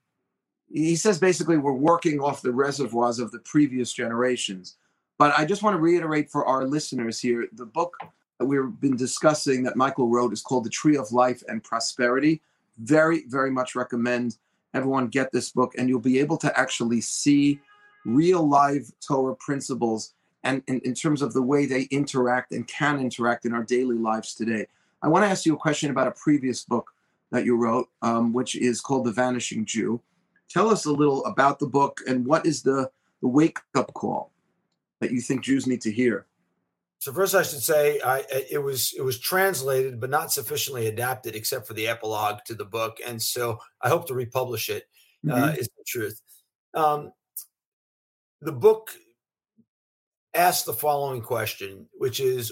he 0.73 0.97
says 0.97 1.19
basically 1.19 1.59
we're 1.59 1.73
working 1.73 2.21
off 2.21 2.43
the 2.43 2.53
reservoirs 2.53 3.19
of 3.19 3.31
the 3.31 3.39
previous 3.41 3.93
generations. 3.93 4.77
But 5.19 5.39
I 5.39 5.45
just 5.45 5.63
want 5.63 5.77
to 5.77 5.81
reiterate 5.81 6.31
for 6.31 6.45
our 6.45 6.65
listeners 6.65 7.21
here 7.21 7.47
the 7.53 7.67
book 7.67 7.95
that 8.39 8.47
we've 8.47 8.81
been 8.81 8.97
discussing 8.97 9.63
that 9.63 9.77
Michael 9.77 10.09
wrote 10.09 10.33
is 10.33 10.43
called 10.43 10.65
The 10.65 10.71
Tree 10.71 10.97
of 10.97 11.13
Life 11.13 11.43
and 11.49 11.63
Prosperity. 11.63 12.43
Very, 12.79 13.25
very 13.29 13.51
much 13.51 13.75
recommend 13.75 14.37
everyone 14.75 15.09
get 15.09 15.33
this 15.33 15.51
book 15.51 15.75
and 15.77 15.89
you'll 15.89 16.01
be 16.01 16.19
able 16.19 16.37
to 16.39 16.59
actually 16.59 17.01
see 17.01 17.61
real 18.05 18.47
live 18.49 18.91
Torah 19.01 19.37
principles 19.37 20.15
and 20.45 20.63
in, 20.69 20.95
terms 20.95 21.23
of 21.23 21.33
the 21.33 21.43
way 21.43 21.67
they 21.67 21.83
interact 21.91 22.53
and 22.53 22.69
can 22.69 23.01
interact 23.01 23.47
in 23.47 23.53
our 23.53 23.65
daily 23.65 23.97
lives 23.97 24.35
today. 24.35 24.67
I 25.03 25.09
want 25.09 25.25
to 25.25 25.29
ask 25.29 25.45
you 25.45 25.55
a 25.55 25.59
question 25.59 25.91
about 25.91 26.07
a 26.07 26.13
previous 26.13 26.65
book 26.65 26.93
that 27.33 27.45
you 27.45 27.57
wrote, 27.57 27.89
um, 28.03 28.33
which 28.33 28.55
is 28.55 28.81
called 28.81 29.07
The 29.07 29.13
Vanishing 29.13 29.65
Jew. 29.65 30.01
Tell 30.49 30.69
us 30.69 30.85
a 30.85 30.93
little 30.93 31.25
about 31.25 31.59
the 31.59 31.67
book 31.67 32.01
and 32.07 32.25
what 32.25 32.47
is 32.47 32.63
the, 32.63 32.91
the 33.23 33.29
wake 33.29 33.59
up 33.75 33.93
call 33.95 34.31
that 35.01 35.11
you 35.11 35.21
think 35.21 35.43
Jews 35.43 35.67
need 35.67 35.81
to 35.81 35.91
hear? 35.91 36.27
So 37.07 37.13
first, 37.13 37.37
I 37.37 37.45
should 37.45 37.63
say 37.63 38.01
I, 38.05 38.25
it 38.51 38.61
was 38.61 38.93
it 38.99 39.01
was 39.01 39.21
translated, 39.21 40.01
but 40.01 40.11
not 40.11 40.33
sufficiently 40.33 40.89
adapted, 40.89 41.37
except 41.37 41.65
for 41.65 41.73
the 41.73 41.87
epilogue 41.87 42.39
to 42.47 42.55
the 42.57 42.65
book. 42.65 42.99
And 43.07 43.23
so 43.23 43.61
I 43.81 43.89
hope 43.89 44.09
to 44.09 44.15
republish 44.15 44.69
it. 44.69 44.89
Uh, 45.25 45.33
mm-hmm. 45.33 45.45
Uh, 45.45 45.53
is 45.53 45.69
the 45.69 45.85
truth. 45.87 46.21
Um, 46.75 47.13
the 48.41 48.51
book 48.51 48.91
asks 50.35 50.65
the 50.65 50.73
following 50.73 51.23
question, 51.23 51.87
which 51.93 52.19
is, 52.19 52.51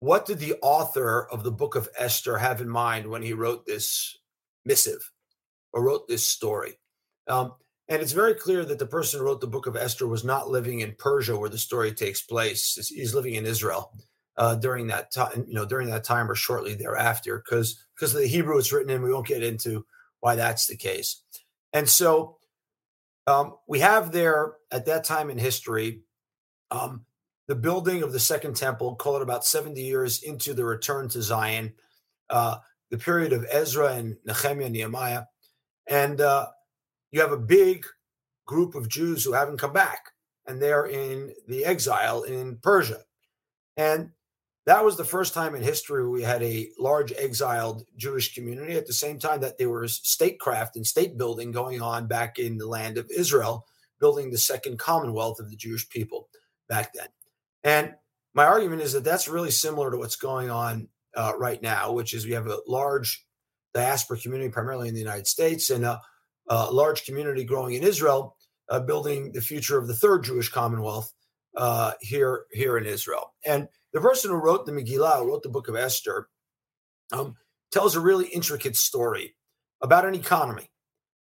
what 0.00 0.26
did 0.26 0.40
the 0.40 0.56
author 0.62 1.28
of 1.30 1.44
the 1.44 1.52
Book 1.52 1.76
of 1.76 1.88
Esther 1.96 2.38
have 2.38 2.60
in 2.60 2.68
mind 2.68 3.06
when 3.06 3.22
he 3.22 3.34
wrote 3.34 3.66
this 3.66 4.18
missive 4.64 5.12
or 5.72 5.84
wrote 5.84 6.08
this 6.08 6.26
story? 6.26 6.72
Um, 7.28 7.52
and 7.90 8.00
it's 8.00 8.12
very 8.12 8.34
clear 8.34 8.64
that 8.64 8.78
the 8.78 8.86
person 8.86 9.18
who 9.18 9.26
wrote 9.26 9.40
the 9.40 9.48
book 9.48 9.66
of 9.66 9.76
Esther 9.76 10.06
was 10.06 10.24
not 10.24 10.48
living 10.48 10.80
in 10.80 10.94
Persia 10.96 11.36
where 11.36 11.50
the 11.50 11.58
story 11.58 11.92
takes 11.92 12.22
place. 12.22 12.88
He's 12.88 13.14
living 13.14 13.34
in 13.34 13.44
Israel 13.44 13.92
uh, 14.36 14.54
during 14.54 14.86
that 14.86 15.12
time, 15.12 15.44
you 15.48 15.54
know, 15.54 15.66
during 15.66 15.90
that 15.90 16.04
time 16.04 16.30
or 16.30 16.36
shortly 16.36 16.74
thereafter, 16.74 17.42
because 17.44 17.84
because 17.96 18.14
of 18.14 18.20
the 18.20 18.28
Hebrew 18.28 18.58
it's 18.58 18.72
written 18.72 18.90
in. 18.90 19.02
We 19.02 19.12
won't 19.12 19.26
get 19.26 19.42
into 19.42 19.84
why 20.20 20.36
that's 20.36 20.66
the 20.66 20.76
case. 20.76 21.22
And 21.72 21.88
so 21.88 22.38
um, 23.26 23.56
we 23.66 23.80
have 23.80 24.12
there 24.12 24.54
at 24.70 24.86
that 24.86 25.04
time 25.04 25.28
in 25.28 25.38
history 25.38 26.02
um, 26.70 27.04
the 27.48 27.56
building 27.56 28.04
of 28.04 28.12
the 28.12 28.20
second 28.20 28.54
temple, 28.54 28.94
call 28.94 29.16
it 29.16 29.22
about 29.22 29.44
70 29.44 29.82
years 29.82 30.22
into 30.22 30.54
the 30.54 30.64
return 30.64 31.08
to 31.08 31.22
Zion, 31.22 31.72
uh, 32.30 32.58
the 32.90 32.98
period 32.98 33.32
of 33.32 33.44
Ezra 33.50 33.94
and 33.94 34.16
Nehemiah 34.24 34.70
Nehemiah. 34.70 35.22
And 35.88 36.20
uh, 36.20 36.46
you 37.10 37.20
have 37.20 37.32
a 37.32 37.38
big 37.38 37.86
group 38.46 38.74
of 38.74 38.88
Jews 38.88 39.24
who 39.24 39.32
haven't 39.32 39.58
come 39.58 39.72
back, 39.72 40.10
and 40.46 40.60
they're 40.60 40.86
in 40.86 41.32
the 41.48 41.64
exile 41.64 42.22
in 42.22 42.58
Persia. 42.62 43.02
And 43.76 44.10
that 44.66 44.84
was 44.84 44.96
the 44.96 45.04
first 45.04 45.34
time 45.34 45.54
in 45.54 45.62
history 45.62 46.06
we 46.08 46.22
had 46.22 46.42
a 46.42 46.68
large 46.78 47.12
exiled 47.12 47.84
Jewish 47.96 48.34
community 48.34 48.74
at 48.74 48.86
the 48.86 48.92
same 48.92 49.18
time 49.18 49.40
that 49.40 49.58
there 49.58 49.70
was 49.70 50.00
statecraft 50.02 50.76
and 50.76 50.86
state 50.86 51.16
building 51.16 51.50
going 51.50 51.80
on 51.80 52.06
back 52.06 52.38
in 52.38 52.58
the 52.58 52.66
land 52.66 52.98
of 52.98 53.10
Israel, 53.10 53.66
building 53.98 54.30
the 54.30 54.38
second 54.38 54.78
commonwealth 54.78 55.40
of 55.40 55.50
the 55.50 55.56
Jewish 55.56 55.88
people 55.88 56.28
back 56.68 56.92
then. 56.92 57.08
And 57.64 57.94
my 58.34 58.44
argument 58.44 58.82
is 58.82 58.92
that 58.92 59.04
that's 59.04 59.28
really 59.28 59.50
similar 59.50 59.90
to 59.90 59.96
what's 59.96 60.16
going 60.16 60.50
on 60.50 60.88
uh, 61.16 61.32
right 61.38 61.60
now, 61.62 61.92
which 61.92 62.14
is 62.14 62.26
we 62.26 62.32
have 62.32 62.46
a 62.46 62.60
large 62.66 63.26
diaspora 63.74 64.18
community, 64.18 64.50
primarily 64.50 64.88
in 64.88 64.94
the 64.94 65.00
United 65.00 65.26
States, 65.26 65.70
and 65.70 65.84
a 65.84 66.00
large 66.72 67.04
community 67.04 67.44
growing 67.44 67.74
in 67.74 67.82
Israel, 67.82 68.36
uh, 68.68 68.80
building 68.80 69.32
the 69.32 69.40
future 69.40 69.78
of 69.78 69.86
the 69.86 69.94
third 69.94 70.24
Jewish 70.24 70.48
Commonwealth 70.48 71.12
uh, 71.56 71.92
here 72.00 72.46
here 72.50 72.76
in 72.76 72.86
Israel. 72.86 73.34
And 73.44 73.68
the 73.92 74.00
person 74.00 74.30
who 74.30 74.36
wrote 74.36 74.66
the 74.66 74.72
Megillah, 74.72 75.26
wrote 75.26 75.42
the 75.42 75.48
Book 75.48 75.68
of 75.68 75.76
Esther, 75.76 76.28
um, 77.12 77.36
tells 77.72 77.96
a 77.96 78.00
really 78.00 78.26
intricate 78.26 78.76
story 78.76 79.34
about 79.80 80.04
an 80.04 80.14
economy, 80.14 80.70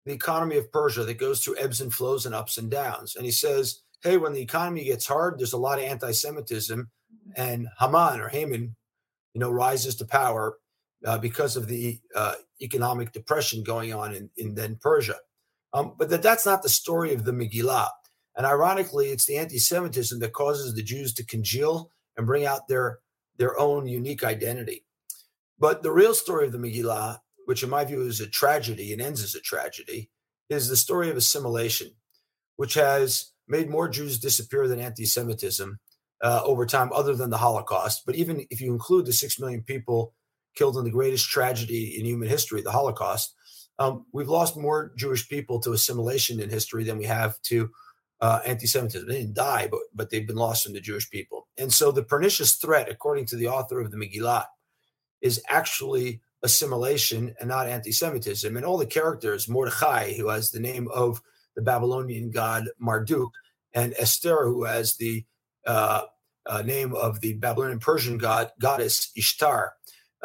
the 0.05 0.13
economy 0.13 0.57
of 0.57 0.71
Persia 0.71 1.03
that 1.03 1.19
goes 1.19 1.43
through 1.43 1.57
ebbs 1.57 1.81
and 1.81 1.93
flows 1.93 2.25
and 2.25 2.35
ups 2.35 2.57
and 2.57 2.69
downs. 2.71 3.15
And 3.15 3.25
he 3.25 3.31
says, 3.31 3.81
"Hey, 4.01 4.17
when 4.17 4.33
the 4.33 4.41
economy 4.41 4.83
gets 4.85 5.07
hard, 5.07 5.39
there's 5.39 5.53
a 5.53 5.57
lot 5.57 5.79
of 5.79 5.85
anti-Semitism, 5.85 6.89
and 7.35 7.67
Haman 7.79 8.19
or 8.19 8.29
Haman, 8.29 8.75
you 9.33 9.39
know, 9.39 9.51
rises 9.51 9.95
to 9.95 10.05
power." 10.05 10.57
Uh, 11.05 11.19
because 11.19 11.55
of 11.55 11.67
the 11.67 11.99
uh, 12.15 12.33
economic 12.63 13.11
depression 13.11 13.63
going 13.63 13.93
on 13.93 14.15
in, 14.15 14.27
in 14.37 14.55
then 14.55 14.75
Persia. 14.81 15.17
Um, 15.71 15.93
but 15.99 16.09
that, 16.09 16.23
that's 16.23 16.47
not 16.47 16.63
the 16.63 16.69
story 16.69 17.13
of 17.13 17.25
the 17.25 17.31
Megillah. 17.31 17.89
And 18.35 18.43
ironically, 18.43 19.11
it's 19.11 19.27
the 19.27 19.37
anti 19.37 19.59
Semitism 19.59 20.19
that 20.19 20.33
causes 20.33 20.73
the 20.73 20.81
Jews 20.81 21.13
to 21.13 21.23
congeal 21.23 21.91
and 22.17 22.25
bring 22.25 22.43
out 22.43 22.67
their, 22.67 23.01
their 23.37 23.55
own 23.59 23.87
unique 23.87 24.23
identity. 24.23 24.83
But 25.59 25.83
the 25.83 25.91
real 25.91 26.15
story 26.15 26.47
of 26.47 26.51
the 26.53 26.57
Megillah, 26.57 27.19
which 27.45 27.61
in 27.61 27.69
my 27.69 27.85
view 27.85 28.01
is 28.01 28.19
a 28.19 28.27
tragedy 28.27 28.91
and 28.91 28.99
ends 28.99 29.23
as 29.23 29.35
a 29.35 29.41
tragedy, 29.41 30.09
is 30.49 30.69
the 30.69 30.75
story 30.75 31.11
of 31.11 31.17
assimilation, 31.17 31.91
which 32.55 32.73
has 32.73 33.31
made 33.47 33.69
more 33.69 33.87
Jews 33.87 34.17
disappear 34.17 34.67
than 34.67 34.79
anti 34.79 35.05
Semitism 35.05 35.77
uh, 36.23 36.41
over 36.43 36.65
time, 36.65 36.89
other 36.93 37.13
than 37.13 37.29
the 37.29 37.37
Holocaust. 37.37 38.07
But 38.07 38.15
even 38.15 38.47
if 38.49 38.59
you 38.59 38.73
include 38.73 39.05
the 39.05 39.13
six 39.13 39.39
million 39.39 39.61
people 39.61 40.14
killed 40.55 40.77
in 40.77 40.83
the 40.83 40.91
greatest 40.91 41.29
tragedy 41.29 41.97
in 41.99 42.05
human 42.05 42.27
history, 42.27 42.61
the 42.61 42.71
Holocaust, 42.71 43.33
um, 43.77 44.05
we've 44.13 44.29
lost 44.29 44.57
more 44.57 44.93
Jewish 44.97 45.27
people 45.27 45.59
to 45.61 45.73
assimilation 45.73 46.39
in 46.39 46.49
history 46.49 46.83
than 46.83 46.97
we 46.97 47.05
have 47.05 47.41
to 47.43 47.69
uh, 48.21 48.39
anti-Semitism. 48.45 49.07
They 49.07 49.19
didn't 49.19 49.35
die, 49.35 49.67
but 49.69 49.81
but 49.93 50.09
they've 50.09 50.25
been 50.27 50.37
lost 50.37 50.63
from 50.63 50.73
the 50.73 50.79
Jewish 50.79 51.09
people. 51.09 51.47
And 51.57 51.71
so 51.71 51.91
the 51.91 52.03
pernicious 52.03 52.53
threat, 52.55 52.89
according 52.89 53.25
to 53.27 53.35
the 53.35 53.47
author 53.47 53.81
of 53.81 53.91
the 53.91 53.97
Megillah, 53.97 54.45
is 55.21 55.41
actually 55.49 56.21
assimilation 56.41 57.35
and 57.39 57.49
not 57.49 57.67
anti-Semitism. 57.67 58.55
And 58.55 58.65
all 58.65 58.77
the 58.77 58.85
characters, 58.85 59.49
Mordechai, 59.49 60.13
who 60.13 60.29
has 60.29 60.51
the 60.51 60.59
name 60.59 60.87
of 60.93 61.21
the 61.55 61.61
Babylonian 61.61 62.31
god 62.31 62.69
Marduk, 62.79 63.31
and 63.73 63.93
Esther, 63.97 64.45
who 64.45 64.63
has 64.63 64.95
the 64.95 65.25
uh, 65.65 66.03
uh, 66.45 66.61
name 66.61 66.93
of 66.95 67.19
the 67.19 67.33
Babylonian 67.33 67.79
Persian 67.79 68.17
god 68.17 68.51
goddess 68.59 69.11
Ishtar, 69.15 69.73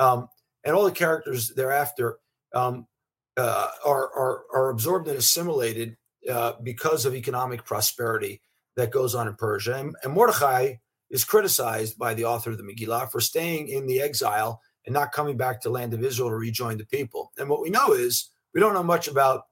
um, 0.00 0.28
and 0.64 0.74
all 0.74 0.84
the 0.84 0.90
characters 0.90 1.52
thereafter 1.54 2.18
um, 2.54 2.86
uh, 3.36 3.68
are, 3.84 4.10
are, 4.16 4.44
are 4.52 4.70
absorbed 4.70 5.06
and 5.08 5.18
assimilated 5.18 5.96
uh, 6.28 6.54
because 6.62 7.06
of 7.06 7.14
economic 7.14 7.64
prosperity 7.64 8.40
that 8.76 8.90
goes 8.90 9.14
on 9.14 9.28
in 9.28 9.34
Persia. 9.34 9.76
And, 9.76 9.94
and 10.02 10.12
Mordechai 10.12 10.74
is 11.10 11.24
criticized 11.24 11.98
by 11.98 12.14
the 12.14 12.24
author 12.24 12.50
of 12.50 12.58
the 12.58 12.64
Megillah 12.64 13.10
for 13.10 13.20
staying 13.20 13.68
in 13.68 13.86
the 13.86 14.00
exile 14.00 14.60
and 14.86 14.92
not 14.92 15.12
coming 15.12 15.36
back 15.36 15.60
to 15.60 15.70
land 15.70 15.94
of 15.94 16.02
Israel 16.02 16.30
to 16.30 16.36
rejoin 16.36 16.78
the 16.78 16.86
people. 16.86 17.32
And 17.38 17.48
what 17.48 17.60
we 17.60 17.70
know 17.70 17.92
is 17.92 18.30
we 18.54 18.60
don't 18.60 18.74
know 18.74 18.82
much 18.82 19.08
about 19.08 19.42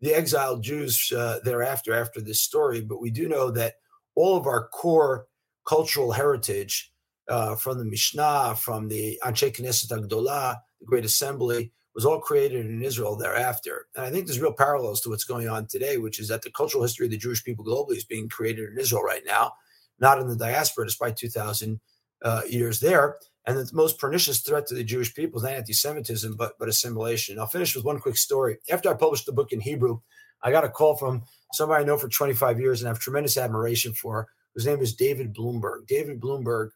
the 0.00 0.14
exiled 0.14 0.62
Jews 0.62 1.12
uh, 1.12 1.40
thereafter 1.44 1.92
after 1.92 2.20
this 2.20 2.40
story, 2.40 2.80
but 2.80 3.00
we 3.00 3.10
do 3.10 3.28
know 3.28 3.50
that 3.50 3.74
all 4.14 4.36
of 4.36 4.46
our 4.46 4.68
core 4.68 5.26
cultural 5.66 6.12
heritage 6.12 6.92
uh, 7.28 7.54
from 7.56 7.78
the 7.78 7.84
Mishnah, 7.84 8.56
from 8.56 8.88
the 8.88 9.18
Anshe 9.24 9.52
Knesset 9.52 9.90
HaGedolah, 9.90 10.56
the 10.80 10.86
Great 10.86 11.04
Assembly, 11.04 11.72
was 11.94 12.04
all 12.04 12.20
created 12.20 12.64
in 12.66 12.82
Israel 12.82 13.16
thereafter. 13.16 13.86
And 13.96 14.04
I 14.04 14.10
think 14.10 14.26
there's 14.26 14.40
real 14.40 14.52
parallels 14.52 15.00
to 15.00 15.10
what's 15.10 15.24
going 15.24 15.48
on 15.48 15.66
today, 15.66 15.98
which 15.98 16.20
is 16.20 16.28
that 16.28 16.42
the 16.42 16.50
cultural 16.50 16.82
history 16.84 17.06
of 17.06 17.10
the 17.10 17.18
Jewish 17.18 17.42
people 17.42 17.64
globally 17.64 17.96
is 17.96 18.04
being 18.04 18.28
created 18.28 18.68
in 18.70 18.78
Israel 18.78 19.02
right 19.02 19.22
now, 19.26 19.52
not 19.98 20.20
in 20.20 20.28
the 20.28 20.36
diaspora, 20.36 20.86
despite 20.86 21.16
2,000 21.16 21.80
uh, 22.22 22.42
years 22.48 22.80
there. 22.80 23.16
And 23.46 23.56
the 23.56 23.68
most 23.72 23.98
pernicious 23.98 24.40
threat 24.40 24.66
to 24.68 24.74
the 24.74 24.84
Jewish 24.84 25.14
people 25.14 25.38
is 25.38 25.44
not 25.44 25.54
anti-Semitism, 25.54 26.36
but 26.36 26.52
but 26.58 26.68
assimilation. 26.68 27.38
I'll 27.38 27.46
finish 27.46 27.74
with 27.74 27.84
one 27.84 27.98
quick 27.98 28.16
story. 28.16 28.58
After 28.70 28.90
I 28.90 28.94
published 28.94 29.26
the 29.26 29.32
book 29.32 29.52
in 29.52 29.60
Hebrew, 29.60 30.00
I 30.42 30.50
got 30.50 30.64
a 30.64 30.68
call 30.68 30.96
from 30.96 31.22
somebody 31.52 31.82
I 31.82 31.86
know 31.86 31.96
for 31.96 32.08
25 32.08 32.60
years 32.60 32.80
and 32.80 32.88
I 32.88 32.90
have 32.92 33.00
tremendous 33.00 33.36
admiration 33.36 33.92
for, 33.94 34.28
whose 34.54 34.66
name 34.66 34.80
is 34.80 34.94
David 34.94 35.34
Blumberg. 35.34 35.86
David 35.86 36.20
Blumberg 36.20 36.70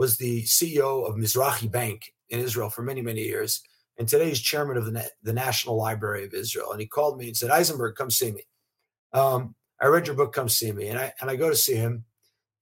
was 0.00 0.16
the 0.16 0.42
CEO 0.44 1.06
of 1.06 1.16
Mizrahi 1.16 1.70
Bank 1.70 2.14
in 2.30 2.40
Israel 2.40 2.70
for 2.70 2.80
many, 2.80 3.02
many 3.02 3.20
years. 3.20 3.60
And 3.98 4.08
today 4.08 4.30
he's 4.30 4.40
chairman 4.40 4.78
of 4.78 4.86
the, 4.86 5.10
the 5.22 5.34
National 5.34 5.76
Library 5.76 6.24
of 6.24 6.32
Israel. 6.32 6.72
And 6.72 6.80
he 6.80 6.86
called 6.86 7.18
me 7.18 7.26
and 7.26 7.36
said, 7.36 7.50
Eisenberg, 7.50 7.96
come 7.96 8.10
see 8.10 8.32
me. 8.32 8.44
Um, 9.12 9.54
I 9.78 9.88
read 9.88 10.06
your 10.06 10.16
book, 10.16 10.32
come 10.32 10.48
see 10.48 10.72
me. 10.72 10.88
And 10.88 10.98
I, 10.98 11.12
and 11.20 11.30
I 11.30 11.36
go 11.36 11.50
to 11.50 11.54
see 11.54 11.74
him. 11.74 12.06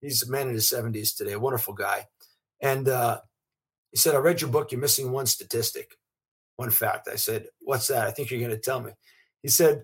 He's 0.01 0.21
a 0.27 0.29
man 0.29 0.49
in 0.49 0.53
his 0.53 0.69
70s 0.69 1.15
today, 1.15 1.31
a 1.31 1.39
wonderful 1.39 1.73
guy. 1.73 2.07
And 2.59 2.89
uh, 2.89 3.21
he 3.91 3.97
said, 3.97 4.15
I 4.15 4.17
read 4.17 4.41
your 4.41 4.49
book. 4.49 4.73
You're 4.73 4.81
missing 4.81 5.09
one 5.09 5.25
statistic, 5.25 5.95
one 6.57 6.71
fact. 6.71 7.07
I 7.07 7.15
said, 7.15 7.45
What's 7.61 7.87
that? 7.87 8.05
I 8.05 8.11
think 8.11 8.31
you're 8.31 8.41
going 8.41 8.51
to 8.51 8.57
tell 8.57 8.81
me. 8.81 8.91
He 9.43 9.47
said, 9.47 9.83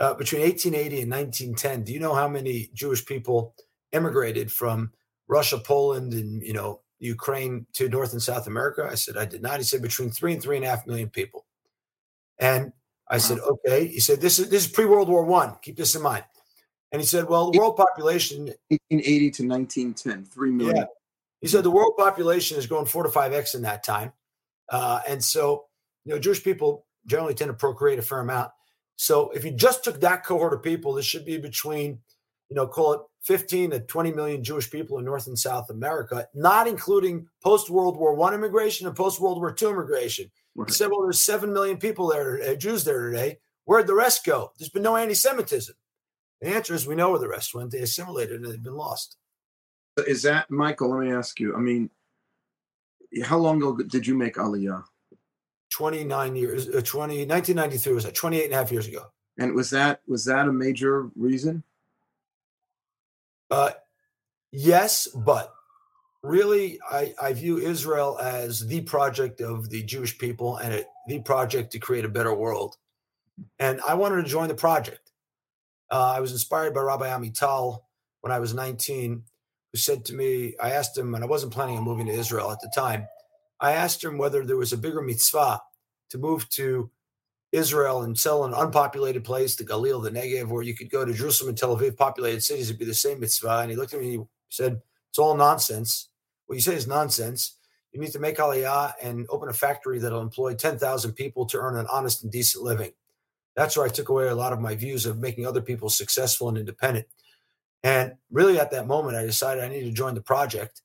uh, 0.00 0.14
Between 0.14 0.42
1880 0.42 1.02
and 1.02 1.12
1910, 1.12 1.84
do 1.84 1.92
you 1.92 2.00
know 2.00 2.14
how 2.14 2.26
many 2.26 2.70
Jewish 2.74 3.06
people 3.06 3.54
immigrated 3.92 4.50
from 4.50 4.90
Russia, 5.28 5.58
Poland, 5.58 6.12
and, 6.12 6.42
you 6.42 6.54
know, 6.54 6.80
Ukraine 6.98 7.66
to 7.74 7.88
North 7.88 8.12
and 8.12 8.22
South 8.22 8.46
America? 8.46 8.88
I 8.90 8.94
said, 8.94 9.16
I 9.16 9.24
did 9.24 9.42
not. 9.42 9.58
He 9.58 9.64
said, 9.64 9.82
Between 9.82 10.10
three 10.10 10.32
and 10.32 10.42
three 10.42 10.56
and 10.56 10.64
a 10.64 10.68
half 10.68 10.86
million 10.86 11.08
people. 11.08 11.46
And 12.38 12.72
I 13.08 13.14
wow. 13.14 13.18
said, 13.18 13.38
Okay. 13.38 13.86
He 13.86 14.00
said, 14.00 14.20
This 14.20 14.38
is, 14.38 14.48
this 14.50 14.66
is 14.66 14.72
pre 14.72 14.84
World 14.84 15.08
War 15.08 15.24
One. 15.24 15.56
Keep 15.62 15.76
this 15.76 15.94
in 15.94 16.02
mind. 16.02 16.24
And 16.92 17.00
he 17.00 17.06
said, 17.06 17.28
Well, 17.28 17.50
the 17.50 17.58
world 17.58 17.76
population 17.76 18.46
1880 18.68 19.30
to 19.30 19.46
1910, 19.46 20.24
3 20.24 20.50
million. 20.50 20.76
Yeah. 20.76 20.84
He 21.40 21.46
said 21.46 21.64
the 21.64 21.70
world 21.70 21.94
population 21.96 22.56
has 22.56 22.66
grown 22.66 22.84
four 22.84 23.04
to 23.04 23.08
five 23.08 23.32
x 23.32 23.54
in 23.54 23.62
that 23.62 23.84
time, 23.84 24.12
uh, 24.70 25.00
and 25.08 25.22
so 25.22 25.66
you 26.04 26.12
know 26.12 26.18
Jewish 26.18 26.42
people 26.42 26.86
generally 27.06 27.34
tend 27.34 27.48
to 27.48 27.54
procreate 27.54 27.98
a 27.98 28.02
fair 28.02 28.20
amount. 28.20 28.50
So 28.96 29.30
if 29.30 29.44
you 29.44 29.52
just 29.52 29.84
took 29.84 30.00
that 30.00 30.24
cohort 30.24 30.52
of 30.52 30.62
people, 30.62 30.92
this 30.92 31.06
should 31.06 31.24
be 31.24 31.38
between 31.38 32.00
you 32.48 32.56
know 32.56 32.66
call 32.66 32.92
it 32.92 33.00
15 33.28 33.72
to 33.72 33.80
20 33.80 34.12
million 34.12 34.42
Jewish 34.42 34.70
people 34.70 34.98
in 34.98 35.04
North 35.04 35.26
and 35.26 35.38
South 35.38 35.68
America, 35.68 36.26
not 36.34 36.66
including 36.66 37.28
post 37.42 37.68
World 37.68 37.98
War 37.98 38.14
One 38.14 38.32
immigration 38.32 38.86
and 38.86 38.96
post 38.96 39.20
World 39.20 39.38
War 39.38 39.52
Two 39.52 39.68
immigration. 39.68 40.30
Right. 40.54 40.66
He 40.66 40.74
said, 40.74 40.88
well, 40.90 41.02
there's 41.02 41.20
seven 41.20 41.52
million 41.52 41.76
people 41.76 42.08
there, 42.08 42.40
uh, 42.42 42.54
Jews 42.54 42.84
there 42.84 43.10
today. 43.10 43.38
Where'd 43.66 43.86
the 43.86 43.94
rest 43.94 44.24
go? 44.24 44.52
There's 44.58 44.70
been 44.70 44.82
no 44.82 44.96
anti-Semitism. 44.96 45.74
The 46.40 46.48
answer 46.48 46.72
is 46.72 46.86
we 46.86 46.94
know 46.94 47.10
where 47.10 47.18
the 47.18 47.28
rest 47.28 47.54
went. 47.54 47.70
They 47.70 47.80
assimilated 47.80 48.40
and 48.40 48.50
they've 48.50 48.62
been 48.62 48.76
lost. 48.76 49.18
Is 50.06 50.22
that 50.22 50.50
Michael? 50.50 50.90
Let 50.90 51.00
me 51.00 51.12
ask 51.12 51.38
you. 51.38 51.54
I 51.54 51.58
mean, 51.58 51.90
how 53.24 53.36
long 53.36 53.58
ago 53.58 53.76
did 53.76 54.06
you 54.06 54.14
make 54.14 54.36
Aliyah? 54.36 54.84
29 55.70 56.34
years, 56.34 56.68
uh, 56.68 56.80
20, 56.82 57.26
1993 57.26 57.92
was 57.92 58.04
that 58.04 58.14
28 58.14 58.44
and 58.44 58.54
a 58.54 58.56
half 58.56 58.72
years 58.72 58.88
ago. 58.88 59.04
And 59.36 59.54
was 59.54 59.68
that 59.70 60.00
was 60.08 60.24
that 60.24 60.48
a 60.48 60.52
major 60.52 61.10
reason? 61.14 61.62
Uh, 63.50 63.70
yes, 64.52 65.08
but 65.14 65.52
really, 66.22 66.78
I, 66.90 67.14
I 67.20 67.32
view 67.32 67.58
Israel 67.58 68.18
as 68.20 68.66
the 68.66 68.82
project 68.82 69.40
of 69.40 69.70
the 69.70 69.82
Jewish 69.82 70.18
people 70.18 70.56
and 70.56 70.74
it, 70.74 70.86
the 71.06 71.20
project 71.20 71.72
to 71.72 71.78
create 71.78 72.04
a 72.04 72.08
better 72.08 72.34
world. 72.34 72.76
And 73.58 73.80
I 73.86 73.94
wanted 73.94 74.22
to 74.22 74.28
join 74.28 74.48
the 74.48 74.54
project. 74.54 75.12
Uh, 75.90 76.14
I 76.16 76.20
was 76.20 76.32
inspired 76.32 76.74
by 76.74 76.80
Rabbi 76.80 77.08
Amital 77.08 77.80
when 78.20 78.32
I 78.32 78.40
was 78.40 78.52
19 78.52 79.22
who 79.72 79.78
said 79.78 80.04
to 80.06 80.14
me, 80.14 80.54
I 80.60 80.70
asked 80.70 80.96
him, 80.96 81.14
and 81.14 81.22
I 81.22 81.26
wasn't 81.26 81.52
planning 81.52 81.76
on 81.76 81.84
moving 81.84 82.06
to 82.06 82.12
Israel 82.12 82.50
at 82.50 82.60
the 82.60 82.72
time. 82.74 83.06
I 83.60 83.72
asked 83.72 84.02
him 84.02 84.18
whether 84.18 84.44
there 84.44 84.56
was 84.56 84.72
a 84.72 84.78
bigger 84.78 85.02
mitzvah 85.02 85.60
to 86.10 86.18
move 86.18 86.48
to 86.50 86.90
Israel 87.52 88.02
and 88.02 88.18
sell 88.18 88.44
an 88.44 88.52
unpopulated 88.52 89.24
place, 89.24 89.56
the 89.56 89.64
Galil, 89.64 90.02
the 90.02 90.10
Negev, 90.10 90.48
where 90.48 90.62
you 90.62 90.74
could 90.74 90.90
go 90.90 91.04
to 91.04 91.12
Jerusalem 91.12 91.50
and 91.50 91.58
Tel 91.58 91.76
Aviv, 91.76 91.96
populated 91.96 92.42
cities, 92.42 92.68
it'd 92.68 92.78
be 92.78 92.84
the 92.84 92.94
same 92.94 93.20
mitzvah. 93.20 93.60
And 93.60 93.70
he 93.70 93.76
looked 93.76 93.94
at 93.94 94.00
me 94.00 94.14
and 94.14 94.20
he 94.20 94.26
said, 94.50 94.82
It's 95.08 95.18
all 95.18 95.34
nonsense. 95.34 96.08
What 96.46 96.56
you 96.56 96.60
say 96.60 96.74
is 96.74 96.86
nonsense. 96.86 97.54
You 97.92 98.00
need 98.00 98.12
to 98.12 98.18
make 98.18 98.36
aliyah 98.36 98.92
and 99.02 99.26
open 99.30 99.48
a 99.48 99.54
factory 99.54 99.98
that'll 99.98 100.20
employ 100.20 100.54
10,000 100.54 101.12
people 101.12 101.46
to 101.46 101.58
earn 101.58 101.76
an 101.76 101.86
honest 101.90 102.22
and 102.22 102.30
decent 102.30 102.62
living. 102.62 102.92
That's 103.56 103.76
where 103.76 103.86
I 103.86 103.88
took 103.88 104.08
away 104.08 104.28
a 104.28 104.34
lot 104.34 104.52
of 104.52 104.60
my 104.60 104.74
views 104.74 105.06
of 105.06 105.18
making 105.18 105.46
other 105.46 105.62
people 105.62 105.88
successful 105.88 106.48
and 106.48 106.58
independent. 106.58 107.06
And 107.82 108.14
really, 108.30 108.58
at 108.60 108.70
that 108.72 108.86
moment, 108.86 109.16
I 109.16 109.24
decided 109.24 109.64
I 109.64 109.68
needed 109.68 109.86
to 109.86 109.92
join 109.92 110.14
the 110.14 110.20
project 110.20 110.82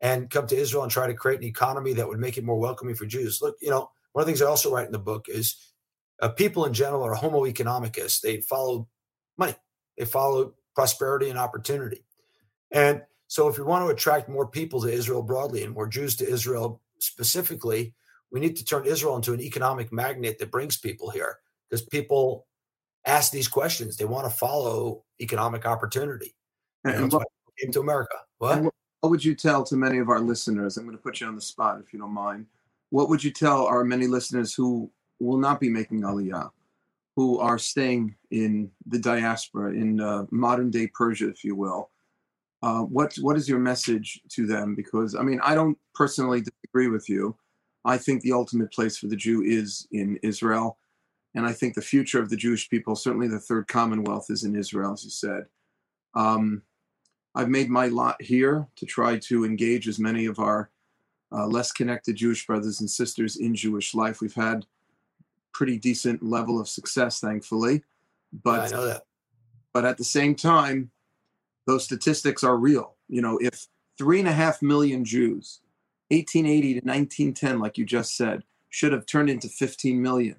and 0.00 0.30
come 0.30 0.46
to 0.46 0.56
Israel 0.56 0.84
and 0.84 0.92
try 0.92 1.06
to 1.06 1.14
create 1.14 1.40
an 1.40 1.46
economy 1.46 1.92
that 1.94 2.06
would 2.06 2.18
make 2.18 2.36
it 2.38 2.44
more 2.44 2.58
welcoming 2.58 2.94
for 2.94 3.06
Jews. 3.06 3.40
Look, 3.42 3.56
you 3.60 3.70
know, 3.70 3.90
one 4.12 4.22
of 4.22 4.26
the 4.26 4.32
things 4.32 4.42
I 4.42 4.46
also 4.46 4.72
write 4.72 4.86
in 4.86 4.92
the 4.92 4.98
book 4.98 5.26
is 5.28 5.73
uh, 6.20 6.28
people 6.28 6.64
in 6.64 6.72
general 6.72 7.02
are 7.02 7.14
homo 7.14 7.44
economicus. 7.44 8.20
They 8.20 8.40
follow 8.40 8.88
money, 9.36 9.54
they 9.98 10.04
follow 10.04 10.54
prosperity 10.74 11.30
and 11.30 11.38
opportunity. 11.38 12.04
And 12.70 13.02
so, 13.26 13.48
if 13.48 13.58
we 13.58 13.64
want 13.64 13.84
to 13.86 13.92
attract 13.92 14.28
more 14.28 14.46
people 14.46 14.80
to 14.82 14.88
Israel 14.88 15.22
broadly 15.22 15.62
and 15.64 15.74
more 15.74 15.86
Jews 15.86 16.16
to 16.16 16.28
Israel 16.28 16.80
specifically, 16.98 17.94
we 18.30 18.40
need 18.40 18.56
to 18.56 18.64
turn 18.64 18.86
Israel 18.86 19.16
into 19.16 19.32
an 19.32 19.40
economic 19.40 19.92
magnet 19.92 20.38
that 20.38 20.50
brings 20.50 20.76
people 20.76 21.10
here 21.10 21.38
because 21.68 21.82
people 21.82 22.46
ask 23.06 23.32
these 23.32 23.48
questions. 23.48 23.96
They 23.96 24.04
want 24.04 24.28
to 24.28 24.36
follow 24.36 25.04
economic 25.20 25.66
opportunity. 25.66 26.34
And, 26.84 26.94
and 26.96 27.12
what, 27.12 27.26
came 27.60 27.72
to 27.72 27.80
America. 27.80 28.16
What? 28.38 28.62
what? 28.62 28.74
What 29.00 29.10
would 29.10 29.24
you 29.24 29.34
tell 29.34 29.62
to 29.64 29.76
many 29.76 29.98
of 29.98 30.08
our 30.08 30.18
listeners? 30.18 30.78
I'm 30.78 30.84
going 30.84 30.96
to 30.96 31.02
put 31.02 31.20
you 31.20 31.26
on 31.26 31.34
the 31.34 31.42
spot 31.42 31.78
if 31.78 31.92
you 31.92 31.98
don't 31.98 32.14
mind. 32.14 32.46
What 32.88 33.10
would 33.10 33.22
you 33.22 33.30
tell 33.30 33.66
our 33.66 33.84
many 33.84 34.06
listeners 34.06 34.54
who 34.54 34.90
will 35.20 35.38
not 35.38 35.60
be 35.60 35.68
making 35.68 36.02
Aliyah, 36.02 36.50
who 37.16 37.38
are 37.38 37.58
staying 37.58 38.14
in 38.30 38.70
the 38.86 38.98
diaspora, 38.98 39.72
in 39.72 40.00
uh, 40.00 40.26
modern 40.30 40.70
day 40.70 40.86
Persia, 40.88 41.28
if 41.28 41.44
you 41.44 41.54
will? 41.54 41.90
Uh, 42.62 42.80
what 42.80 43.14
what 43.16 43.36
is 43.36 43.48
your 43.48 43.58
message 43.58 44.20
to 44.30 44.46
them? 44.46 44.74
Because 44.74 45.14
I 45.14 45.22
mean, 45.22 45.40
I 45.42 45.54
don't 45.54 45.78
personally 45.94 46.40
disagree 46.40 46.88
with 46.88 47.08
you. 47.08 47.36
I 47.84 47.98
think 47.98 48.22
the 48.22 48.32
ultimate 48.32 48.72
place 48.72 48.96
for 48.96 49.06
the 49.06 49.16
Jew 49.16 49.42
is 49.42 49.86
in 49.92 50.18
Israel. 50.22 50.78
And 51.34 51.44
I 51.44 51.52
think 51.52 51.74
the 51.74 51.82
future 51.82 52.20
of 52.20 52.30
the 52.30 52.36
Jewish 52.36 52.70
people, 52.70 52.94
certainly 52.94 53.28
the 53.28 53.40
third 53.40 53.66
commonwealth, 53.68 54.26
is 54.30 54.44
in 54.44 54.56
Israel, 54.56 54.92
as 54.92 55.04
you 55.04 55.10
said. 55.10 55.44
Um, 56.14 56.62
I've 57.34 57.48
made 57.48 57.68
my 57.68 57.88
lot 57.88 58.22
here 58.22 58.68
to 58.76 58.86
try 58.86 59.18
to 59.18 59.44
engage 59.44 59.88
as 59.88 59.98
many 59.98 60.26
of 60.26 60.38
our 60.38 60.70
uh, 61.32 61.46
less 61.46 61.72
connected 61.72 62.16
Jewish 62.16 62.46
brothers 62.46 62.80
and 62.80 62.88
sisters 62.88 63.36
in 63.36 63.54
Jewish 63.54 63.94
life. 63.94 64.20
We've 64.20 64.34
had 64.34 64.64
pretty 65.54 65.78
decent 65.78 66.22
level 66.22 66.60
of 66.60 66.68
success, 66.68 67.20
thankfully. 67.20 67.82
But 68.42 68.72
but 69.72 69.84
at 69.84 69.96
the 69.96 70.04
same 70.04 70.34
time, 70.34 70.90
those 71.66 71.84
statistics 71.84 72.44
are 72.44 72.56
real. 72.56 72.96
You 73.08 73.22
know, 73.22 73.38
if 73.38 73.66
three 73.96 74.18
and 74.18 74.28
a 74.28 74.32
half 74.32 74.60
million 74.60 75.04
Jews, 75.04 75.60
1880 76.08 76.80
to 76.80 76.86
1910, 76.86 77.58
like 77.58 77.78
you 77.78 77.84
just 77.84 78.16
said, 78.16 78.42
should 78.70 78.92
have 78.92 79.06
turned 79.06 79.30
into 79.30 79.48
15 79.48 80.00
million, 80.00 80.36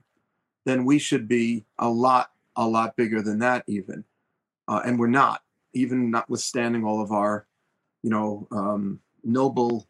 then 0.66 0.86
we 0.86 1.00
should 1.00 1.28
be 1.28 1.66
a 1.80 1.90
lot, 1.90 2.32
a 2.56 2.68
lot 2.68 2.96
bigger 2.96 3.22
than 3.22 3.40
that, 3.40 3.64
even. 3.68 4.04
Uh, 4.68 4.82
and 4.86 5.00
we're 5.00 5.08
not, 5.08 5.42
even 5.74 6.10
notwithstanding 6.10 6.84
all 6.84 7.02
of 7.02 7.12
our, 7.12 7.46
you 8.04 8.10
know, 8.10 8.48
um, 8.52 9.00
noble 9.24 9.88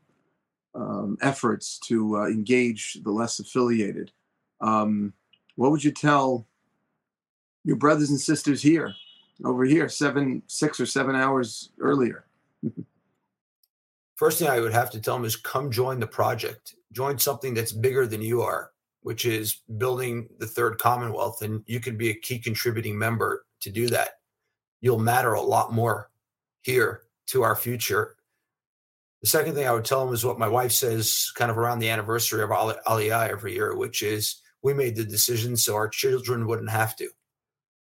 um, 0.73 1.17
efforts 1.21 1.79
to 1.79 2.17
uh, 2.17 2.27
engage 2.27 2.99
the 3.03 3.11
less 3.11 3.39
affiliated. 3.39 4.11
Um, 4.65 5.13
what 5.55 5.69
would 5.71 5.83
you 5.83 5.91
tell 5.91 6.47
your 7.63 7.75
brothers 7.75 8.09
and 8.09 8.19
sisters 8.19 8.61
here, 8.61 8.93
over 9.43 9.63
here, 9.63 9.87
seven, 9.87 10.41
six 10.47 10.79
or 10.79 10.87
seven 10.87 11.15
hours 11.15 11.69
earlier? 11.79 12.25
First 14.15 14.39
thing 14.39 14.47
I 14.47 14.59
would 14.59 14.73
have 14.73 14.89
to 14.91 14.99
tell 14.99 15.15
them 15.15 15.25
is 15.25 15.35
come 15.35 15.69
join 15.69 15.99
the 15.99 16.07
project. 16.07 16.75
Join 16.93 17.19
something 17.19 17.53
that's 17.53 17.71
bigger 17.71 18.07
than 18.07 18.21
you 18.21 18.41
are, 18.41 18.71
which 19.01 19.25
is 19.25 19.61
building 19.77 20.29
the 20.39 20.47
third 20.47 20.79
Commonwealth. 20.79 21.41
And 21.41 21.63
you 21.67 21.79
can 21.79 21.95
be 21.95 22.09
a 22.09 22.15
key 22.15 22.39
contributing 22.39 22.97
member 22.97 23.45
to 23.61 23.69
do 23.69 23.87
that. 23.89 24.19
You'll 24.81 24.99
matter 24.99 25.33
a 25.33 25.41
lot 25.41 25.73
more 25.73 26.09
here 26.61 27.01
to 27.27 27.43
our 27.43 27.55
future. 27.55 28.15
The 29.21 29.29
second 29.29 29.53
thing 29.53 29.67
I 29.67 29.71
would 29.73 29.85
tell 29.85 30.05
them 30.05 30.13
is 30.13 30.25
what 30.25 30.39
my 30.39 30.47
wife 30.47 30.71
says 30.71 31.31
kind 31.35 31.51
of 31.51 31.57
around 31.57 31.79
the 31.79 31.89
anniversary 31.89 32.41
of 32.41 32.49
Aliyah 32.49 33.29
every 33.29 33.53
year, 33.53 33.75
which 33.75 34.01
is 34.01 34.41
we 34.65 34.73
made 34.73 34.95
the 34.95 35.03
decision 35.03 35.55
so 35.55 35.75
our 35.75 35.87
children 35.87 36.47
wouldn't 36.47 36.71
have 36.71 36.95
to. 36.95 37.07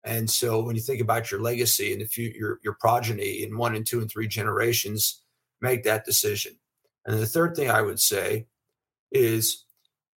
And 0.04 0.30
so 0.30 0.62
when 0.62 0.76
you 0.76 0.80
think 0.80 1.00
about 1.00 1.28
your 1.28 1.40
legacy 1.40 1.92
and 1.92 2.00
if 2.00 2.16
you, 2.16 2.32
your, 2.38 2.60
your 2.62 2.74
progeny 2.74 3.42
in 3.42 3.58
one 3.58 3.74
and 3.74 3.84
two 3.84 4.00
and 4.00 4.08
three 4.08 4.28
generations, 4.28 5.22
make 5.60 5.82
that 5.82 6.04
decision. 6.04 6.52
And 7.04 7.18
the 7.18 7.26
third 7.26 7.56
thing 7.56 7.72
I 7.72 7.82
would 7.82 7.98
say 7.98 8.46
is 9.10 9.64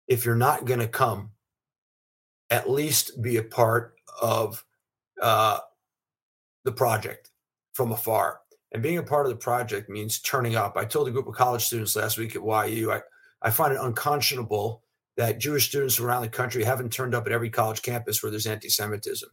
if 0.08 0.26
you're 0.26 0.36
not 0.36 0.66
going 0.66 0.80
to 0.80 0.86
come, 0.86 1.30
at 2.50 2.68
least 2.68 3.22
be 3.22 3.38
a 3.38 3.42
part 3.42 3.94
of 4.20 4.62
uh, 5.22 5.58
the 6.64 6.72
project 6.72 7.30
from 7.72 7.92
afar. 7.92 8.40
And 8.72 8.82
being 8.82 8.98
a 8.98 9.02
part 9.02 9.24
of 9.24 9.32
the 9.32 9.38
project 9.38 9.88
means 9.88 10.18
turning 10.18 10.56
up. 10.56 10.76
I 10.76 10.84
told 10.84 11.08
a 11.08 11.12
group 11.12 11.28
of 11.28 11.34
college 11.34 11.64
students 11.64 11.96
last 11.96 12.18
week 12.18 12.36
at 12.36 12.42
YU, 12.42 12.92
I, 12.92 13.00
I 13.40 13.48
find 13.48 13.72
it 13.72 13.80
unconscionable 13.80 14.81
that 15.16 15.38
Jewish 15.38 15.68
students 15.68 16.00
around 16.00 16.22
the 16.22 16.28
country 16.28 16.64
haven't 16.64 16.92
turned 16.92 17.14
up 17.14 17.26
at 17.26 17.32
every 17.32 17.50
college 17.50 17.82
campus 17.82 18.22
where 18.22 18.30
there's 18.30 18.46
anti 18.46 18.68
Semitism. 18.68 19.28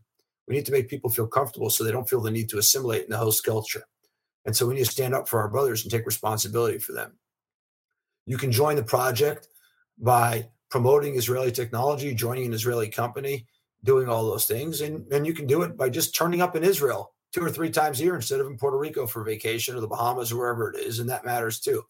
We 0.47 0.55
need 0.55 0.65
to 0.65 0.71
make 0.71 0.89
people 0.89 1.09
feel 1.09 1.27
comfortable 1.27 1.69
so 1.69 1.83
they 1.83 1.91
don't 1.91 2.09
feel 2.09 2.21
the 2.21 2.31
need 2.31 2.49
to 2.49 2.57
assimilate 2.57 3.03
in 3.03 3.11
the 3.11 3.17
host 3.17 3.43
culture. 3.43 3.83
And 4.45 4.55
so 4.55 4.65
we 4.65 4.73
need 4.73 4.85
to 4.85 4.91
stand 4.91 5.13
up 5.13 5.27
for 5.27 5.39
our 5.39 5.49
brothers 5.49 5.83
and 5.83 5.91
take 5.91 6.05
responsibility 6.05 6.79
for 6.79 6.93
them. 6.93 7.17
You 8.25 8.37
can 8.37 8.51
join 8.51 8.75
the 8.75 8.83
project 8.83 9.47
by 9.97 10.49
promoting 10.69 11.15
Israeli 11.15 11.51
technology, 11.51 12.13
joining 12.13 12.45
an 12.45 12.53
Israeli 12.53 12.89
company, 12.89 13.45
doing 13.83 14.07
all 14.07 14.25
those 14.25 14.45
things. 14.45 14.81
And, 14.81 15.11
and 15.11 15.25
you 15.25 15.33
can 15.33 15.47
do 15.47 15.61
it 15.61 15.77
by 15.77 15.89
just 15.89 16.15
turning 16.15 16.41
up 16.41 16.55
in 16.55 16.63
Israel 16.63 17.13
two 17.31 17.41
or 17.41 17.49
three 17.49 17.69
times 17.69 17.99
a 17.99 18.03
year 18.03 18.15
instead 18.15 18.39
of 18.39 18.47
in 18.47 18.57
Puerto 18.57 18.77
Rico 18.77 19.05
for 19.05 19.23
vacation 19.23 19.75
or 19.75 19.81
the 19.81 19.87
Bahamas 19.87 20.31
or 20.31 20.37
wherever 20.37 20.71
it 20.71 20.79
is. 20.79 20.99
And 20.99 21.09
that 21.09 21.25
matters 21.25 21.59
too. 21.59 21.83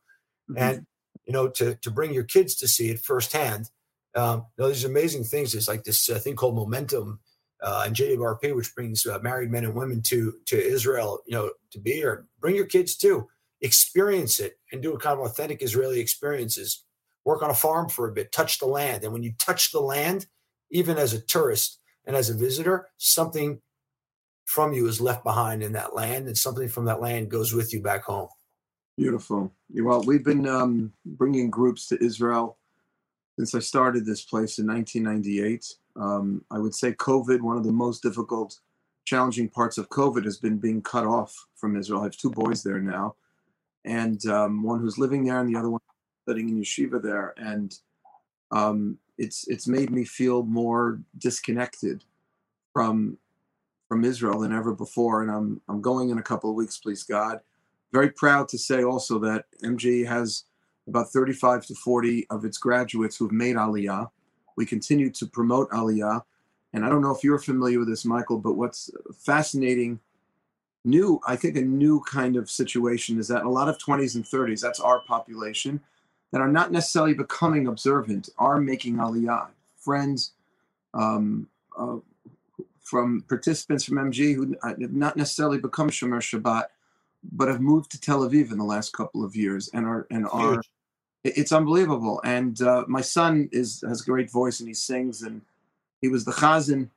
Mm-hmm. 0.50 0.58
And, 0.58 0.86
you 1.26 1.34
know, 1.34 1.48
to, 1.50 1.76
to 1.76 1.92
bring 1.92 2.14
your 2.14 2.24
kids 2.24 2.56
to 2.56 2.68
see 2.68 2.90
it 2.90 3.00
firsthand. 3.00 3.70
Um, 4.16 4.46
you 4.58 4.64
know, 4.64 4.70
these 4.70 4.86
amazing 4.86 5.24
things. 5.24 5.52
There's 5.52 5.68
like 5.68 5.84
this 5.84 6.10
uh, 6.10 6.20
thing 6.20 6.36
called 6.36 6.56
momentum 6.56 7.20
uh, 7.62 7.84
and 7.86 7.96
JWRP, 7.96 8.56
which 8.56 8.74
brings 8.74 9.06
uh, 9.06 9.20
married 9.22 9.52
men 9.52 9.66
and 9.66 9.76
women 9.76 10.02
to 10.04 10.34
to 10.48 10.62
Israel, 10.62 11.20
you 11.28 11.36
know, 11.36 11.52
to 11.72 11.80
be 11.80 11.94
here. 11.94 12.26
Bring 12.40 12.56
your 12.56 12.66
kids 12.66 12.96
too, 12.96 13.28
experience 13.62 14.40
it, 14.40 14.60
and 14.72 14.82
do 14.82 14.94
a 14.94 15.00
kind 15.00 15.20
of 15.20 15.26
authentic 15.26 15.62
Israeli 15.62 16.00
experiences. 16.00 16.84
Work 17.26 17.44
on 17.44 17.50
a 17.50 17.56
farm 17.56 17.90
for 17.90 18.08
a 18.08 18.14
bit, 18.14 18.32
touch 18.32 18.60
the 18.60 18.66
land, 18.66 19.04
and 19.04 19.14
when 19.14 19.24
you 19.24 19.34
touch 19.38 19.72
the 19.72 19.82
land, 19.82 20.28
even 20.72 20.98
as 20.98 21.14
a 21.14 21.22
tourist 21.22 21.80
and 22.06 22.16
as 22.16 22.30
a 22.30 22.38
visitor, 22.38 22.88
something 22.98 23.62
from 24.46 24.74
you 24.74 24.88
is 24.88 25.00
left 25.00 25.24
behind 25.24 25.62
in 25.62 25.74
that 25.74 25.94
land, 25.94 26.28
and 26.28 26.38
something 26.38 26.68
from 26.68 26.86
that 26.86 27.02
land 27.02 27.30
goes 27.30 27.54
with 27.54 27.74
you 27.74 27.82
back 27.82 28.04
home. 28.04 28.30
Beautiful. 28.98 29.54
Well, 29.74 30.02
we've 30.04 30.26
been 30.26 30.48
um, 30.48 30.92
bringing 31.06 31.50
groups 31.50 31.88
to 31.88 32.04
Israel 32.04 32.58
since 33.40 33.56
I 33.56 33.60
started 33.60 34.06
this 34.06 34.22
place 34.22 34.60
in 34.60 34.68
1998. 34.68 35.66
Um, 35.96 36.44
I 36.52 36.58
would 36.58 36.76
say 36.76 36.92
COVID, 36.92 37.40
one 37.40 37.56
of 37.56 37.64
the 37.64 37.72
most 37.72 38.04
difficult, 38.04 38.60
challenging 39.06 39.48
parts 39.48 39.78
of 39.78 39.88
COVID 39.88 40.26
has 40.26 40.36
been 40.36 40.58
being 40.58 40.82
cut 40.82 41.06
off 41.06 41.34
from 41.56 41.78
Israel. 41.78 42.02
I 42.02 42.04
have 42.04 42.18
two 42.18 42.32
boys 42.32 42.64
there 42.64 42.82
now, 42.82 43.16
and 43.86 44.24
um, 44.26 44.62
one 44.62 44.82
who's 44.82 44.98
living 44.98 45.24
there, 45.24 45.40
and 45.40 45.48
the 45.48 45.58
other 45.58 45.70
one 45.70 45.80
studying 46.26 46.50
in 46.50 46.60
yeshiva 46.60 47.02
there. 47.02 47.34
And 47.38 47.74
um, 48.52 48.98
it's 49.18 49.48
it's 49.48 49.70
made 49.70 49.90
me 49.90 50.04
feel 50.04 50.44
more 50.44 51.00
disconnected 51.18 52.04
from 52.74 53.18
from 53.88 54.04
Israel 54.04 54.42
than 54.42 54.52
ever 54.52 54.74
before. 54.74 55.22
And 55.22 55.32
I'm 55.32 55.62
I'm 55.70 55.80
going 55.80 56.10
in 56.10 56.18
a 56.18 56.24
couple 56.24 56.50
of 56.50 56.58
weeks, 56.58 56.78
please 56.78 57.04
God. 57.04 57.40
Very 57.94 58.10
proud 58.10 58.50
to 58.50 58.58
say 58.58 58.84
also 58.84 59.18
that 59.20 59.46
MG 59.64 60.06
has 60.06 60.44
about 60.88 61.12
35 61.12 61.66
to 61.68 61.76
40 61.76 62.28
of 62.30 62.46
its 62.46 62.58
graduates 62.58 63.18
who 63.18 63.26
have 63.26 63.32
made 63.32 63.56
Aliyah 63.56 64.10
we 64.60 64.66
continue 64.66 65.10
to 65.10 65.26
promote 65.26 65.70
Aliyah. 65.70 66.22
And 66.74 66.86
I 66.86 66.90
don't 66.90 67.02
know 67.02 67.16
if 67.16 67.24
you're 67.24 67.40
familiar 67.40 67.80
with 67.80 67.88
this, 67.88 68.04
Michael, 68.04 68.40
but 68.40 68.58
what's 68.58 68.92
fascinating, 69.18 70.02
new, 70.84 71.22
I 71.26 71.38
think 71.38 71.56
a 71.56 71.62
new 71.62 72.02
kind 72.02 72.36
of 72.36 72.50
situation 72.50 73.20
is 73.20 73.30
that 73.30 73.46
a 73.46 73.50
lot 73.50 73.70
of 73.70 73.78
20s 73.78 74.16
and 74.16 74.26
30s, 74.26 74.60
that's 74.60 74.82
our 74.82 75.00
population, 75.00 75.80
that 76.34 76.42
are 76.42 76.52
not 76.52 76.74
necessarily 76.74 77.14
becoming 77.14 77.68
observant, 77.68 78.28
are 78.38 78.60
making 78.60 78.98
Aliyah. 78.98 79.48
Friends 79.78 80.34
um, 80.94 81.48
uh, 81.78 82.00
from 82.84 83.24
participants 83.30 83.86
from 83.86 83.96
MG 83.96 84.36
who 84.36 84.58
have 84.62 84.78
not 84.92 85.16
necessarily 85.16 85.58
become 85.58 85.90
Shomer 85.90 86.20
Shabbat, 86.20 86.66
but 87.24 87.48
have 87.48 87.62
moved 87.62 87.92
to 87.92 88.00
Tel 88.00 88.28
Aviv 88.28 88.52
in 88.52 88.58
the 88.58 88.64
last 88.64 88.94
couple 88.94 89.24
of 89.24 89.36
years 89.36 89.70
and 89.74 89.86
are 89.86 90.08
and 90.10 90.28
are 90.32 90.62
it's 91.24 91.52
unbelievable. 91.52 92.22
And 92.24 92.62
uh, 92.62 92.86
my 92.88 93.02
son 93.02 93.50
is 93.52 93.84
has 93.88 94.02
a 94.02 94.06
great 94.06 94.32
voice 94.32 94.60
and 94.60 94.68
he 94.70 94.74
sings, 94.74 95.22
and 95.22 95.42
he 96.02 96.08
was 96.08 96.26
the 96.26 96.32
chazan 96.32 96.90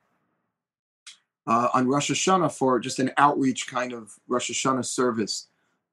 uh, 1.47 1.69
on 1.73 1.87
Rosh 1.87 2.11
Hashanah 2.11 2.51
for 2.51 2.79
just 2.79 2.99
an 2.99 3.11
outreach 3.17 3.67
kind 3.67 3.93
of 3.93 4.13
Rosh 4.27 4.49
Hashanah 4.49 4.85
service 4.85 5.47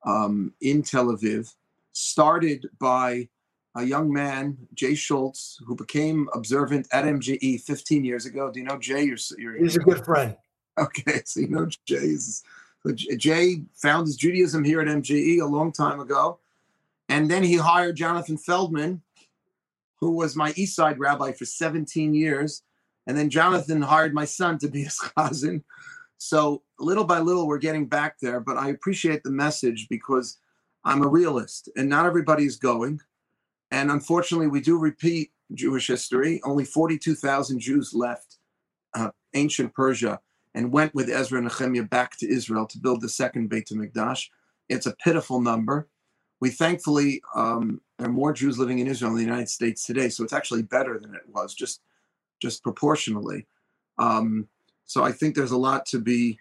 um, 0.04 0.54
in 0.60 0.82
Tel 0.82 1.06
Aviv, 1.06 1.54
started 1.92 2.70
by 2.78 3.28
a 3.76 3.84
young 3.84 4.12
man, 4.12 4.56
Jay 4.74 4.94
Schultz, 4.94 5.60
who 5.66 5.76
became 5.76 6.28
observant 6.34 6.88
at 6.92 7.04
MJE 7.04 7.60
15 7.60 8.04
years 8.04 8.26
ago. 8.26 8.50
Do 8.50 8.58
you 8.60 8.66
know 8.66 8.78
Jay? 8.78 9.04
You're, 9.04 9.18
you're 9.38 9.56
He's 9.56 9.76
a 9.76 9.80
good 9.80 10.04
friend. 10.04 10.36
Okay, 10.78 11.22
so 11.24 11.40
you 11.40 11.48
know 11.48 11.68
Jay. 11.86 12.16
Jay 13.16 13.62
found 13.74 14.06
his 14.06 14.16
Judaism 14.16 14.64
here 14.64 14.80
at 14.80 14.88
MJE 14.88 15.40
a 15.40 15.46
long 15.46 15.70
time 15.72 16.00
ago 16.00 16.38
and 17.10 17.28
then 17.28 17.42
he 17.42 17.56
hired 17.56 17.96
Jonathan 17.96 18.38
Feldman, 18.38 19.02
who 19.98 20.12
was 20.12 20.36
my 20.36 20.52
East 20.54 20.76
Side 20.76 21.00
rabbi 21.00 21.32
for 21.32 21.44
17 21.44 22.14
years. 22.14 22.62
And 23.08 23.18
then 23.18 23.28
Jonathan 23.28 23.82
hired 23.82 24.14
my 24.14 24.24
son 24.24 24.58
to 24.58 24.68
be 24.68 24.84
his 24.84 24.98
cousin. 25.18 25.64
So 26.18 26.62
little 26.78 27.04
by 27.04 27.18
little, 27.18 27.48
we're 27.48 27.58
getting 27.58 27.86
back 27.86 28.20
there. 28.22 28.38
But 28.38 28.58
I 28.58 28.68
appreciate 28.68 29.24
the 29.24 29.32
message 29.32 29.88
because 29.90 30.38
I'm 30.84 31.02
a 31.02 31.08
realist 31.08 31.68
and 31.76 31.88
not 31.88 32.06
everybody's 32.06 32.56
going. 32.56 33.00
And 33.72 33.90
unfortunately, 33.90 34.46
we 34.46 34.60
do 34.60 34.78
repeat 34.78 35.32
Jewish 35.52 35.88
history. 35.88 36.40
Only 36.44 36.64
42,000 36.64 37.58
Jews 37.58 37.92
left 37.92 38.36
uh, 38.94 39.10
ancient 39.34 39.74
Persia 39.74 40.20
and 40.54 40.72
went 40.72 40.94
with 40.94 41.08
Ezra 41.08 41.38
and 41.38 41.48
Nehemiah 41.48 41.84
back 41.84 42.16
to 42.18 42.28
Israel 42.30 42.66
to 42.66 42.78
build 42.78 43.00
the 43.00 43.08
second 43.08 43.48
Beit 43.48 43.68
HaMikdash. 43.68 44.28
It's 44.68 44.86
a 44.86 44.96
pitiful 44.96 45.40
number 45.40 45.88
we 46.40 46.50
thankfully 46.50 47.22
um, 47.34 47.80
there 47.98 48.08
are 48.08 48.12
more 48.12 48.32
Jews 48.32 48.58
living 48.58 48.78
in 48.78 48.86
Israel 48.86 49.12
in 49.12 49.18
the 49.18 49.24
United 49.24 49.48
States 49.48 49.84
today, 49.84 50.08
so 50.08 50.24
it's 50.24 50.32
actually 50.32 50.62
better 50.62 50.98
than 50.98 51.14
it 51.14 51.22
was, 51.28 51.54
just 51.54 51.82
just 52.40 52.62
proportionally. 52.62 53.46
Um, 53.98 54.48
so 54.86 55.04
I 55.04 55.12
think 55.12 55.34
there's 55.34 55.50
a 55.50 55.58
lot 55.58 55.84
to 55.86 55.98
be 55.98 56.38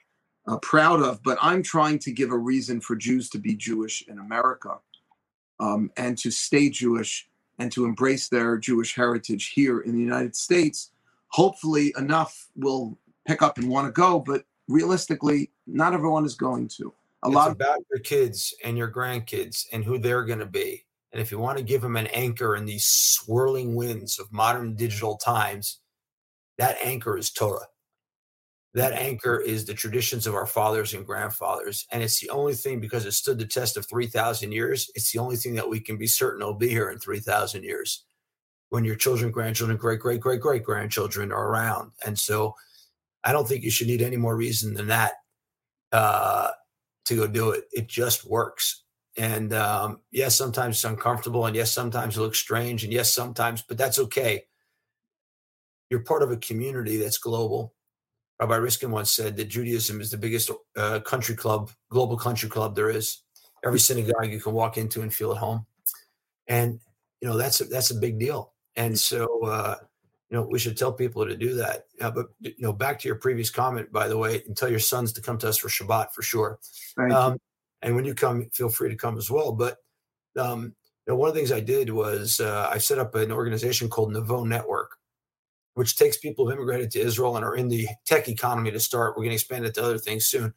uh, 0.48 0.58
proud 0.60 1.02
of. 1.02 1.22
But 1.22 1.38
I'm 1.42 1.62
trying 1.62 2.00
to 2.00 2.12
give 2.12 2.32
a 2.32 2.38
reason 2.38 2.80
for 2.80 2.96
Jews 2.96 3.30
to 3.32 3.38
be 3.38 3.56
Jewish 3.56 4.02
in 4.08 4.18
America 4.18 4.78
um, 5.60 5.92
and 5.98 6.18
to 6.20 6.32
stay 6.32 6.70
Jewish 6.70 7.28
and 7.60 7.70
to 7.74 7.84
embrace 7.84 8.30
their 8.30 8.58
Jewish 8.58 8.96
heritage 8.96 9.50
here 9.50 9.82
in 9.82 9.92
the 9.92 10.00
United 10.02 10.38
States. 10.38 10.92
Hopefully, 11.28 11.94
enough 11.98 12.48
will 12.56 12.98
pick 13.30 13.42
up 13.44 13.58
and 13.60 13.70
want 13.70 13.88
to 13.88 13.92
go, 13.92 14.20
but 14.20 14.44
realistically, 14.68 15.52
not 15.68 15.94
everyone 15.94 16.26
is 16.26 16.36
going 16.36 16.68
to 16.68 16.94
a 17.24 17.28
it's 17.28 17.36
lot 17.36 17.52
about 17.52 17.78
your 17.92 18.00
kids 18.00 18.56
and 18.64 18.78
your 18.78 18.92
grandkids 18.92 19.66
and 19.72 19.84
who 19.84 20.00
they're 20.00 20.26
going 20.26 20.40
to 20.40 20.46
be. 20.46 20.84
And 21.12 21.22
if 21.22 21.32
you 21.32 21.40
want 21.40 21.58
to 21.58 21.64
give 21.64 21.82
them 21.82 21.96
an 21.96 22.08
anchor 22.08 22.56
in 22.56 22.66
these 22.66 22.86
swirling 22.88 23.76
winds 23.76 24.20
of 24.20 24.32
modern 24.32 24.76
digital 24.76 25.18
times, 25.18 25.80
that 26.58 26.78
anchor 26.84 27.18
is 27.18 27.32
Torah. 27.32 27.68
that 28.74 28.94
anchor 28.94 29.40
is 29.40 29.66
the 29.66 29.74
traditions 29.74 30.28
of 30.28 30.36
our 30.36 30.46
fathers 30.46 30.94
and 30.94 31.06
grandfathers. 31.06 31.88
And 31.92 32.04
it's 32.04 32.20
the 32.20 32.30
only 32.30 32.54
thing 32.54 32.80
because 32.80 33.06
it 33.06 33.14
stood 33.14 33.40
the 33.40 33.46
test 33.46 33.78
of 33.78 33.88
3,000 33.88 34.52
years. 34.52 34.92
It's 34.94 35.12
the 35.12 35.20
only 35.20 35.38
thing 35.38 35.56
that 35.56 35.70
we 35.70 35.80
can 35.80 35.98
be 35.98 36.08
certain 36.08 36.46
will 36.46 36.54
be 36.54 36.70
here 36.70 36.90
in 36.90 37.00
3,000 37.00 37.64
years 37.64 38.06
when 38.70 38.86
your 38.86 38.96
children, 38.96 39.32
grandchildren, 39.32 39.78
great, 39.78 40.00
great, 40.00 40.22
great, 40.22 40.40
great 40.40 40.64
grandchildren 40.64 41.32
are 41.32 41.48
around. 41.50 41.92
And 42.06 42.18
so 42.20 42.54
I 43.24 43.32
don't 43.32 43.48
think 43.48 43.64
you 43.64 43.72
should 43.72 43.88
need 43.88 44.02
any 44.02 44.18
more 44.18 44.36
reason 44.36 44.74
than 44.74 44.88
that 44.88 45.14
uh, 45.92 46.52
to 47.06 47.16
go 47.16 47.28
do 47.28 47.52
it. 47.52 47.66
It 47.72 47.88
just 47.88 48.26
works. 48.30 48.84
And 49.18 49.54
um, 49.54 50.02
yes, 50.12 50.38
sometimes 50.38 50.78
it's 50.78 50.86
uncomfortable. 50.86 51.46
And 51.46 51.56
yes, 51.56 51.72
sometimes 51.72 52.18
it 52.18 52.22
looks 52.22 52.40
strange. 52.40 52.84
And 52.84 52.94
yes, 52.94 53.14
sometimes, 53.14 53.62
but 53.62 53.78
that's 53.78 54.00
okay. 54.00 54.46
You're 55.90 56.02
part 56.02 56.24
of 56.24 56.32
a 56.32 56.38
community 56.38 56.98
that's 56.98 57.18
global 57.18 57.74
Rabbi 58.40 58.56
Riskin 58.56 58.92
once 58.92 59.12
said 59.12 59.36
that 59.36 59.50
Judaism 59.50 60.00
is 60.00 60.12
the 60.12 60.18
biggest 60.18 60.50
uh, 60.78 61.02
country 61.02 61.36
club, 61.36 61.72
global 61.90 62.18
country 62.18 62.48
club 62.48 62.74
there 62.74 62.90
is. 62.90 63.22
Every 63.66 63.80
synagogue 63.80 64.32
you 64.32 64.40
can 64.40 64.54
walk 64.54 64.78
into 64.78 65.02
and 65.02 65.14
feel 65.14 65.34
at 65.34 65.38
home, 65.38 65.66
and 66.48 66.80
you 67.20 67.28
know 67.28 67.36
that's 67.36 67.60
a, 67.60 67.66
that's 67.66 67.92
a 67.92 67.96
big 67.96 68.18
deal. 68.18 68.54
And 68.78 68.98
so, 68.98 69.28
uh, 69.44 69.76
you 70.30 70.38
know, 70.38 70.48
we 70.50 70.60
should 70.60 70.78
tell 70.78 70.94
people 70.94 71.26
to 71.26 71.36
do 71.36 71.56
that. 71.56 71.86
Uh, 72.00 72.12
but 72.12 72.28
you 72.40 72.54
know, 72.60 72.74
back 72.74 73.00
to 73.00 73.08
your 73.08 73.18
previous 73.18 73.50
comment, 73.50 73.92
by 73.92 74.08
the 74.08 74.18
way, 74.18 74.44
and 74.46 74.56
tell 74.56 74.70
your 74.70 74.80
sons 74.80 75.12
to 75.14 75.22
come 75.22 75.38
to 75.40 75.50
us 75.50 75.58
for 75.58 75.70
Shabbat 75.70 76.12
for 76.12 76.22
sure. 76.22 76.60
Um, 77.16 77.38
and 77.82 77.96
when 77.96 78.06
you 78.06 78.14
come, 78.14 78.50
feel 78.54 78.70
free 78.70 78.90
to 78.90 78.96
come 78.96 79.18
as 79.18 79.32
well. 79.32 79.52
But 79.52 79.78
um, 80.38 80.76
you 81.08 81.14
know, 81.14 81.16
one 81.16 81.30
of 81.30 81.34
the 81.34 81.40
things 81.40 81.52
I 81.52 81.62
did 81.62 81.90
was 81.90 82.40
uh, 82.40 82.70
I 82.72 82.78
set 82.78 83.00
up 83.00 83.16
an 83.16 83.32
organization 83.32 83.90
called 83.90 84.14
Nouveau 84.14 84.44
Network 84.44 85.00
which 85.80 85.96
takes 85.96 86.18
people 86.18 86.46
who've 86.46 86.56
immigrated 86.56 86.92
to 86.92 87.00
Israel 87.00 87.38
and 87.38 87.46
are 87.46 87.56
in 87.56 87.70
the 87.70 87.88
tech 88.06 88.28
economy 88.28 88.70
to 88.70 88.80
start. 88.82 89.16
We're 89.16 89.24
going 89.24 89.30
to 89.30 89.36
expand 89.36 89.66
it 89.66 89.74
to 89.76 89.84
other 89.84 89.98
things 89.98 90.26
soon 90.26 90.54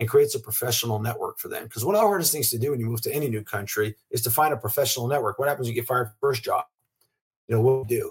and 0.00 0.08
creates 0.08 0.34
a 0.34 0.40
professional 0.40 0.98
network 0.98 1.38
for 1.38 1.46
them. 1.46 1.62
Because 1.62 1.84
one 1.84 1.94
of 1.94 2.00
the 2.00 2.06
hardest 2.08 2.32
things 2.32 2.50
to 2.50 2.58
do 2.58 2.72
when 2.72 2.80
you 2.80 2.86
move 2.86 3.00
to 3.02 3.14
any 3.14 3.28
new 3.28 3.44
country 3.44 3.94
is 4.10 4.22
to 4.22 4.30
find 4.30 4.52
a 4.52 4.56
professional 4.56 5.06
network. 5.06 5.38
What 5.38 5.48
happens 5.48 5.68
you 5.68 5.74
get 5.74 5.86
fired 5.86 6.10
first 6.20 6.42
job? 6.42 6.64
You 7.46 7.54
know, 7.54 7.62
what 7.62 7.82
we 7.82 7.84
do? 7.84 8.10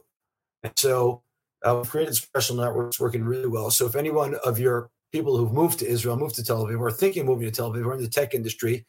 And 0.63 0.73
so 0.77 1.23
uh, 1.63 1.75
we've 1.75 1.89
created 1.89 2.15
special 2.15 2.55
networks 2.55 2.99
working 2.99 3.23
really 3.23 3.47
well. 3.47 3.71
So 3.71 3.85
if 3.85 3.95
anyone 3.95 4.35
of 4.45 4.59
your 4.59 4.89
people 5.11 5.37
who've 5.37 5.53
moved 5.53 5.79
to 5.79 5.87
Israel, 5.87 6.17
moved 6.17 6.35
to 6.35 6.43
Tel 6.43 6.65
Aviv, 6.65 6.79
or 6.79 6.91
thinking 6.91 7.21
of 7.21 7.27
moving 7.27 7.45
to 7.45 7.51
Tel 7.51 7.71
Aviv, 7.71 7.85
or 7.85 7.93
in 7.93 8.01
the 8.01 8.07
tech 8.07 8.33
industry, 8.33 8.85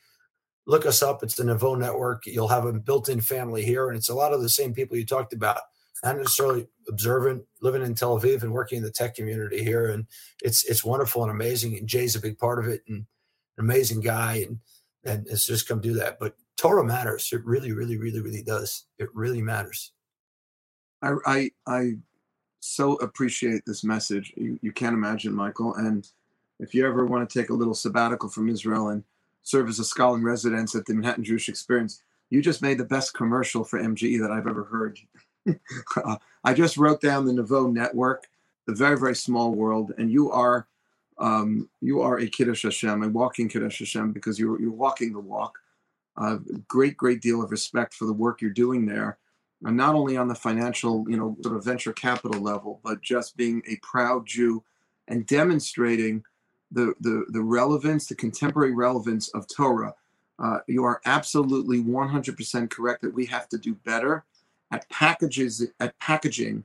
look 0.66 0.86
us 0.86 1.02
up. 1.02 1.22
It's 1.22 1.34
the 1.34 1.44
Nouveau 1.44 1.74
Network. 1.74 2.24
You'll 2.26 2.48
have 2.48 2.64
a 2.64 2.72
built-in 2.72 3.20
family 3.20 3.64
here, 3.64 3.88
and 3.88 3.96
it's 3.96 4.08
a 4.08 4.14
lot 4.14 4.32
of 4.32 4.40
the 4.40 4.48
same 4.48 4.72
people 4.72 4.96
you 4.96 5.04
talked 5.04 5.32
about 5.32 5.60
not 6.04 6.18
necessarily 6.18 6.66
observant, 6.88 7.42
living 7.62 7.82
in 7.82 7.94
Tel 7.94 8.20
Aviv 8.20 8.42
and 8.42 8.52
working 8.52 8.78
in 8.78 8.84
the 8.84 8.90
tech 8.90 9.14
community 9.14 9.64
here, 9.64 9.90
and 9.90 10.06
it's 10.42 10.64
it's 10.64 10.84
wonderful 10.84 11.22
and 11.22 11.30
amazing. 11.30 11.76
And 11.78 11.88
Jay's 11.88 12.14
a 12.14 12.20
big 12.20 12.38
part 12.38 12.58
of 12.58 12.68
it, 12.68 12.82
and 12.88 13.06
an 13.56 13.64
amazing 13.64 14.00
guy, 14.00 14.44
and 14.46 14.58
and 15.04 15.26
it's 15.28 15.46
just 15.46 15.66
come 15.66 15.80
do 15.80 15.94
that. 15.94 16.18
But 16.20 16.34
Torah 16.58 16.84
matters. 16.84 17.30
It 17.32 17.44
really, 17.44 17.72
really, 17.72 17.96
really, 17.96 18.20
really 18.20 18.42
does. 18.42 18.84
It 18.98 19.08
really 19.14 19.40
matters. 19.40 19.92
I 21.04 21.14
I, 21.26 21.50
I 21.66 21.96
so 22.60 22.94
appreciate 22.96 23.62
this 23.66 23.84
message. 23.84 24.32
You, 24.36 24.58
you 24.62 24.72
can't 24.72 24.94
imagine, 24.94 25.34
Michael. 25.34 25.74
And 25.74 26.08
if 26.58 26.74
you 26.74 26.86
ever 26.86 27.04
want 27.04 27.28
to 27.28 27.38
take 27.38 27.50
a 27.50 27.54
little 27.54 27.74
sabbatical 27.74 28.28
from 28.28 28.48
Israel 28.48 28.88
and 28.88 29.04
serve 29.42 29.68
as 29.68 29.78
a 29.78 29.84
scholar 29.84 30.16
in 30.16 30.24
residence 30.24 30.74
at 30.74 30.86
the 30.86 30.94
Manhattan 30.94 31.24
Jewish 31.24 31.48
Experience, 31.48 32.02
you 32.30 32.40
just 32.40 32.62
made 32.62 32.78
the 32.78 32.84
best 32.84 33.12
commercial 33.14 33.64
for 33.64 33.78
MJE 33.78 34.20
that 34.20 34.30
I've 34.30 34.46
ever 34.46 34.64
heard. 34.64 34.98
I 36.44 36.54
just 36.54 36.78
wrote 36.78 37.02
down 37.02 37.26
the 37.26 37.34
Nouveau 37.34 37.68
network, 37.68 38.28
the 38.66 38.74
very 38.74 38.98
very 38.98 39.14
small 39.14 39.52
world, 39.52 39.92
and 39.98 40.10
you 40.10 40.30
are 40.30 40.66
um, 41.18 41.68
you 41.80 42.00
are 42.00 42.18
a 42.18 42.26
Kiddush 42.26 42.62
Hashem, 42.62 43.02
a 43.02 43.08
walking 43.08 43.48
Kiddush 43.48 43.78
Hashem, 43.78 44.12
because 44.12 44.38
you're 44.38 44.60
you're 44.60 44.72
walking 44.72 45.12
the 45.12 45.20
walk. 45.20 45.58
Uh, 46.16 46.38
great 46.66 46.96
great 46.96 47.20
deal 47.20 47.42
of 47.42 47.50
respect 47.50 47.92
for 47.92 48.06
the 48.06 48.12
work 48.12 48.40
you're 48.40 48.50
doing 48.50 48.86
there, 48.86 49.18
and 49.62 49.76
not 49.76 49.94
only 49.94 50.16
on 50.16 50.28
the 50.28 50.34
financial 50.34 51.04
you 51.08 51.16
know 51.16 51.36
sort 51.42 51.56
of 51.56 51.64
venture 51.64 51.92
capital 51.92 52.40
level, 52.40 52.80
but 52.84 53.00
just 53.00 53.36
being 53.36 53.62
a 53.68 53.76
proud 53.76 54.26
Jew 54.26 54.62
and 55.08 55.26
demonstrating 55.26 56.24
the 56.70 56.94
the 57.00 57.24
the 57.28 57.42
relevance, 57.42 58.06
the 58.06 58.14
contemporary 58.14 58.74
relevance 58.74 59.28
of 59.28 59.46
Torah. 59.48 59.94
Uh, 60.36 60.58
you 60.66 60.82
are 60.82 61.00
absolutely 61.04 61.80
100% 61.80 62.68
correct 62.68 63.02
that 63.02 63.14
we 63.14 63.24
have 63.24 63.48
to 63.48 63.56
do 63.56 63.72
better 63.72 64.24
at 64.72 64.88
packages 64.88 65.64
at 65.78 65.96
packaging, 66.00 66.64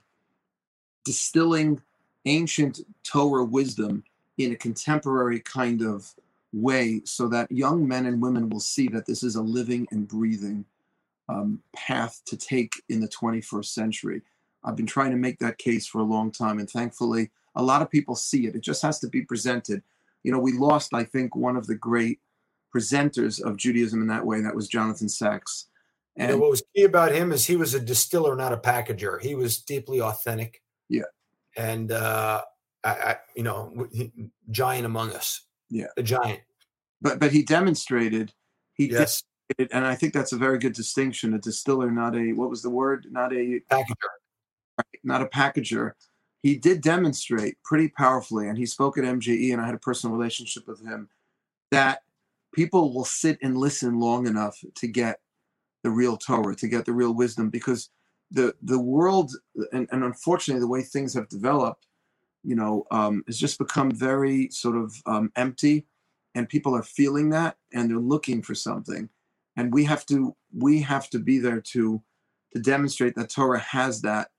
distilling 1.05 1.79
ancient 2.25 2.79
Torah 3.03 3.43
wisdom 3.43 4.03
in 4.39 4.51
a 4.53 4.55
contemporary 4.55 5.39
kind 5.39 5.83
of 5.83 6.11
way, 6.51 7.01
so 7.05 7.27
that 7.27 7.51
young 7.51 7.87
men 7.87 8.07
and 8.07 8.19
women 8.19 8.49
will 8.49 8.59
see 8.59 8.87
that 8.87 9.05
this 9.05 9.21
is 9.21 9.35
a 9.35 9.41
living 9.41 9.87
and 9.91 10.07
breathing 10.07 10.65
um, 11.29 11.61
path 11.75 12.21
to 12.25 12.35
take 12.35 12.73
in 12.89 12.99
the 12.99 13.07
21st 13.07 13.65
century. 13.65 14.21
I've 14.63 14.75
been 14.75 14.87
trying 14.87 15.11
to 15.11 15.17
make 15.17 15.39
that 15.39 15.57
case 15.57 15.87
for 15.87 15.99
a 15.99 16.03
long 16.03 16.31
time, 16.31 16.59
and 16.59 16.69
thankfully, 16.69 17.29
a 17.55 17.63
lot 17.63 17.81
of 17.81 17.89
people 17.89 18.15
see 18.15 18.47
it. 18.47 18.55
It 18.55 18.61
just 18.61 18.81
has 18.81 18.99
to 18.99 19.07
be 19.07 19.21
presented. 19.21 19.83
You 20.23 20.31
know, 20.31 20.39
we 20.39 20.53
lost, 20.53 20.93
I 20.93 21.03
think, 21.03 21.35
one 21.35 21.55
of 21.55 21.67
the 21.67 21.75
great 21.75 22.19
presenters 22.75 23.41
of 23.41 23.57
Judaism 23.57 24.01
in 24.01 24.07
that 24.07 24.25
way, 24.25 24.37
and 24.37 24.45
that 24.45 24.55
was 24.55 24.67
Jonathan 24.67 25.07
Sacks. 25.07 25.67
And 26.17 26.29
you 26.29 26.35
know, 26.35 26.41
what 26.41 26.51
was 26.51 26.63
key 26.75 26.83
about 26.83 27.13
him 27.13 27.31
is 27.31 27.45
he 27.45 27.55
was 27.55 27.73
a 27.73 27.79
distiller, 27.79 28.35
not 28.35 28.51
a 28.51 28.57
packager. 28.57 29.21
He 29.21 29.35
was 29.35 29.59
deeply 29.59 30.01
authentic. 30.01 30.61
Yeah. 30.89 31.03
And, 31.55 31.91
uh, 31.91 32.41
I, 32.83 32.89
I 32.89 33.17
you 33.35 33.43
know, 33.43 33.87
he, 33.91 34.11
giant 34.51 34.85
among 34.85 35.13
us. 35.13 35.45
Yeah. 35.69 35.87
A 35.97 36.03
giant. 36.03 36.41
But, 37.01 37.19
but 37.19 37.31
he 37.31 37.43
demonstrated, 37.43 38.33
he 38.73 38.91
yes. 38.91 39.23
And 39.57 39.85
I 39.85 39.95
think 39.95 40.13
that's 40.13 40.31
a 40.31 40.37
very 40.37 40.59
good 40.59 40.73
distinction. 40.73 41.33
A 41.33 41.39
distiller, 41.39 41.89
not 41.89 42.15
a, 42.15 42.33
what 42.33 42.49
was 42.49 42.61
the 42.61 42.69
word? 42.69 43.07
Not 43.09 43.33
a 43.33 43.61
packager. 43.71 43.95
Not 45.03 45.21
a 45.21 45.25
packager. 45.25 45.93
He 46.41 46.55
did 46.55 46.81
demonstrate 46.81 47.57
pretty 47.63 47.89
powerfully, 47.89 48.47
and 48.47 48.57
he 48.57 48.65
spoke 48.65 48.97
at 48.97 49.03
MJE, 49.03 49.51
and 49.51 49.61
I 49.61 49.65
had 49.65 49.75
a 49.75 49.79
personal 49.79 50.15
relationship 50.15 50.67
with 50.67 50.81
him, 50.85 51.09
that 51.71 52.03
people 52.53 52.93
will 52.93 53.05
sit 53.05 53.37
and 53.41 53.57
listen 53.57 53.99
long 53.99 54.27
enough 54.27 54.57
to 54.75 54.87
get 54.87 55.19
the 55.83 55.89
real 55.89 56.15
Torah, 56.15 56.55
to 56.55 56.67
get 56.67 56.85
the 56.85 56.93
real 56.93 57.13
wisdom, 57.13 57.49
because 57.49 57.89
the 58.31 58.55
the 58.61 58.79
world 58.79 59.31
and, 59.71 59.87
and 59.91 60.03
unfortunately 60.03 60.61
the 60.61 60.67
way 60.67 60.81
things 60.81 61.13
have 61.13 61.27
developed, 61.29 61.87
you 62.43 62.55
know, 62.55 62.85
um, 62.91 63.23
has 63.27 63.37
just 63.37 63.57
become 63.57 63.91
very 63.91 64.49
sort 64.49 64.77
of 64.77 64.95
um, 65.07 65.31
empty, 65.35 65.85
and 66.35 66.47
people 66.47 66.75
are 66.75 66.83
feeling 66.83 67.29
that 67.31 67.57
and 67.73 67.89
they're 67.89 67.97
looking 67.97 68.41
for 68.41 68.55
something, 68.55 69.09
and 69.59 69.73
we 69.73 69.83
have 69.83 70.05
to 70.05 70.33
we 70.57 70.81
have 70.81 71.09
to 71.09 71.19
be 71.19 71.37
there 71.37 71.59
to 71.59 72.01
to 72.53 72.59
demonstrate 72.61 73.15
that 73.15 73.29
Torah 73.29 73.59
has 73.59 74.01
that 74.01 74.29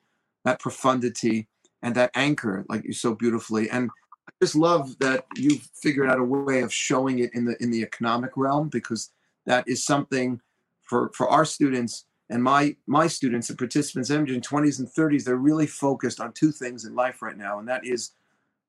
that 0.47 0.59
profundity 0.59 1.47
and 1.83 1.95
that 1.95 2.11
anchor, 2.14 2.64
like 2.71 2.85
you 2.85 2.95
so 2.95 3.14
beautifully. 3.14 3.68
And 3.68 3.91
I 4.27 4.33
just 4.43 4.57
love 4.57 4.99
that 5.01 5.27
you've 5.37 5.68
figured 5.75 6.09
out 6.09 6.18
a 6.18 6.25
way 6.25 6.61
of 6.62 6.73
showing 6.73 7.18
it 7.18 7.35
in 7.35 7.45
the 7.45 7.62
in 7.62 7.71
the 7.71 7.83
economic 7.83 8.31
realm 8.35 8.71
because 8.71 9.11
that 9.45 9.68
is 9.68 9.85
something 9.85 10.41
for 10.83 11.11
for 11.14 11.29
our 11.29 11.45
students 11.45 12.07
and 12.31 12.43
my 12.43 12.75
my 12.87 13.07
students 13.07 13.51
and 13.51 13.59
participants 13.59 14.09
in 14.09 14.25
20s 14.25 14.79
and 14.79 14.89
30s 14.89 15.25
they're 15.25 15.37
really 15.37 15.66
focused 15.66 16.21
on 16.21 16.33
two 16.33 16.51
things 16.51 16.85
in 16.85 16.95
life 16.95 17.21
right 17.23 17.37
now 17.37 17.59
and 17.59 17.68
that 17.68 17.85
is 17.85 18.12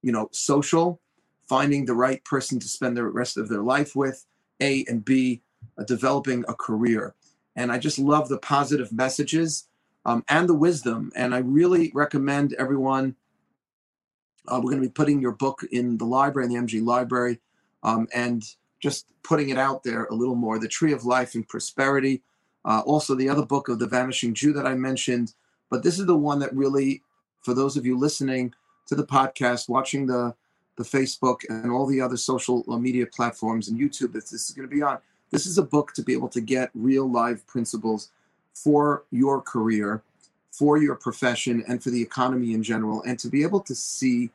you 0.02 0.12
know 0.12 0.28
social 0.32 1.00
finding 1.48 1.86
the 1.86 1.94
right 1.94 2.24
person 2.26 2.60
to 2.60 2.68
spend 2.68 2.98
the 2.98 3.04
rest 3.04 3.38
of 3.38 3.50
their 3.50 3.62
life 3.62 3.96
with 3.96 4.26
a 4.62 4.86
and 4.88 5.06
b 5.06 5.42
developing 5.88 6.44
a 6.48 6.54
career 6.54 7.14
and 7.56 7.72
i 7.72 7.78
just 7.78 8.00
love 8.00 8.30
the 8.30 8.38
positive 8.38 8.92
messages 8.92 9.68
um, 10.06 10.24
and 10.30 10.48
the 10.50 10.54
wisdom 10.54 11.12
and 11.16 11.34
i 11.34 11.40
really 11.40 11.92
recommend 11.94 12.54
everyone 12.54 13.16
uh, 14.48 14.56
we're 14.56 14.72
going 14.72 14.82
to 14.82 14.88
be 14.88 14.92
putting 14.92 15.22
your 15.22 15.32
book 15.32 15.62
in 15.72 15.98
the 15.98 16.06
library 16.06 16.46
in 16.46 16.54
the 16.54 16.60
mg 16.68 16.84
library 16.86 17.40
um, 17.84 18.08
and 18.14 18.44
just 18.82 19.08
putting 19.24 19.50
it 19.50 19.58
out 19.58 19.84
there 19.84 20.06
a 20.06 20.16
little 20.16 20.36
more. 20.36 20.60
The 20.60 20.68
Tree 20.68 20.92
of 20.92 21.06
Life 21.06 21.36
and 21.36 21.48
Prosperity. 21.48 22.22
Uh, 22.66 22.82
also, 22.86 23.16
the 23.16 23.30
other 23.30 23.46
book 23.46 23.70
of 23.70 23.80
the 23.80 23.88
Vanishing 23.88 24.34
Jew 24.34 24.54
that 24.54 24.66
I 24.66 24.74
mentioned. 24.74 25.34
But 25.70 25.84
this 25.84 26.00
is 26.00 26.06
the 26.06 26.18
one 26.18 26.40
that 26.40 26.54
really, 26.54 27.02
for 27.42 27.54
those 27.54 27.78
of 27.78 27.86
you 27.86 27.98
listening 27.98 28.54
to 28.88 28.96
the 28.96 29.06
podcast, 29.06 29.70
watching 29.70 30.08
the 30.08 30.36
the 30.78 30.84
Facebook 30.84 31.42
and 31.50 31.70
all 31.70 31.86
the 31.86 32.00
other 32.00 32.18
social 32.18 32.64
media 32.80 33.06
platforms 33.06 33.68
and 33.68 33.78
YouTube 33.78 34.14
that 34.14 34.24
this 34.32 34.50
is 34.50 34.52
going 34.52 34.68
to 34.68 34.74
be 34.74 34.82
on. 34.82 35.00
This 35.32 35.46
is 35.46 35.58
a 35.58 35.64
book 35.64 35.94
to 35.94 36.04
be 36.04 36.14
able 36.14 36.30
to 36.30 36.42
get 36.42 36.70
real 36.74 37.10
live 37.10 37.46
principles 37.48 38.12
for 38.54 39.04
your 39.12 39.42
career, 39.42 40.04
for 40.52 40.78
your 40.78 40.96
profession, 40.96 41.64
and 41.68 41.82
for 41.82 41.90
the 41.90 42.02
economy 42.02 42.54
in 42.54 42.62
general, 42.62 43.02
and 43.04 43.18
to 43.20 43.30
be 43.30 43.44
able 43.44 43.62
to 43.62 43.74
see 43.74 44.30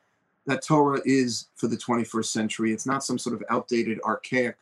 that 0.47 0.63
Torah 0.63 1.01
is 1.05 1.49
for 1.57 1.67
the 1.67 1.77
21st 1.77 2.27
century. 2.27 2.73
It's 2.73 2.87
not 2.87 3.05
some 3.05 3.19
sort 3.19 3.35
of 3.35 3.45
outdated, 3.51 4.01
archaic, 4.03 4.57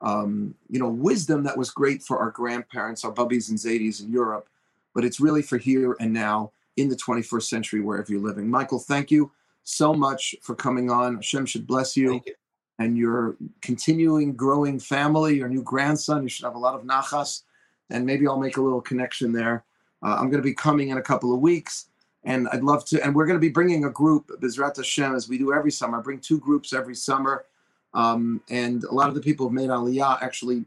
um, 0.00 0.54
you 0.68 0.78
know, 0.78 0.88
wisdom 0.88 1.44
that 1.44 1.56
was 1.56 1.70
great 1.70 2.02
for 2.02 2.18
our 2.18 2.30
grandparents, 2.30 3.04
our 3.04 3.12
bubbies 3.12 3.50
and 3.50 3.58
zadies 3.58 4.02
in 4.02 4.10
Europe, 4.10 4.48
but 4.94 5.04
it's 5.04 5.20
really 5.20 5.42
for 5.42 5.58
here 5.58 5.96
and 6.00 6.12
now 6.12 6.52
in 6.76 6.88
the 6.88 6.96
21st 6.96 7.42
century, 7.42 7.80
wherever 7.80 8.10
you're 8.10 8.20
living. 8.20 8.48
Michael, 8.48 8.78
thank 8.78 9.10
you 9.10 9.30
so 9.62 9.92
much 9.92 10.34
for 10.42 10.54
coming 10.54 10.90
on. 10.90 11.16
Hashem 11.16 11.46
should 11.46 11.66
bless 11.66 11.96
you, 11.96 12.22
you. 12.26 12.34
And 12.80 12.96
your 12.96 13.36
continuing 13.60 14.34
growing 14.34 14.80
family, 14.80 15.36
your 15.36 15.48
new 15.48 15.62
grandson. 15.62 16.22
You 16.22 16.30
should 16.30 16.46
have 16.46 16.54
a 16.54 16.58
lot 16.58 16.74
of 16.74 16.82
nachas, 16.82 17.42
and 17.90 18.06
maybe 18.06 18.26
I'll 18.26 18.40
make 18.40 18.56
a 18.56 18.62
little 18.62 18.80
connection 18.80 19.32
there. 19.32 19.64
Uh, 20.02 20.16
I'm 20.18 20.30
going 20.30 20.42
to 20.42 20.48
be 20.52 20.54
coming 20.54 20.88
in 20.88 20.96
a 20.96 21.02
couple 21.02 21.34
of 21.34 21.40
weeks, 21.40 21.90
and 22.24 22.48
I'd 22.48 22.64
love 22.64 22.86
to. 22.86 23.04
And 23.04 23.14
we're 23.14 23.26
going 23.26 23.38
to 23.38 23.46
be 23.48 23.50
bringing 23.50 23.84
a 23.84 23.90
group, 23.90 24.30
B'ezrat 24.40 24.76
Hashem, 24.76 25.14
as 25.14 25.28
we 25.28 25.36
do 25.36 25.52
every 25.52 25.70
summer. 25.70 25.98
I 25.98 26.00
bring 26.00 26.20
two 26.20 26.40
groups 26.40 26.72
every 26.72 26.94
summer, 26.94 27.44
um, 27.92 28.40
and 28.48 28.82
a 28.84 28.94
lot 28.94 29.10
of 29.10 29.14
the 29.14 29.20
people 29.20 29.46
who've 29.46 29.52
made 29.52 29.68
Aliyah 29.68 30.22
actually 30.22 30.64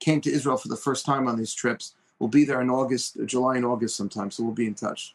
came 0.00 0.20
to 0.22 0.30
Israel 0.30 0.56
for 0.56 0.66
the 0.68 0.76
first 0.76 1.06
time 1.06 1.28
on 1.28 1.38
these 1.38 1.54
trips. 1.54 1.94
We'll 2.18 2.28
be 2.40 2.44
there 2.44 2.60
in 2.60 2.70
August, 2.70 3.18
July 3.24 3.54
and 3.56 3.64
August 3.64 3.96
sometime, 3.96 4.32
so 4.32 4.42
we'll 4.42 4.52
be 4.52 4.66
in 4.66 4.74
touch. 4.74 5.14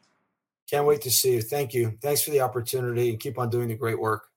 Can't 0.70 0.86
wait 0.86 1.02
to 1.02 1.12
see 1.12 1.34
you. 1.34 1.42
Thank 1.42 1.74
you. 1.74 1.98
Thanks 2.02 2.24
for 2.24 2.32
the 2.32 2.40
opportunity 2.40 3.10
and 3.10 3.20
keep 3.20 3.38
on 3.38 3.50
doing 3.50 3.68
the 3.68 3.76
great 3.76 4.00
work. 4.00 4.30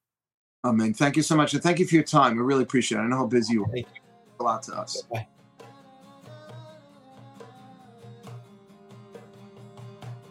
Amen. 0.65 0.93
Thank 0.93 1.17
you 1.17 1.23
so 1.23 1.37
much, 1.37 1.55
and 1.55 1.63
thank 1.63 1.79
you 1.79 1.87
for 1.87 1.95
your 1.95 2.05
time. 2.05 2.37
We 2.37 2.43
really 2.43 2.63
appreciate 2.63 2.99
it. 2.99 3.03
I 3.03 3.07
know 3.07 3.17
how 3.17 3.27
busy 3.27 3.55
you 3.55 3.65
are. 3.65 3.69
Thank 3.69 3.87
you. 3.95 4.01
A 4.41 4.43
lot 4.43 4.63
to 4.65 4.75
us. 4.75 5.03
Bye. 5.03 5.27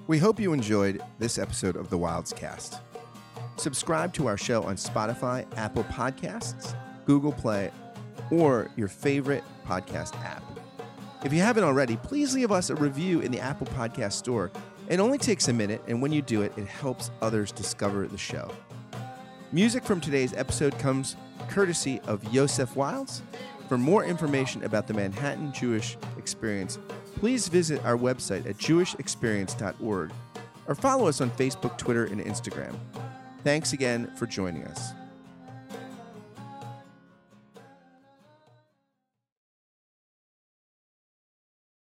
We 0.08 0.18
hope 0.18 0.40
you 0.40 0.54
enjoyed 0.54 1.02
this 1.20 1.38
episode 1.38 1.76
of 1.76 1.90
the 1.90 1.98
Wildes 1.98 2.36
Cast. 2.36 2.80
Subscribe 3.58 4.14
to 4.14 4.28
our 4.28 4.38
show 4.38 4.64
on 4.64 4.76
Spotify, 4.76 5.46
Apple 5.58 5.84
Podcasts, 5.86 6.76
Google 7.06 7.32
Play, 7.32 7.72
or 8.32 8.70
your 8.76 8.88
favorite 8.88 9.44
podcast 9.68 10.16
app. 10.24 10.44
If 11.24 11.34
you 11.34 11.42
haven't 11.42 11.64
already, 11.64 11.98
please 11.98 12.34
leave 12.34 12.52
us 12.52 12.70
a 12.70 12.76
review 12.76 13.20
in 13.20 13.32
the 13.32 13.40
Apple 13.40 13.68
Podcast 13.68 14.14
Store. 14.14 14.52
It 14.88 15.00
only 15.00 15.18
takes 15.18 15.48
a 15.48 15.54
minute, 15.54 15.84
and 15.88 16.02
when 16.02 16.12
you 16.12 16.22
do 16.22 16.42
it, 16.42 16.54
it 16.58 16.66
helps 16.66 17.12
others 17.22 17.52
discover 17.52 18.08
the 18.08 18.18
show. 18.18 18.52
Music 19.52 19.84
from 19.84 20.00
today's 20.00 20.34
episode 20.34 20.78
comes 20.78 21.16
courtesy 21.48 22.00
of 22.02 22.24
Yosef 22.32 22.76
Wildes. 22.76 23.22
For 23.68 23.80
more 23.80 24.06
information 24.06 24.64
about 24.64 24.86
the 24.86 24.94
Manhattan 24.94 25.52
Jewish 25.52 25.98
Experience, 26.20 26.78
please 27.16 27.48
visit 27.48 27.84
our 27.84 27.98
website 27.98 28.48
at 28.48 28.58
jewishexperience.org 28.58 30.12
or 30.68 30.76
follow 30.76 31.08
us 31.08 31.20
on 31.20 31.32
Facebook, 31.32 31.80
Twitter, 31.80 32.06
and 32.06 32.22
Instagram. 32.22 32.76
Thanks 33.44 33.74
again 33.74 34.12
for 34.16 34.28
joining 34.28 34.66
us. 34.66 34.92